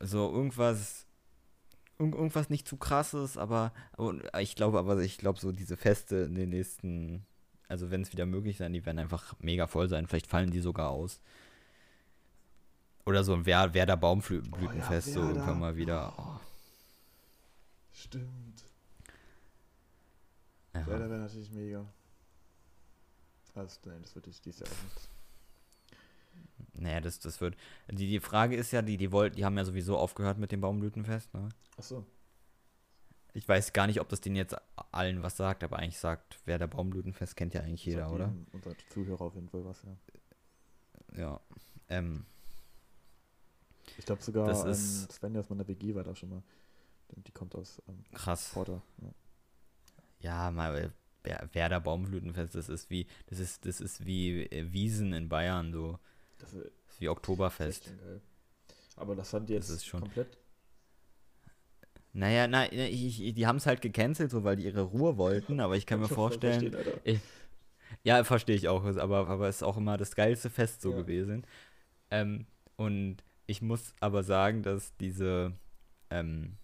So 0.00 0.32
irgendwas, 0.32 1.06
irg 1.98 2.14
irgendwas 2.14 2.50
nicht 2.50 2.66
zu 2.66 2.76
krasses, 2.76 3.36
aber, 3.36 3.72
aber 3.92 4.16
ich 4.40 4.56
glaube, 4.56 4.78
aber 4.78 4.98
ich 5.00 5.18
glaube 5.18 5.38
so 5.38 5.52
diese 5.52 5.76
Feste 5.76 6.16
in 6.16 6.34
den 6.34 6.48
nächsten, 6.50 7.24
also 7.68 7.90
wenn 7.90 8.02
es 8.02 8.12
wieder 8.12 8.26
möglich 8.26 8.56
sein, 8.56 8.72
die 8.72 8.84
werden 8.84 8.98
einfach 8.98 9.34
mega 9.40 9.66
voll 9.66 9.88
sein. 9.88 10.06
Vielleicht 10.06 10.26
fallen 10.26 10.50
die 10.50 10.60
sogar 10.60 10.90
aus. 10.90 11.20
Oder 13.04 13.22
so 13.24 13.34
ein 13.34 13.46
Wer 13.46 13.74
Werder 13.74 13.96
Baumblütenfest, 13.96 15.12
so 15.12 15.20
Werder. 15.20 15.34
irgendwann 15.34 15.60
mal 15.60 15.76
wieder. 15.76 16.12
Oh, 16.18 16.40
Stimmt. 17.92 18.64
Ja. 20.74 20.80
Ja, 20.80 20.98
der 20.98 21.10
wäre 21.10 21.20
natürlich 21.20 21.50
mega. 21.52 21.86
Also, 23.54 23.78
nein, 23.84 24.00
das 24.02 24.14
wird 24.14 24.26
dies 24.44 24.58
Jahr 24.58 24.68
auch 24.70 24.84
nicht. 24.84 25.08
Naja, 26.74 27.00
das, 27.00 27.18
das 27.18 27.40
wird. 27.40 27.56
Die, 27.90 28.08
die 28.08 28.20
Frage 28.20 28.56
ist 28.56 28.70
ja, 28.72 28.80
die, 28.82 28.96
die 28.96 29.12
wollten, 29.12 29.36
die 29.36 29.44
haben 29.44 29.56
ja 29.58 29.64
sowieso 29.64 29.98
aufgehört 29.98 30.38
mit 30.38 30.52
dem 30.52 30.60
Baumblütenfest, 30.62 31.32
ne? 31.34 31.48
Achso. 31.76 32.06
Ich 33.34 33.46
weiß 33.48 33.72
gar 33.72 33.86
nicht, 33.86 34.00
ob 34.00 34.08
das 34.08 34.20
denen 34.20 34.36
jetzt 34.36 34.54
allen 34.90 35.22
was 35.22 35.36
sagt, 35.36 35.64
aber 35.64 35.78
eigentlich 35.78 35.98
sagt, 35.98 36.38
wer 36.44 36.58
der 36.58 36.66
Baumblütenfest 36.66 37.36
kennt 37.36 37.54
ja 37.54 37.60
eigentlich 37.62 37.84
jeder, 37.84 38.10
oder? 38.10 38.32
Unser 38.52 38.76
Zuhörer 38.90 39.22
auf 39.22 39.34
jeden 39.34 39.48
Fall 39.48 39.64
was, 39.64 39.82
ja. 39.82 39.96
Ja. 41.18 41.40
Ähm, 41.88 42.24
Ich 43.98 44.04
glaube 44.06 44.22
sogar, 44.22 44.46
Das 44.46 44.64
ähm, 44.64 44.70
ist- 44.70 45.12
Svenja 45.12 45.40
aus 45.40 45.48
meiner 45.50 45.66
WG 45.68 45.94
war 45.94 46.04
da 46.04 46.14
schon 46.14 46.30
mal. 46.30 46.42
Die 47.14 47.32
kommt 47.32 47.54
aus 47.54 47.80
ähm, 47.88 48.02
krass. 48.14 48.50
Porter. 48.54 48.80
Ja. 49.02 49.08
Ja, 50.22 50.50
mal, 50.50 50.92
Wer- 51.24 51.48
Werder 51.52 51.80
Baumblütenfest, 51.80 52.54
das 52.56 52.68
ist 52.68 52.90
wie, 52.90 53.06
das 53.26 53.38
ist, 53.38 53.64
das 53.66 53.80
ist 53.80 54.04
wie 54.06 54.42
äh, 54.46 54.72
Wiesen 54.72 55.12
in 55.12 55.28
Bayern, 55.28 55.72
so. 55.72 55.98
Das 56.38 56.52
ist 56.52 56.64
Das 56.64 56.94
ist 56.94 57.00
wie 57.00 57.08
Oktoberfest. 57.08 57.92
Aber 58.96 59.14
das 59.14 59.30
die 59.46 59.52
jetzt 59.52 59.68
ist 59.68 59.86
schon- 59.86 60.00
komplett. 60.00 60.36
Naja, 62.14 62.46
na, 62.46 62.70
ich, 62.70 63.22
ich, 63.22 63.34
die 63.34 63.46
haben 63.46 63.56
es 63.56 63.66
halt 63.66 63.80
gecancelt, 63.80 64.30
so 64.30 64.44
weil 64.44 64.56
die 64.56 64.64
ihre 64.64 64.82
Ruhe 64.82 65.16
wollten, 65.16 65.60
aber 65.60 65.76
ich 65.76 65.86
kann 65.86 65.98
mir 66.00 66.06
Ich 66.10 66.12
vorstellen, 66.12 66.74
Alter. 66.74 67.00
Ja, 68.04 68.24
verstehe 68.24 68.56
ich 68.56 68.68
auch, 68.68 68.84
aber, 68.84 69.28
aber 69.28 69.48
es 69.48 69.56
ist 69.56 69.62
auch 69.62 69.76
immer 69.76 69.96
das 69.96 70.14
geilste 70.14 70.50
Fest 70.50 70.82
so 70.82 70.90
Ja. 70.90 70.96
gewesen. 70.98 71.46
Ähm, 72.10 72.46
und 72.76 73.18
ich 73.46 73.62
muss 73.62 73.94
aber 74.00 74.24
sagen, 74.24 74.62
dass 74.62 74.94
diese, 74.96 75.52
ähm, 76.10 76.56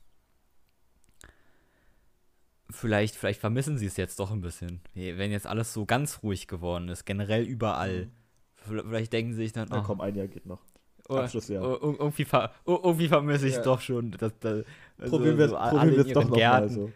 vielleicht, 2.71 3.15
vielleicht 3.17 3.41
vermissen 3.41 3.79
sie 3.79 3.87
es 3.87 3.97
jetzt 3.97 4.19
doch 4.21 4.31
ein 4.31 4.41
bisschen. 4.41 4.81
Wenn 4.95 5.31
jetzt 5.31 5.47
alles 5.47 5.73
so 5.73 5.87
ganz 5.87 6.23
ruhig 6.23 6.47
geworden 6.49 6.89
ist, 6.89 7.05
generell 7.05 7.45
überall. 7.45 8.07
Mhm. 8.07 8.83
Vielleicht 8.91 9.13
denken 9.13 9.33
sie 9.33 9.45
sich 9.45 9.53
dann, 9.53 9.69
Na 9.71 9.81
oh, 9.81 9.83
komm, 9.83 10.01
ein 10.01 10.15
Jahr 10.15 10.27
geht 10.27 10.45
noch. 10.47 10.61
oh, 11.09 11.17
Abschlussjahr. 11.17 11.63
oh, 11.63 11.79
oh, 11.81 11.95
irgendwie, 11.99 12.25
ver 12.25 12.53
oh, 12.65 12.79
irgendwie 12.83 13.09
vermisse 13.09 13.49
ich 13.49 13.55
Ja. 13.55 13.63
doch 13.63 13.81
schon, 13.81 14.11
dass, 14.13 14.33
also 14.43 14.65
probieren 15.09 15.39
wir 15.39 15.45
es 15.47 15.51
so 15.53 15.57
doch 15.57 15.83
ihren 15.85 16.15
noch 16.15 16.29
mal. 16.31 16.37
Gärten. 16.37 16.93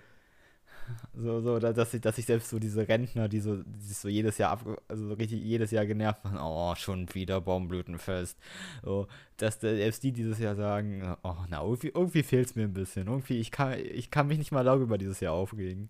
So. 1.14 1.22
So, 1.22 1.40
so, 1.40 1.58
da- 1.58 1.72
dass 1.72 1.94
ich, 1.94 2.00
dass 2.00 2.18
ich 2.18 2.26
selbst 2.26 2.48
so 2.50 2.58
diese 2.58 2.88
Rentner, 2.88 3.28
die 3.28 3.40
so, 3.40 3.56
die 3.62 3.80
sich 3.84 3.96
so 3.98 4.08
jedes 4.08 4.38
Jahr 4.38 4.50
ab, 4.52 4.64
also 4.88 5.08
so 5.08 5.14
richtig 5.14 5.42
jedes 5.42 5.70
Jahr 5.70 5.86
genervt 5.86 6.24
waren, 6.24 6.38
oh, 6.38 6.74
schon 6.74 7.12
wieder 7.14 7.40
Baumblütenfest. 7.40 8.38
So, 8.82 9.06
dass 9.36 9.58
da 9.58 9.68
selbst 9.74 10.02
die 10.02 10.12
dieses 10.12 10.38
Jahr 10.38 10.54
sagen, 10.56 11.16
oh, 11.22 11.34
na, 11.48 11.62
irgendwie, 11.62 11.88
irgendwie 11.94 12.22
fehlt 12.22 12.48
es 12.48 12.54
mir 12.56 12.64
ein 12.64 12.72
bisschen. 12.74 13.06
Irgendwie, 13.08 13.38
ich 13.38 13.50
kann, 13.50 13.78
ich 13.78 14.10
kann 14.10 14.26
mich 14.26 14.38
nicht 14.38 14.52
mal 14.52 14.64
darüber 14.64 14.98
dieses 14.98 15.20
Jahr 15.20 15.34
aufregen. 15.34 15.88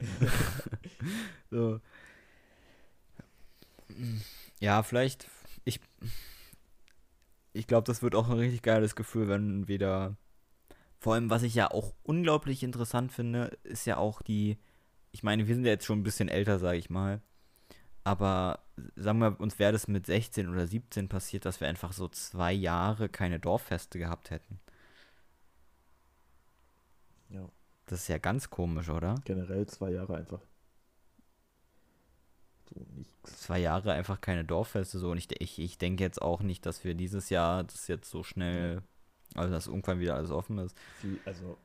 so. 1.51 1.81
Ja, 4.61 4.83
vielleicht, 4.83 5.27
ich, 5.65 5.81
ich 7.53 7.67
glaube, 7.67 7.85
das 7.87 8.03
wird 8.03 8.15
auch 8.15 8.29
ein 8.29 8.39
richtig 8.39 8.63
geiles 8.63 8.97
Gefühl, 8.97 9.29
wenn 9.29 9.69
wieder, 9.69 10.17
vor 11.01 11.15
allem, 11.15 11.31
was 11.31 11.43
ich 11.45 11.55
ja 11.55 11.71
auch 11.71 11.95
unglaublich 12.05 12.63
interessant 12.63 13.13
finde, 13.13 13.57
ist 13.65 13.87
ja 13.87 13.99
auch 13.99 14.23
die, 14.23 14.59
ich 15.13 15.23
meine, 15.23 15.47
wir 15.47 15.55
sind 15.55 15.65
ja 15.65 15.71
jetzt 15.73 15.85
schon 15.87 16.01
ein 16.01 16.03
bisschen 16.05 16.29
älter, 16.29 16.59
sage 16.59 16.79
ich 16.79 16.91
mal. 16.91 17.21
Aber 18.05 18.59
sagen 18.97 19.19
wir, 19.21 19.39
uns 19.41 19.59
wäre 19.61 19.73
das 19.73 19.87
mit 19.87 20.07
16 20.07 20.49
oder 20.49 20.67
17 20.67 21.09
passiert, 21.09 21.45
dass 21.45 21.61
wir 21.61 21.69
einfach 21.69 21.93
so 21.93 22.09
zwei 22.09 22.53
Jahre 22.53 23.09
keine 23.09 23.39
Dorffeste 23.39 23.99
gehabt 23.99 24.31
hätten. 24.31 24.59
Ja, 27.29 27.49
Das 27.87 28.01
ist 28.01 28.09
ja 28.09 28.19
ganz 28.19 28.51
komisch, 28.51 28.89
oder? 28.89 29.15
generell 29.25 29.67
zwei 29.67 29.91
Jahre 29.91 30.17
einfach. 30.17 30.41
So 32.69 32.85
nichts. 32.95 33.41
Zwei 33.43 33.59
Jahre 33.61 33.93
einfach 33.93 34.21
keine 34.21 34.45
Dorffeste 34.45 34.99
so. 34.99 35.11
Und 35.11 35.19
ich, 35.19 35.29
ich, 35.41 35.59
ich 35.59 35.79
denke 35.79 36.03
jetzt 36.03 36.21
auch 36.21 36.41
nicht, 36.41 36.67
dass 36.67 36.85
wir 36.85 36.95
dieses 36.95 37.31
Jahr 37.31 37.65
das 37.65 37.87
jetzt 37.87 38.11
so 38.11 38.23
schnell, 38.23 38.83
also 39.35 39.53
dass 39.53 39.67
irgendwann 39.69 40.01
wieder 40.01 40.17
alles 40.17 40.31
offen 40.31 40.59
ist. 40.59 40.77
Viel, 41.01 41.21
also 41.25 41.57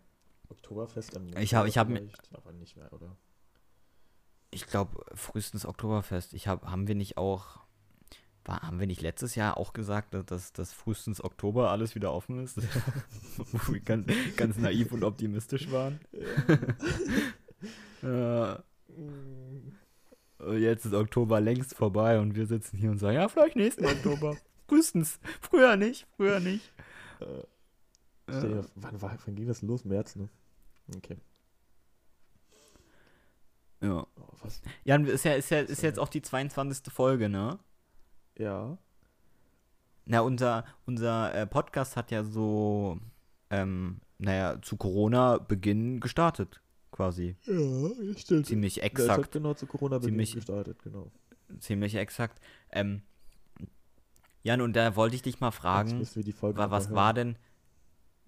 Oktoberfest 0.49 1.15
am 1.17 1.27
Ich 1.37 1.53
hab- 1.55 1.65
ich 1.67 1.77
hab 1.77 1.87
mir- 1.89 2.07
aber 2.33 2.51
nicht 2.53 2.75
mehr, 2.77 2.91
oder? 2.93 3.15
Ich 4.57 4.65
glaube, 4.67 5.05
frühestens 5.13 5.65
Oktoberfest. 5.67 6.33
Ich 6.33 6.47
hab, 6.47 6.65
haben 6.65 6.87
wir 6.87 6.95
nicht 6.95 7.15
auch, 7.17 7.59
war, 8.43 8.61
haben 8.63 8.79
wir 8.79 8.87
nicht 8.87 9.01
letztes 9.01 9.35
Jahr 9.35 9.55
auch 9.57 9.71
gesagt, 9.71 10.15
dass, 10.15 10.51
dass, 10.51 10.73
frühestens 10.73 11.23
Oktober 11.23 11.69
alles 11.69 11.93
wieder 11.93 12.11
offen 12.11 12.43
ist? 12.43 12.57
Wo 13.37 13.73
wir 13.73 13.79
ganz, 13.81 14.07
ganz 14.35 14.57
naiv 14.57 14.91
und 14.93 15.03
optimistisch 15.03 15.69
waren. 15.71 15.99
Und 20.39 20.59
Jetzt 20.59 20.85
ist 20.85 20.93
Oktober 20.93 21.41
längst 21.41 21.73
vorbei 21.75 22.19
und 22.19 22.35
wir 22.35 22.45
sitzen 22.45 22.77
hier 22.77 22.91
und 22.91 22.99
sagen, 22.99 23.15
ja, 23.15 23.27
vielleicht 23.27 23.55
nächsten 23.55 23.85
Oktober. 23.85 24.37
Frühestens. 24.67 25.19
Früher 25.41 25.75
nicht, 25.77 26.05
früher 26.15 26.39
nicht. 26.39 26.71
Äh, 27.19 28.41
dir- 28.41 28.65
wann, 28.75 29.01
war, 29.01 29.17
wann 29.25 29.35
ging 29.35 29.47
das 29.47 29.61
los? 29.61 29.83
März, 29.85 30.15
ne? 30.15 30.29
Okay. 30.95 31.17
Ja. 33.81 34.07
Oh, 34.15 34.23
was? 34.41 34.61
Ja, 34.83 34.95
und 34.95 35.07
ist 35.07 35.23
ja, 35.25 35.33
ist 35.33 35.49
ja, 35.51 35.59
ist 35.59 35.81
jetzt 35.83 35.99
auch 35.99 36.09
die 36.09 36.21
22. 36.21 36.91
Folge, 36.91 37.29
ne? 37.29 37.59
Ja. 38.37 38.77
Na, 40.05 40.21
unser, 40.21 40.65
unser 40.85 41.33
äh, 41.35 41.45
Podcast 41.45 41.95
hat 41.97 42.11
ja 42.11 42.23
so, 42.23 42.99
ähm, 43.49 43.99
naja, 44.19 44.59
zu 44.61 44.77
Corona-Beginn 44.77 45.99
gestartet, 45.99 46.61
quasi. 46.91 47.35
Ja, 47.43 48.15
stimmt. 48.17 48.45
Ziemlich 48.47 48.81
exakt. 48.81 49.31
genau 49.31 49.53
zu 49.53 49.67
corona 49.67 49.99
Ziemlich- 50.01 50.33
gestartet, 50.33 50.81
genau. 50.83 51.11
Ziemlich 51.59 51.95
exakt. 51.95 52.39
Ähm, 52.71 53.01
Jan, 54.43 54.61
und 54.61 54.73
da 54.75 54.95
wollte 54.95 55.15
ich 55.15 55.21
dich 55.21 55.39
mal 55.39 55.51
fragen, 55.51 55.99
wa 56.01 56.71
was 56.71 56.93
war 56.93 57.13
denn, 57.13 57.37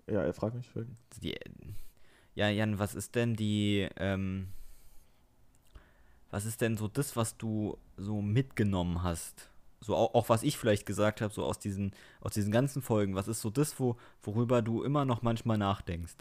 Ja, 0.08 0.22
er 0.22 0.34
fragt 0.34 0.56
mich. 0.56 0.68
Folgen. 0.70 0.98
die, 1.22 1.36
ja, 2.36 2.50
Jan, 2.50 2.78
was 2.78 2.94
ist 2.94 3.16
denn 3.16 3.36
die, 3.36 3.88
ähm, 3.96 4.50
was 6.32 6.46
ist 6.46 6.62
denn 6.62 6.78
so 6.78 6.88
das, 6.88 7.16
was 7.16 7.38
du 7.38 7.78
so 7.98 8.22
mitgenommen 8.22 9.04
hast? 9.04 9.50
So 9.82 9.96
auch, 9.96 10.14
auch 10.14 10.30
was 10.30 10.44
ich 10.44 10.58
vielleicht 10.58 10.86
gesagt 10.86 11.22
habe, 11.22 11.34
so 11.34 11.44
aus 11.46 11.58
diesen, 11.60 11.94
aus 12.22 12.34
diesen 12.34 12.52
ganzen 12.52 12.82
Folgen, 12.82 13.16
was 13.16 13.28
ist 13.28 13.42
so 13.42 13.50
das, 13.50 13.80
wo, 13.80 13.96
worüber 14.24 14.62
du 14.62 14.84
immer 14.84 15.06
noch 15.06 15.22
manchmal 15.22 15.58
nachdenkst? 15.58 16.16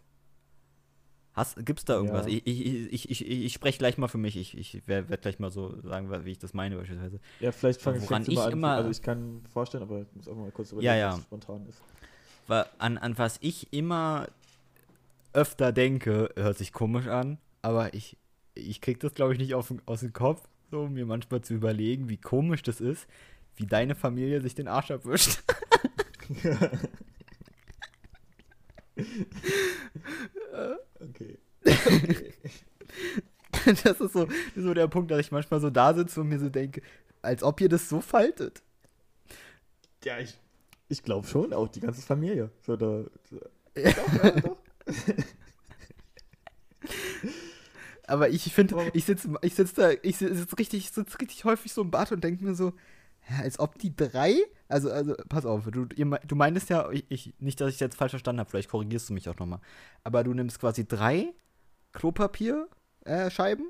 Hast, 1.35 1.64
gibt's 1.64 1.85
da 1.85 1.94
irgendwas? 1.94 2.27
Ja. 2.27 2.33
Ich, 2.33 2.47
ich, 2.47 2.66
ich, 2.66 3.11
ich, 3.11 3.11
ich, 3.11 3.31
ich 3.31 3.53
spreche 3.53 3.79
gleich 3.79 3.97
mal 3.97 4.09
für 4.09 4.18
mich. 4.18 4.37
Ich, 4.37 4.57
ich 4.59 4.88
werde 4.88 5.09
werd 5.09 5.23
gleich 5.23 5.38
mal 5.38 5.51
so 5.51 5.81
sagen, 5.83 6.11
wie 6.25 6.33
ich 6.33 6.38
das 6.38 6.53
meine 6.53 6.77
beispielsweise. 6.77 7.21
Ja, 7.38 7.53
vielleicht 7.53 7.81
fange 7.81 8.01
du 8.01 8.07
mal 8.07 8.23
ich 8.23 8.38
an. 8.38 8.53
immer- 8.53 8.75
also 8.75 8.90
ich 8.90 9.03
kann 9.03 9.42
vorstellen, 9.53 9.85
aber 9.85 10.03
ich 10.03 10.09
muss 10.14 10.27
auch 10.29 10.35
mal 10.35 10.51
kurz 10.51 10.73
überlegen, 10.73 10.87
Ja, 10.87 10.97
ja. 10.97 11.12
was 11.12 11.23
spontan 11.23 11.66
ist. 11.66 11.81
An, 12.79 12.99
an 12.99 13.18
was 13.18 13.38
ich 13.40 13.73
immer 13.73 14.27
öfter 15.33 15.71
denke, 15.73 16.31
hört 16.35 16.59
sich 16.59 16.73
komisch 16.73 17.07
an, 17.07 17.38
aber 17.62 17.94
ich, 17.94 18.16
ich 18.59 18.81
krieg 18.81 19.01
das, 19.01 19.14
glaube 19.14 19.33
ich, 19.33 19.38
nicht 19.38 19.55
auf, 19.55 19.73
aus 19.87 20.01
dem 20.01 20.12
Kopf, 20.12 20.49
so 20.71 20.88
mir 20.88 21.07
manchmal 21.07 21.42
zu 21.42 21.55
überlegen, 21.55 22.09
wie 22.09 22.18
komisch 22.18 22.62
das 22.62 22.81
ist, 22.81 23.07
wie 23.57 23.66
deine 23.66 23.94
Familie 23.94 24.40
sich 24.40 24.55
den 24.55 24.68
Arsch 24.68 24.90
abwischt. 24.90 25.42
Okay. 31.01 31.38
Das 33.85 34.01
ist 34.01 34.12
so, 34.12 34.29
so 34.57 34.73
der 34.75 34.88
Punkt, 34.88 35.11
dass 35.11 35.21
ich 35.21 35.31
manchmal 35.31 35.61
so 35.61 35.68
da 35.68 35.92
sitze 35.92 36.21
und 36.21 36.29
mir 36.29 36.38
so 36.38 36.49
denke, 36.49 36.81
als 37.23 37.42
ob 37.42 37.61
ihr 37.61 37.68
das 37.68 37.88
so 37.88 38.01
faltet. 38.01 38.62
Ja, 40.05 40.18
ich, 40.18 40.38
ich 40.88 41.03
glaube 41.03 41.27
schon, 41.27 41.53
auch 41.53 41.68
die 41.68 41.81
ganze 41.81 42.01
Familie. 42.01 42.51
So, 42.62 42.77
da, 42.77 43.05
Ja. 43.77 43.90
Doch, 43.92 44.25
ja, 44.25 44.31
doch. 44.40 44.57
Aber 48.09 48.29
ich 48.31 48.53
finde, 48.55 48.75
Aber- 48.77 48.94
ich 48.94 49.05
sitze 49.05 49.29
ich 49.42 49.55
sitz 49.55 49.75
da, 49.75 49.90
ich 50.03 50.16
sitze 50.16 50.35
sitz 50.35 50.59
richtig, 50.59 50.85
ich 50.85 50.90
sitz 50.92 51.18
richtig 51.21 51.44
häufig 51.44 51.73
so 51.73 51.83
im 51.83 51.90
Bad 51.90 52.11
und 52.12 52.25
denke 52.25 52.42
mir 52.44 52.55
so, 52.55 52.73
ja, 53.29 53.38
als 53.42 53.59
ob 53.59 53.79
die 53.79 53.94
drei, 53.94 54.35
also, 54.68 54.90
also, 54.90 55.14
pass 55.29 55.44
auf, 55.44 55.66
du, 55.71 55.87
ihr, 55.94 56.07
du 56.07 56.35
meintest 56.35 56.71
ja, 56.71 56.90
ich, 56.90 57.05
ich, 57.11 57.35
nicht, 57.38 57.61
dass 57.61 57.75
ich 57.75 57.81
jetzt 57.81 57.97
falsch 57.97 58.11
verstanden 58.12 58.40
habe, 58.40 58.49
vielleicht 58.49 58.71
korrigierst 58.71 59.11
du 59.11 59.12
mich 59.12 59.29
auch 59.29 59.37
nochmal, 59.38 59.61
aber 60.05 60.25
du 60.25 60.33
nimmst 60.33 60.59
quasi 60.59 60.87
drei 60.88 61.35
Klopapierscheiben, 61.92 62.68
äh, 63.05 63.31
Scheiben, 63.31 63.68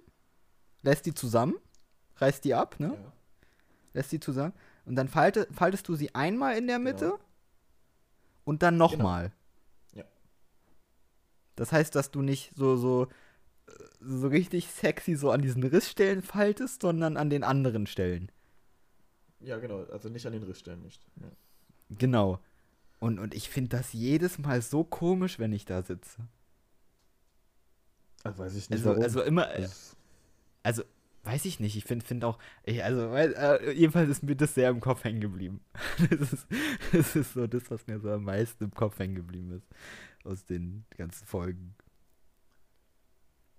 lässt 0.83 1.07
die 1.07 1.15
zusammen, 1.15 1.57
reißt 2.17 2.45
die 2.45 2.55
ab, 2.55 2.79
ne? 2.79 2.93
Ja. 2.95 3.13
Lässt 3.95 4.13
die 4.13 4.21
zusammen 4.21 4.53
und 4.85 4.95
dann 4.95 5.09
falte, 5.09 5.49
faltest 5.51 5.89
du 5.89 5.97
sie 5.97 6.15
einmal 6.15 6.57
in 6.57 6.67
der 6.69 6.79
Mitte 6.79 7.07
Genau. 7.07 7.19
und 8.45 8.63
dann 8.63 8.77
nochmal. 8.77 9.33
Ja. 9.95 10.05
Das 11.57 11.73
heißt, 11.73 11.95
dass 11.97 12.13
du 12.13 12.23
nicht 12.23 12.53
so, 12.55 12.77
so, 12.77 13.09
so 14.01 14.29
richtig 14.29 14.69
sexy 14.69 15.17
so 15.17 15.31
an 15.31 15.43
diesen 15.43 15.63
Rissstellen 15.65 16.23
faltest, 16.23 16.83
sondern 16.83 17.17
an 17.17 17.31
den 17.31 17.45
anderen 17.45 17.87
Stellen. 17.87 18.31
ja, 19.41 19.59
genau. 19.59 19.85
Also 19.85 20.09
nicht 20.09 20.27
an 20.27 20.33
den 20.33 20.43
Rissstellen 20.43 20.83
nicht. 20.83 21.07
Ja. 21.21 21.31
Genau. 21.91 22.41
Und, 23.01 23.19
und 23.19 23.35
ich 23.35 23.49
finde 23.51 23.71
das 23.77 23.93
jedes 23.93 24.39
Mal 24.39 24.61
so 24.63 24.83
komisch, 24.85 25.39
wenn 25.39 25.53
ich 25.53 25.65
da 25.65 25.83
sitze. 25.83 26.27
Also 28.25 28.39
weiß 28.43 28.55
ich 28.57 28.69
nicht, 28.71 28.79
Also, 28.79 28.91
warum. 28.91 29.03
also 29.03 29.23
immer, 29.23 29.55
äh, 29.55 29.69
also 30.63 30.83
weiß 31.25 31.45
ich 31.45 31.61
nicht, 31.61 31.77
ich 31.77 31.85
finde 31.85 32.05
find 32.05 32.25
auch, 32.25 32.39
ich, 32.65 32.83
also 32.83 33.15
äh, 33.15 33.73
jedenfalls 33.73 34.09
ist 34.11 34.23
mir 34.23 34.35
das 34.37 34.55
sehr 34.55 34.71
im 34.71 34.81
Kopf 34.81 35.05
hängen 35.05 35.21
geblieben. 35.21 35.61
Das 36.11 36.33
ist, 36.33 36.47
das 36.93 37.17
ist 37.17 37.35
so 37.35 37.47
das, 37.47 37.71
was 37.71 37.87
mir 37.87 38.01
so 38.01 38.11
am 38.11 38.25
meisten 38.25 38.65
im 38.65 38.75
Kopf 38.75 38.99
hängen 38.99 39.15
geblieben 39.15 39.53
ist. 39.53 39.67
Aus 40.25 40.45
den 40.45 40.85
ganzen 40.97 41.27
Folgen. 41.27 41.75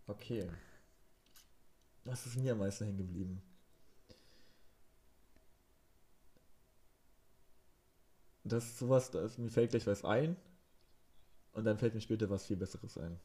Okay. 0.10 0.50
Was 2.04 2.26
ist 2.26 2.38
mir 2.38 2.54
am 2.54 2.60
meisten 2.60 2.86
hängen 2.86 2.98
geblieben? 2.98 3.42
Das 8.44 8.66
ist 8.66 8.80
sowas, 8.80 9.12
da 9.12 9.24
ist, 9.24 9.38
mir 9.38 9.52
fällt 9.52 9.70
gleich 9.70 9.86
was 9.86 10.04
ein 10.04 10.36
und 11.54 11.66
dann 11.66 11.78
fällt 11.78 11.94
mir 11.94 12.02
später 12.02 12.28
was 12.30 12.48
viel 12.48 12.58
Besseres 12.58 12.98
ein. 12.98 13.20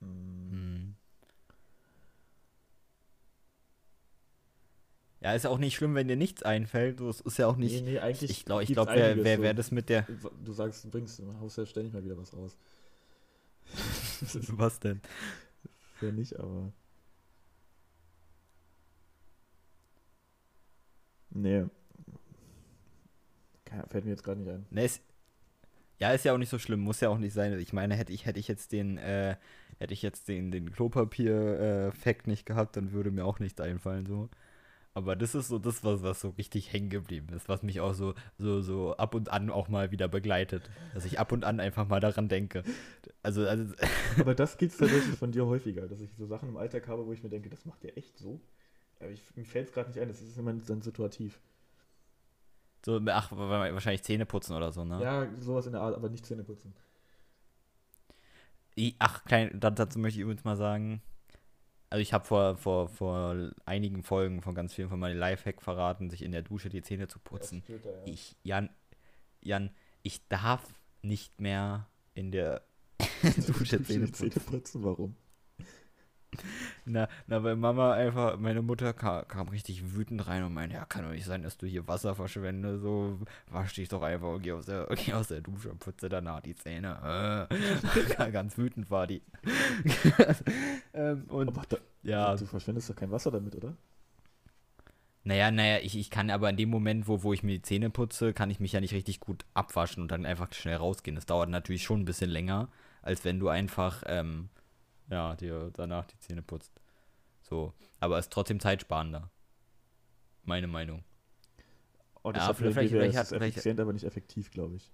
Hm. 0.00 0.50
Hm. 0.50 0.94
Ja, 5.20 5.34
ist 5.34 5.42
ja 5.42 5.50
auch 5.50 5.58
nicht 5.58 5.76
schlimm, 5.76 5.94
wenn 5.94 6.08
dir 6.08 6.16
nichts 6.16 6.42
einfällt. 6.42 7.00
Das 7.00 7.20
ist 7.20 7.36
ja 7.36 7.46
auch 7.46 7.56
nicht. 7.56 7.74
nee, 7.74 7.92
nee, 7.92 7.98
eigentlich 7.98 8.30
ich 8.30 8.46
glaube, 8.46 8.62
ich 8.62 8.72
glaub, 8.72 8.88
wer, 8.88 9.22
wer, 9.22 9.42
wer 9.42 9.52
das 9.52 9.70
mit 9.70 9.90
der. 9.90 10.06
Du 10.42 10.54
sagst, 10.54 10.82
du 10.84 10.88
bringst, 10.88 11.18
du 11.18 11.38
haust 11.40 11.58
ja 11.58 11.66
ständig 11.66 11.92
mal 11.92 12.02
wieder 12.02 12.16
was 12.16 12.34
raus. 12.34 12.56
das 14.22 14.38
Was 14.56 14.80
denn? 14.80 15.02
Ja 16.02 16.12
nicht, 16.12 16.38
aber. 16.38 16.72
Nee. 21.30 21.66
Fällt 23.88 24.04
mir 24.04 24.10
jetzt 24.10 24.24
gerade 24.24 24.40
nicht 24.40 24.50
ein. 24.50 24.66
Ne, 24.70 24.84
ist, 24.84 25.02
ja, 25.98 26.12
ist 26.12 26.24
ja 26.24 26.32
auch 26.32 26.38
nicht 26.38 26.48
so 26.48 26.58
schlimm, 26.58 26.80
muss 26.80 27.00
ja 27.00 27.08
auch 27.08 27.18
nicht 27.18 27.32
sein. 27.34 27.58
Ich 27.58 27.72
meine, 27.72 27.94
hätte 27.94 28.12
ich, 28.12 28.26
hätte 28.26 28.40
ich 28.40 28.48
jetzt 28.48 28.72
den, 28.72 28.98
äh, 28.98 29.36
hätte 29.78 29.94
ich 29.94 30.02
jetzt 30.02 30.28
den, 30.28 30.50
den 30.50 30.72
Klopapier-Fact 30.72 32.26
nicht 32.26 32.46
gehabt, 32.46 32.76
dann 32.76 32.92
würde 32.92 33.10
mir 33.10 33.24
auch 33.24 33.38
nichts 33.38 33.60
einfallen, 33.60 34.06
so. 34.06 34.28
Aber 34.92 35.14
das 35.14 35.34
ist 35.36 35.48
so 35.48 35.58
das, 35.60 35.84
was, 35.84 36.02
was 36.02 36.20
so 36.20 36.30
richtig 36.30 36.72
hängen 36.72 36.90
geblieben 36.90 37.28
ist, 37.34 37.48
was 37.48 37.62
mich 37.62 37.80
auch 37.80 37.94
so, 37.94 38.14
so, 38.38 38.60
so 38.60 38.96
ab 38.96 39.14
und 39.14 39.28
an 39.30 39.48
auch 39.50 39.68
mal 39.68 39.92
wieder 39.92 40.08
begleitet. 40.08 40.68
Dass 40.94 41.04
ich 41.04 41.20
ab 41.20 41.30
und 41.32 41.44
an 41.44 41.60
einfach 41.60 41.86
mal 41.86 42.00
daran 42.00 42.28
denke. 42.28 42.64
Also, 43.22 43.46
also 43.46 43.72
Aber 44.18 44.34
das 44.34 44.58
gibt's 44.58 44.78
tatsächlich 44.78 45.16
von 45.16 45.30
dir 45.30 45.46
häufiger, 45.46 45.86
dass 45.86 46.00
ich 46.00 46.10
so 46.16 46.26
Sachen 46.26 46.48
im 46.48 46.56
Alltag 46.56 46.88
habe, 46.88 47.06
wo 47.06 47.12
ich 47.12 47.22
mir 47.22 47.28
denke, 47.30 47.48
das 47.48 47.64
macht 47.64 47.84
ihr 47.84 47.96
echt 47.96 48.18
so. 48.18 48.40
Aber 48.98 49.10
ich, 49.10 49.22
mir 49.36 49.44
fällt 49.44 49.68
es 49.68 49.72
gerade 49.72 49.88
nicht 49.90 50.00
ein, 50.00 50.08
das 50.08 50.20
ist 50.20 50.36
immer 50.36 50.52
dann 50.52 50.82
situativ. 50.82 51.40
so, 52.84 53.00
ach, 53.06 53.30
wa- 53.32 53.72
wahrscheinlich 53.72 54.02
Zähne 54.02 54.26
putzen 54.26 54.56
oder 54.56 54.72
so, 54.72 54.84
ne? 54.84 55.00
Ja, 55.02 55.28
sowas 55.40 55.66
in 55.66 55.72
der 55.72 55.82
Art, 55.82 55.94
aber 55.94 56.08
nicht 56.08 56.26
Zähne 56.26 56.42
putzen. 56.44 56.74
Ach, 58.98 59.24
klein, 59.24 59.50
da- 59.60 59.70
dazu 59.70 59.98
möchte 59.98 60.18
ich 60.18 60.22
übrigens 60.22 60.44
mal 60.44 60.56
sagen, 60.56 61.02
also 61.90 62.00
ich 62.00 62.12
habe 62.12 62.24
vor, 62.24 62.56
vor, 62.56 62.88
vor 62.88 63.50
einigen 63.64 64.04
Folgen 64.04 64.42
von 64.42 64.54
ganz 64.54 64.72
vielen 64.72 64.88
von 64.88 65.00
meinen 65.00 65.18
Lifehack 65.18 65.60
verraten, 65.60 66.08
sich 66.08 66.22
in 66.22 66.30
der 66.30 66.42
Dusche 66.42 66.68
die 66.68 66.82
Zähne 66.82 67.08
zu 67.08 67.18
putzen. 67.18 67.64
Ja, 67.66 67.74
später, 67.74 67.90
ja. 67.90 68.12
Ich, 68.12 68.36
Jan, 68.44 68.70
Jan, 69.42 69.70
ich 70.02 70.26
darf 70.28 70.62
nicht 71.02 71.40
mehr 71.40 71.88
in 72.14 72.30
der 72.30 72.62
Dusche 73.46 73.82
Zähne 73.82 74.10
Zähne 74.12 74.30
putzen. 74.30 74.44
putzen, 74.46 74.84
warum? 74.84 75.16
Na, 76.84 77.08
na, 77.26 77.42
weil 77.42 77.56
Mama 77.56 77.92
einfach, 77.92 78.38
meine 78.38 78.62
Mutter 78.62 78.92
kam, 78.92 79.26
kam 79.28 79.48
richtig 79.48 79.94
wütend 79.94 80.26
rein 80.26 80.44
und 80.44 80.54
meinte, 80.54 80.76
ja, 80.76 80.84
kann 80.84 81.04
doch 81.04 81.12
nicht 81.12 81.24
sein, 81.24 81.42
dass 81.42 81.56
du 81.56 81.66
hier 81.66 81.86
Wasser 81.86 82.14
verschwendest, 82.14 82.82
so, 82.82 83.18
wasch 83.48 83.74
dich 83.74 83.88
doch 83.88 84.02
einfach 84.02 84.28
und 84.28 84.42
geh 84.42 84.52
aus 84.52 84.66
der, 84.66 84.86
geh 84.96 85.12
aus 85.12 85.28
der 85.28 85.40
Dusche 85.40 85.70
und 85.70 85.78
putze 85.78 86.08
danach 86.08 86.40
die 86.40 86.54
Zähne. 86.54 86.90
Äh. 88.20 88.30
Ganz 88.30 88.56
wütend 88.56 88.90
war 88.90 89.06
die. 89.06 89.22
ähm, 90.94 91.24
und 91.28 91.48
Aber 91.48 91.62
da, 91.68 91.76
ja, 92.02 92.36
du 92.36 92.46
verschwendest 92.46 92.90
doch 92.90 92.96
kein 92.96 93.10
Wasser 93.10 93.30
damit, 93.30 93.54
oder? 93.54 93.74
naja, 95.22 95.50
naja, 95.50 95.78
ich, 95.82 95.98
ich 95.98 96.10
kann 96.10 96.30
aber 96.30 96.48
in 96.50 96.56
dem 96.56 96.70
Moment, 96.70 97.06
wo, 97.06 97.22
wo 97.22 97.32
ich 97.32 97.42
mir 97.42 97.52
die 97.52 97.62
Zähne 97.62 97.90
putze, 97.90 98.32
kann 98.32 98.50
ich 98.50 98.60
mich 98.60 98.72
ja 98.72 98.80
nicht 98.80 98.94
richtig 98.94 99.20
gut 99.20 99.44
abwaschen 99.54 100.02
und 100.02 100.10
dann 100.10 100.24
einfach 100.26 100.52
schnell 100.54 100.76
rausgehen. 100.76 101.14
Das 101.14 101.26
dauert 101.26 101.50
natürlich 101.50 101.82
schon 101.82 102.00
ein 102.00 102.04
bisschen 102.06 102.30
länger, 102.30 102.68
als 103.02 103.24
wenn 103.24 103.38
du 103.38 103.48
einfach, 103.48 104.02
ähm, 104.06 104.48
ja, 105.10 105.36
dir 105.36 105.70
danach 105.74 106.06
die 106.06 106.18
Zähne 106.18 106.42
putzt. 106.42 106.72
So, 107.42 107.74
aber 107.98 108.18
es 108.18 108.26
ist 108.26 108.32
trotzdem 108.32 108.60
zeitsparender. 108.60 109.30
Meine 110.44 110.66
Meinung. 110.66 111.04
Und 112.22 112.36
Ja, 112.36 112.42
ich 112.42 112.48
habe 112.48 112.58
vielleicht- 112.58 112.74
vielleicht, 112.74 112.90
vielleicht 112.92 113.16
hat- 113.16 113.22
ist 113.24 113.28
vielleicht- 113.30 113.56
effizient, 113.56 113.80
aber 113.80 113.92
nicht 113.92 114.04
effektiv, 114.04 114.50
glaube 114.50 114.76
ich. 114.76 114.90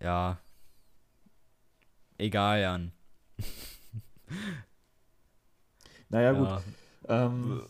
Ja. 0.00 0.38
Egal, 2.18 2.60
Jan. 2.60 2.92
Naja, 6.08 6.32
gut. 6.32 6.48
Ja. 7.08 7.26
Ähm, 7.26 7.62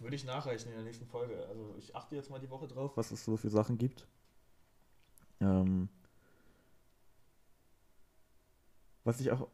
würde 0.00 0.16
ich 0.16 0.24
nachreichen 0.24 0.68
in 0.70 0.74
der 0.74 0.82
nächsten 0.84 1.06
Folge. 1.06 1.46
Also 1.48 1.76
ich 1.78 1.94
achte 1.94 2.16
jetzt 2.16 2.28
mal 2.30 2.40
die 2.40 2.50
Woche 2.50 2.66
drauf, 2.66 2.96
was 2.96 3.12
es 3.12 3.24
so 3.24 3.36
für 3.36 3.50
Sachen 3.50 3.78
gibt. 3.78 4.06
Ähm, 5.40 5.88
was 9.04 9.20
ich 9.20 9.30
auch 9.30 9.48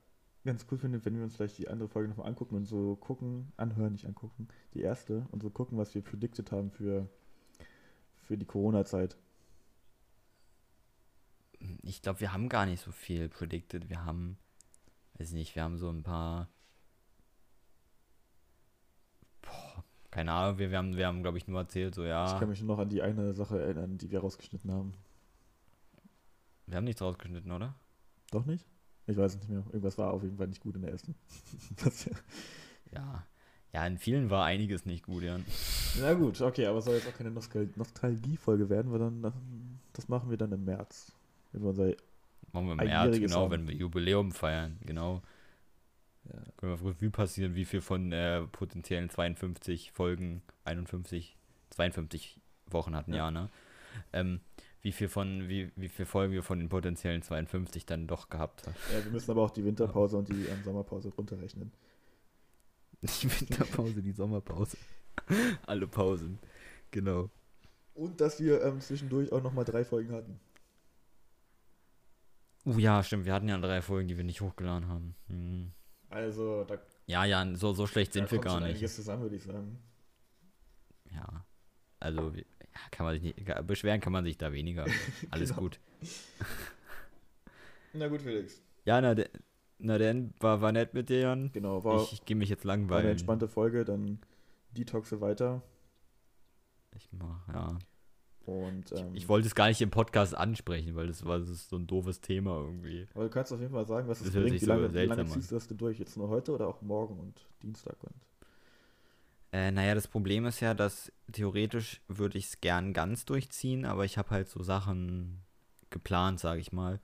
ganz 0.44 0.66
cool 0.70 0.78
finde, 0.78 1.04
wenn 1.04 1.16
wir 1.16 1.24
uns 1.24 1.36
vielleicht 1.36 1.58
die 1.58 1.68
andere 1.68 1.88
Folge 1.88 2.08
nochmal 2.08 2.28
angucken 2.28 2.56
und 2.56 2.64
so 2.64 2.96
gucken, 2.96 3.52
anhören, 3.56 3.92
nicht 3.92 4.06
angucken, 4.06 4.48
die 4.74 4.80
erste, 4.80 5.26
und 5.30 5.42
so 5.42 5.50
gucken, 5.50 5.78
was 5.78 5.94
wir 5.94 6.02
predicted 6.02 6.52
haben 6.52 6.70
für, 6.70 7.08
für 8.14 8.38
die 8.38 8.46
Corona-Zeit. 8.46 9.16
Ich 11.82 12.02
glaube, 12.02 12.20
wir 12.20 12.32
haben 12.32 12.48
gar 12.48 12.66
nicht 12.66 12.80
so 12.80 12.92
viel 12.92 13.28
predicted. 13.28 13.90
Wir 13.90 14.04
haben, 14.04 14.38
weiß 15.18 15.32
nicht, 15.32 15.54
wir 15.56 15.64
haben 15.64 15.76
so 15.76 15.90
ein 15.90 16.02
paar. 16.04 16.48
Boah, 19.42 19.84
keine 20.10 20.32
Ahnung, 20.32 20.58
wir, 20.58 20.70
wir 20.70 20.78
haben, 20.78 20.96
wir 20.96 21.06
haben 21.06 21.22
glaube 21.22 21.36
ich, 21.36 21.48
nur 21.48 21.60
erzählt, 21.60 21.94
so 21.94 22.02
Ich 22.02 22.08
ja, 22.08 22.38
kann 22.38 22.48
mich 22.48 22.60
nur 22.62 22.76
noch 22.76 22.82
an 22.82 22.88
die 22.88 23.02
eine 23.02 23.32
Sache 23.32 23.60
erinnern, 23.60 23.98
die 23.98 24.10
wir 24.10 24.20
rausgeschnitten 24.20 24.70
haben. 24.70 24.94
wir 26.66 26.76
haben 26.76 26.84
nichts 26.84 27.02
rausgeschnitten, 27.02 27.50
oder? 27.50 27.74
Doch 28.30 28.46
nicht? 28.46 28.64
Ich 29.08 29.16
weiß 29.16 29.32
es 29.32 29.38
nicht 29.38 29.48
mehr. 29.48 29.64
Irgendwas 29.66 29.98
war 29.98 30.12
auf 30.12 30.22
jeden 30.22 30.36
Fall 30.36 30.46
nicht 30.48 30.60
gut 30.60 30.76
in 30.76 30.82
der 30.82 30.92
ersten. 30.92 31.14
Ja. 32.94 33.26
Ja, 33.74 33.86
in 33.86 33.98
vielen 33.98 34.30
war 34.30 34.46
einiges 34.46 34.86
nicht 34.86 35.04
gut, 35.04 35.22
Jan. 35.22 35.44
Na 36.00 36.14
gut, 36.14 36.40
okay, 36.40 36.64
aber 36.66 36.78
es 36.78 36.86
soll 36.86 36.94
jetzt 36.94 37.06
auch 37.06 37.16
keine 37.16 37.30
Nostal 37.30 37.68
Nostalgie-Folge 37.76 38.70
werden, 38.70 38.90
weil 38.90 38.98
dann, 38.98 39.78
das 39.92 40.08
machen 40.08 40.30
wir 40.30 40.38
dann 40.38 40.52
im 40.52 40.64
März. 40.64 41.12
Wenn 41.52 41.62
wir 41.62 41.68
unser, 41.68 41.92
Machen 42.52 42.66
wir 42.66 42.72
im 42.72 42.76
März, 42.78 43.18
genau, 43.18 43.42
haben. 43.42 43.50
wenn 43.50 43.68
wir 43.68 43.74
Jubiläum 43.74 44.32
feiern, 44.32 44.78
genau. 44.86 45.20
ja, 46.24 46.40
Können 46.56 46.80
wir 46.82 46.88
Revue 46.90 47.10
passieren, 47.10 47.54
wie 47.54 47.66
viel 47.66 47.82
von 47.82 48.10
äh, 48.10 48.40
potenziellen 48.46 49.10
52 49.10 49.92
Folgen, 49.92 50.40
51, 50.64 51.36
52 51.68 52.40
Wochen 52.70 52.96
hatten, 52.96 53.12
Ja. 53.12 53.26
ja, 53.26 53.30
ne? 53.30 53.50
Ähm, 54.14 54.40
wie 54.88 54.92
viel 54.92 55.08
von, 55.10 55.50
wie, 55.50 55.70
wie 55.76 55.88
viel 55.90 56.06
Folgen 56.06 56.32
wir 56.32 56.42
von 56.42 56.58
den 56.58 56.70
potenziellen 56.70 57.20
52 57.20 57.84
dann 57.84 58.06
doch 58.06 58.30
gehabt 58.30 58.66
haben. 58.66 58.74
ja, 58.90 59.04
wir 59.04 59.12
müssen 59.12 59.30
aber 59.30 59.42
auch 59.42 59.50
die 59.50 59.62
Winterpause 59.62 60.16
und 60.16 60.28
die 60.30 60.46
ähm, 60.46 60.64
Sommerpause 60.64 61.10
runterrechnen. 61.10 61.70
Die 63.02 63.30
Winterpause, 63.30 64.00
die 64.02 64.12
Sommerpause. 64.12 64.78
Alle 65.66 65.86
Pausen. 65.86 66.38
Genau. 66.90 67.28
Und 67.92 68.18
dass 68.18 68.40
wir 68.40 68.64
ähm, 68.64 68.80
zwischendurch 68.80 69.30
auch 69.30 69.42
nochmal 69.42 69.66
drei 69.66 69.84
Folgen 69.84 70.12
hatten. 70.14 70.40
Uh, 72.64 72.78
ja, 72.78 73.02
stimmt. 73.02 73.26
Wir 73.26 73.34
hatten 73.34 73.48
ja 73.48 73.58
drei 73.58 73.82
Folgen, 73.82 74.08
die 74.08 74.16
wir 74.16 74.24
nicht 74.24 74.40
hochgeladen 74.40 74.88
haben. 74.88 75.14
Hm. 75.28 75.70
Also, 76.08 76.64
da, 76.64 76.78
Ja, 77.06 77.26
ja, 77.26 77.46
so, 77.56 77.74
so 77.74 77.86
schlecht 77.86 78.12
da 78.16 78.20
sind 78.20 78.32
wir 78.32 78.40
gar 78.40 78.58
nicht. 78.60 78.70
einiges 78.70 78.96
zusammen, 78.96 79.22
würde 79.22 79.36
ich 79.36 79.42
sagen. 79.42 79.78
Ja. 81.10 81.44
Also, 82.00 82.34
wir- 82.34 82.44
ja, 82.57 82.57
kann 82.90 83.04
man 83.06 83.14
sich 83.14 83.22
nicht, 83.22 83.66
beschweren 83.66 84.00
kann 84.00 84.12
man 84.12 84.24
sich 84.24 84.36
da 84.38 84.52
weniger. 84.52 84.84
Alles 85.30 85.50
Genau. 85.50 85.62
gut. 85.62 85.80
Na 87.92 88.08
gut, 88.08 88.22
Felix. 88.22 88.60
Ja, 88.84 89.00
na, 89.00 89.14
de, 89.14 89.28
na 89.78 89.98
denn, 89.98 90.32
war, 90.40 90.60
war 90.60 90.72
nett 90.72 90.94
mit 90.94 91.08
dir, 91.08 91.20
Jan. 91.20 91.50
Genau, 91.52 91.82
war, 91.84 92.02
ich 92.02 92.12
ich 92.14 92.24
gehe 92.24 92.36
mich 92.36 92.48
jetzt 92.48 92.64
war 92.64 92.72
eine 92.74 92.82
langweilen. 92.82 93.10
entspannte 93.10 93.48
Folge, 93.48 93.84
dann 93.84 94.18
detoxe 94.76 95.20
weiter. 95.20 95.62
Ich 96.96 97.08
mach, 97.12 97.46
ja. 97.48 97.78
Und, 98.46 98.92
ähm, 98.92 99.14
Ich 99.14 99.28
wollte 99.28 99.46
es 99.46 99.54
gar 99.54 99.68
nicht 99.68 99.80
im 99.82 99.90
Podcast 99.90 100.34
ansprechen, 100.34 100.96
weil 100.96 101.06
das 101.06 101.24
war 101.26 101.38
das 101.38 101.48
ist 101.50 101.68
so 101.68 101.76
ein 101.76 101.86
doofes 101.86 102.20
Thema 102.22 102.56
irgendwie. 102.60 103.06
aber 103.14 103.24
du 103.24 103.30
kannst 103.30 103.52
auf 103.52 103.60
jeden 103.60 103.72
Fall 103.72 103.86
sagen, 103.86 104.08
was 104.08 104.20
es 104.20 104.26
Das 104.26 104.34
bringt. 104.34 104.52
Wie 104.54 104.58
so 104.58 104.66
lange, 104.66 104.92
wie 104.94 105.04
lange 105.04 105.26
ziehst 105.26 105.50
du 105.50 105.54
das 105.56 105.66
denn 105.68 105.76
durch? 105.76 105.98
Jetzt 105.98 106.16
nur 106.16 106.28
heute 106.28 106.52
oder 106.52 106.66
auch 106.66 106.80
morgen 106.80 107.18
und 107.18 107.46
Dienstag? 107.62 107.96
Und 108.02 108.14
Äh, 109.52 109.70
naja, 109.70 109.94
das 109.94 110.08
Problem 110.08 110.44
ist 110.44 110.60
ja, 110.60 110.74
dass 110.74 111.10
theoretisch 111.32 112.00
würde 112.06 112.38
ich 112.38 112.46
es 112.46 112.60
gern 112.60 112.92
ganz 112.92 113.24
durchziehen, 113.24 113.86
aber 113.86 114.04
ich 114.04 114.18
habe 114.18 114.30
halt 114.30 114.48
so 114.48 114.62
Sachen 114.62 115.42
geplant, 115.90 116.40
sage 116.40 116.60
ich 116.60 116.72
mal. 116.72 117.00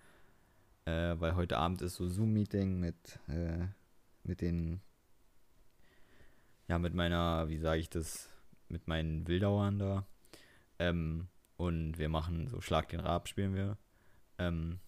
Äh, 0.84 1.18
weil 1.18 1.34
heute 1.34 1.57
Abend 1.57 1.80
ist 1.80 1.95
so 1.95 2.07
Zoom-Meeting 2.07 2.78
mit, 2.78 3.18
äh, 3.28 3.66
mit 4.22 4.42
den, 4.42 4.82
ja, 6.68 6.78
mit 6.78 6.95
meiner, 6.95 7.49
wie 7.49 7.57
sage 7.57 7.80
ich 7.80 7.88
das, 7.88 8.28
mit 8.68 8.86
meinen 8.86 9.26
Wildauern 9.26 9.78
da. 9.78 10.07
Ähm, 10.78 11.28
und 11.57 11.99
wir 11.99 12.11
machen 12.11 12.49
so 12.49 12.61
Schlag 12.61 12.90
den 12.90 13.01
Rab 13.01 13.28
spielen 13.28 13.55
wir. 13.55 13.78
Ähm, 14.38 14.80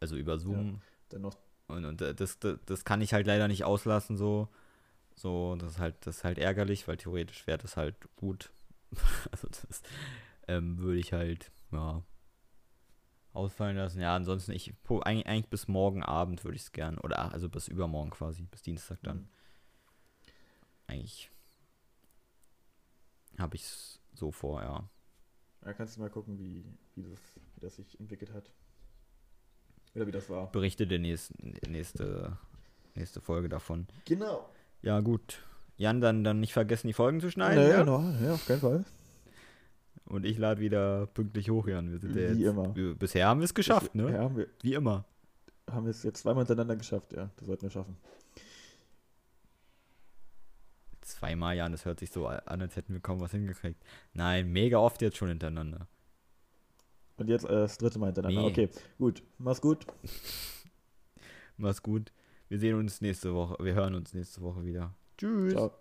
also 0.00 0.16
über 0.16 0.38
Zoom. 0.38 0.82
noch 1.18 1.38
Und, 1.68 1.84
und 1.84 2.02
äh, 2.02 2.14
das, 2.14 2.38
das, 2.38 2.58
das 2.66 2.84
kann 2.84 3.00
ich 3.00 3.14
halt 3.14 3.26
leider 3.26 3.48
nicht 3.48 3.64
auslassen, 3.64 4.16
so. 4.16 4.48
So, 5.16 5.56
das 5.56 5.72
ist 5.72 5.78
halt, 5.78 6.06
das 6.06 6.18
ist 6.18 6.24
halt 6.24 6.38
ärgerlich, 6.38 6.86
weil 6.86 6.98
theoretisch 6.98 7.46
wäre 7.46 7.58
das 7.58 7.76
halt 7.76 7.96
gut. 8.16 8.50
also 9.32 9.48
das 9.48 9.82
ähm, 10.46 10.78
würde 10.78 10.98
ich 10.98 11.12
halt, 11.12 11.50
ja, 11.72 12.02
ausfallen 13.32 13.76
lassen. 13.76 14.00
Ja, 14.00 14.14
ansonsten, 14.14 14.52
ich, 14.52 14.72
eigentlich, 15.02 15.26
eigentlich 15.26 15.48
bis 15.48 15.68
morgen 15.68 16.02
Abend 16.02 16.44
würde 16.44 16.56
ich 16.56 16.62
es 16.62 16.72
gern. 16.72 16.98
Oder 16.98 17.32
also 17.32 17.48
bis 17.48 17.68
übermorgen 17.68 18.10
quasi, 18.10 18.42
bis 18.44 18.62
Dienstag 18.62 18.98
dann. 19.02 19.18
Mhm. 19.18 19.28
Eigentlich 20.86 21.30
habe 23.38 23.56
ich 23.56 23.62
es 23.62 24.00
so 24.14 24.30
vor, 24.30 24.62
ja. 24.62 24.88
Ja, 25.64 25.72
kannst 25.72 25.96
du 25.96 26.00
mal 26.00 26.10
gucken, 26.10 26.38
wie, 26.38 26.64
wie, 26.94 27.02
das, 27.02 27.20
wie 27.54 27.60
das 27.60 27.76
sich 27.76 27.98
entwickelt 27.98 28.32
hat. 28.32 28.50
Oder 29.94 30.06
wie 30.06 30.12
das 30.12 30.30
war. 30.30 30.50
Berichte 30.52 30.86
der 30.86 30.98
nächsten, 30.98 31.54
nächste 31.68 32.38
nächste 32.96 33.20
Folge 33.20 33.48
davon. 33.48 33.86
Genau. 34.04 34.48
Ja, 34.86 35.00
gut. 35.00 35.42
Jan, 35.78 36.00
dann, 36.00 36.22
dann 36.22 36.38
nicht 36.38 36.52
vergessen, 36.52 36.86
die 36.86 36.92
Folgen 36.92 37.20
zu 37.20 37.28
schneiden. 37.28 37.64
Nee, 37.64 37.70
ja? 37.70 37.80
genau, 37.80 38.02
ja, 38.22 38.34
auf 38.34 38.46
keinen 38.46 38.60
Fall. 38.60 38.84
Und 40.04 40.24
ich 40.24 40.38
lade 40.38 40.60
wieder 40.60 41.08
pünktlich 41.08 41.50
hoch, 41.50 41.66
Jan. 41.66 41.90
Wir 41.90 41.98
sind 41.98 42.14
ja 42.14 42.32
Wie 42.32 42.42
jetzt, 42.42 42.50
immer. 42.52 42.76
Wir, 42.76 42.94
bisher 42.94 43.26
haben 43.26 43.40
wir 43.40 43.46
es 43.46 43.54
geschafft, 43.54 43.96
ne? 43.96 44.12
Ja, 44.12 44.18
haben 44.20 44.36
wir, 44.36 44.46
Wie 44.62 44.74
immer. 44.74 45.04
haben 45.68 45.86
wir 45.86 45.90
es 45.90 46.04
jetzt 46.04 46.20
zweimal 46.20 46.44
hintereinander 46.44 46.76
geschafft, 46.76 47.12
ja. 47.12 47.30
Das 47.34 47.48
sollten 47.48 47.62
wir 47.62 47.70
schaffen. 47.70 47.96
Zweimal, 51.00 51.56
Jan, 51.56 51.72
das 51.72 51.84
hört 51.84 51.98
sich 51.98 52.12
so 52.12 52.28
an, 52.28 52.60
als 52.60 52.76
hätten 52.76 52.92
wir 52.92 53.00
kaum 53.00 53.18
was 53.18 53.32
hingekriegt. 53.32 53.82
Nein, 54.12 54.52
mega 54.52 54.78
oft 54.78 55.02
jetzt 55.02 55.16
schon 55.16 55.30
hintereinander. 55.30 55.88
Und 57.16 57.28
jetzt 57.28 57.44
äh, 57.44 57.48
das 57.48 57.76
dritte 57.76 57.98
Mal 57.98 58.06
hintereinander. 58.06 58.42
Nee. 58.42 58.50
Okay, 58.50 58.68
gut. 58.98 59.24
Mach's 59.38 59.60
gut. 59.60 59.84
Mach's 61.56 61.82
gut. 61.82 62.12
Wir 62.48 62.58
sehen 62.58 62.78
uns 62.78 63.00
nächste 63.00 63.34
Woche. 63.34 63.56
Wir 63.64 63.74
hören 63.74 63.94
uns 63.94 64.14
nächste 64.14 64.40
Woche 64.40 64.64
wieder. 64.64 64.94
Tschüss. 65.18 65.52
Ciao. 65.52 65.72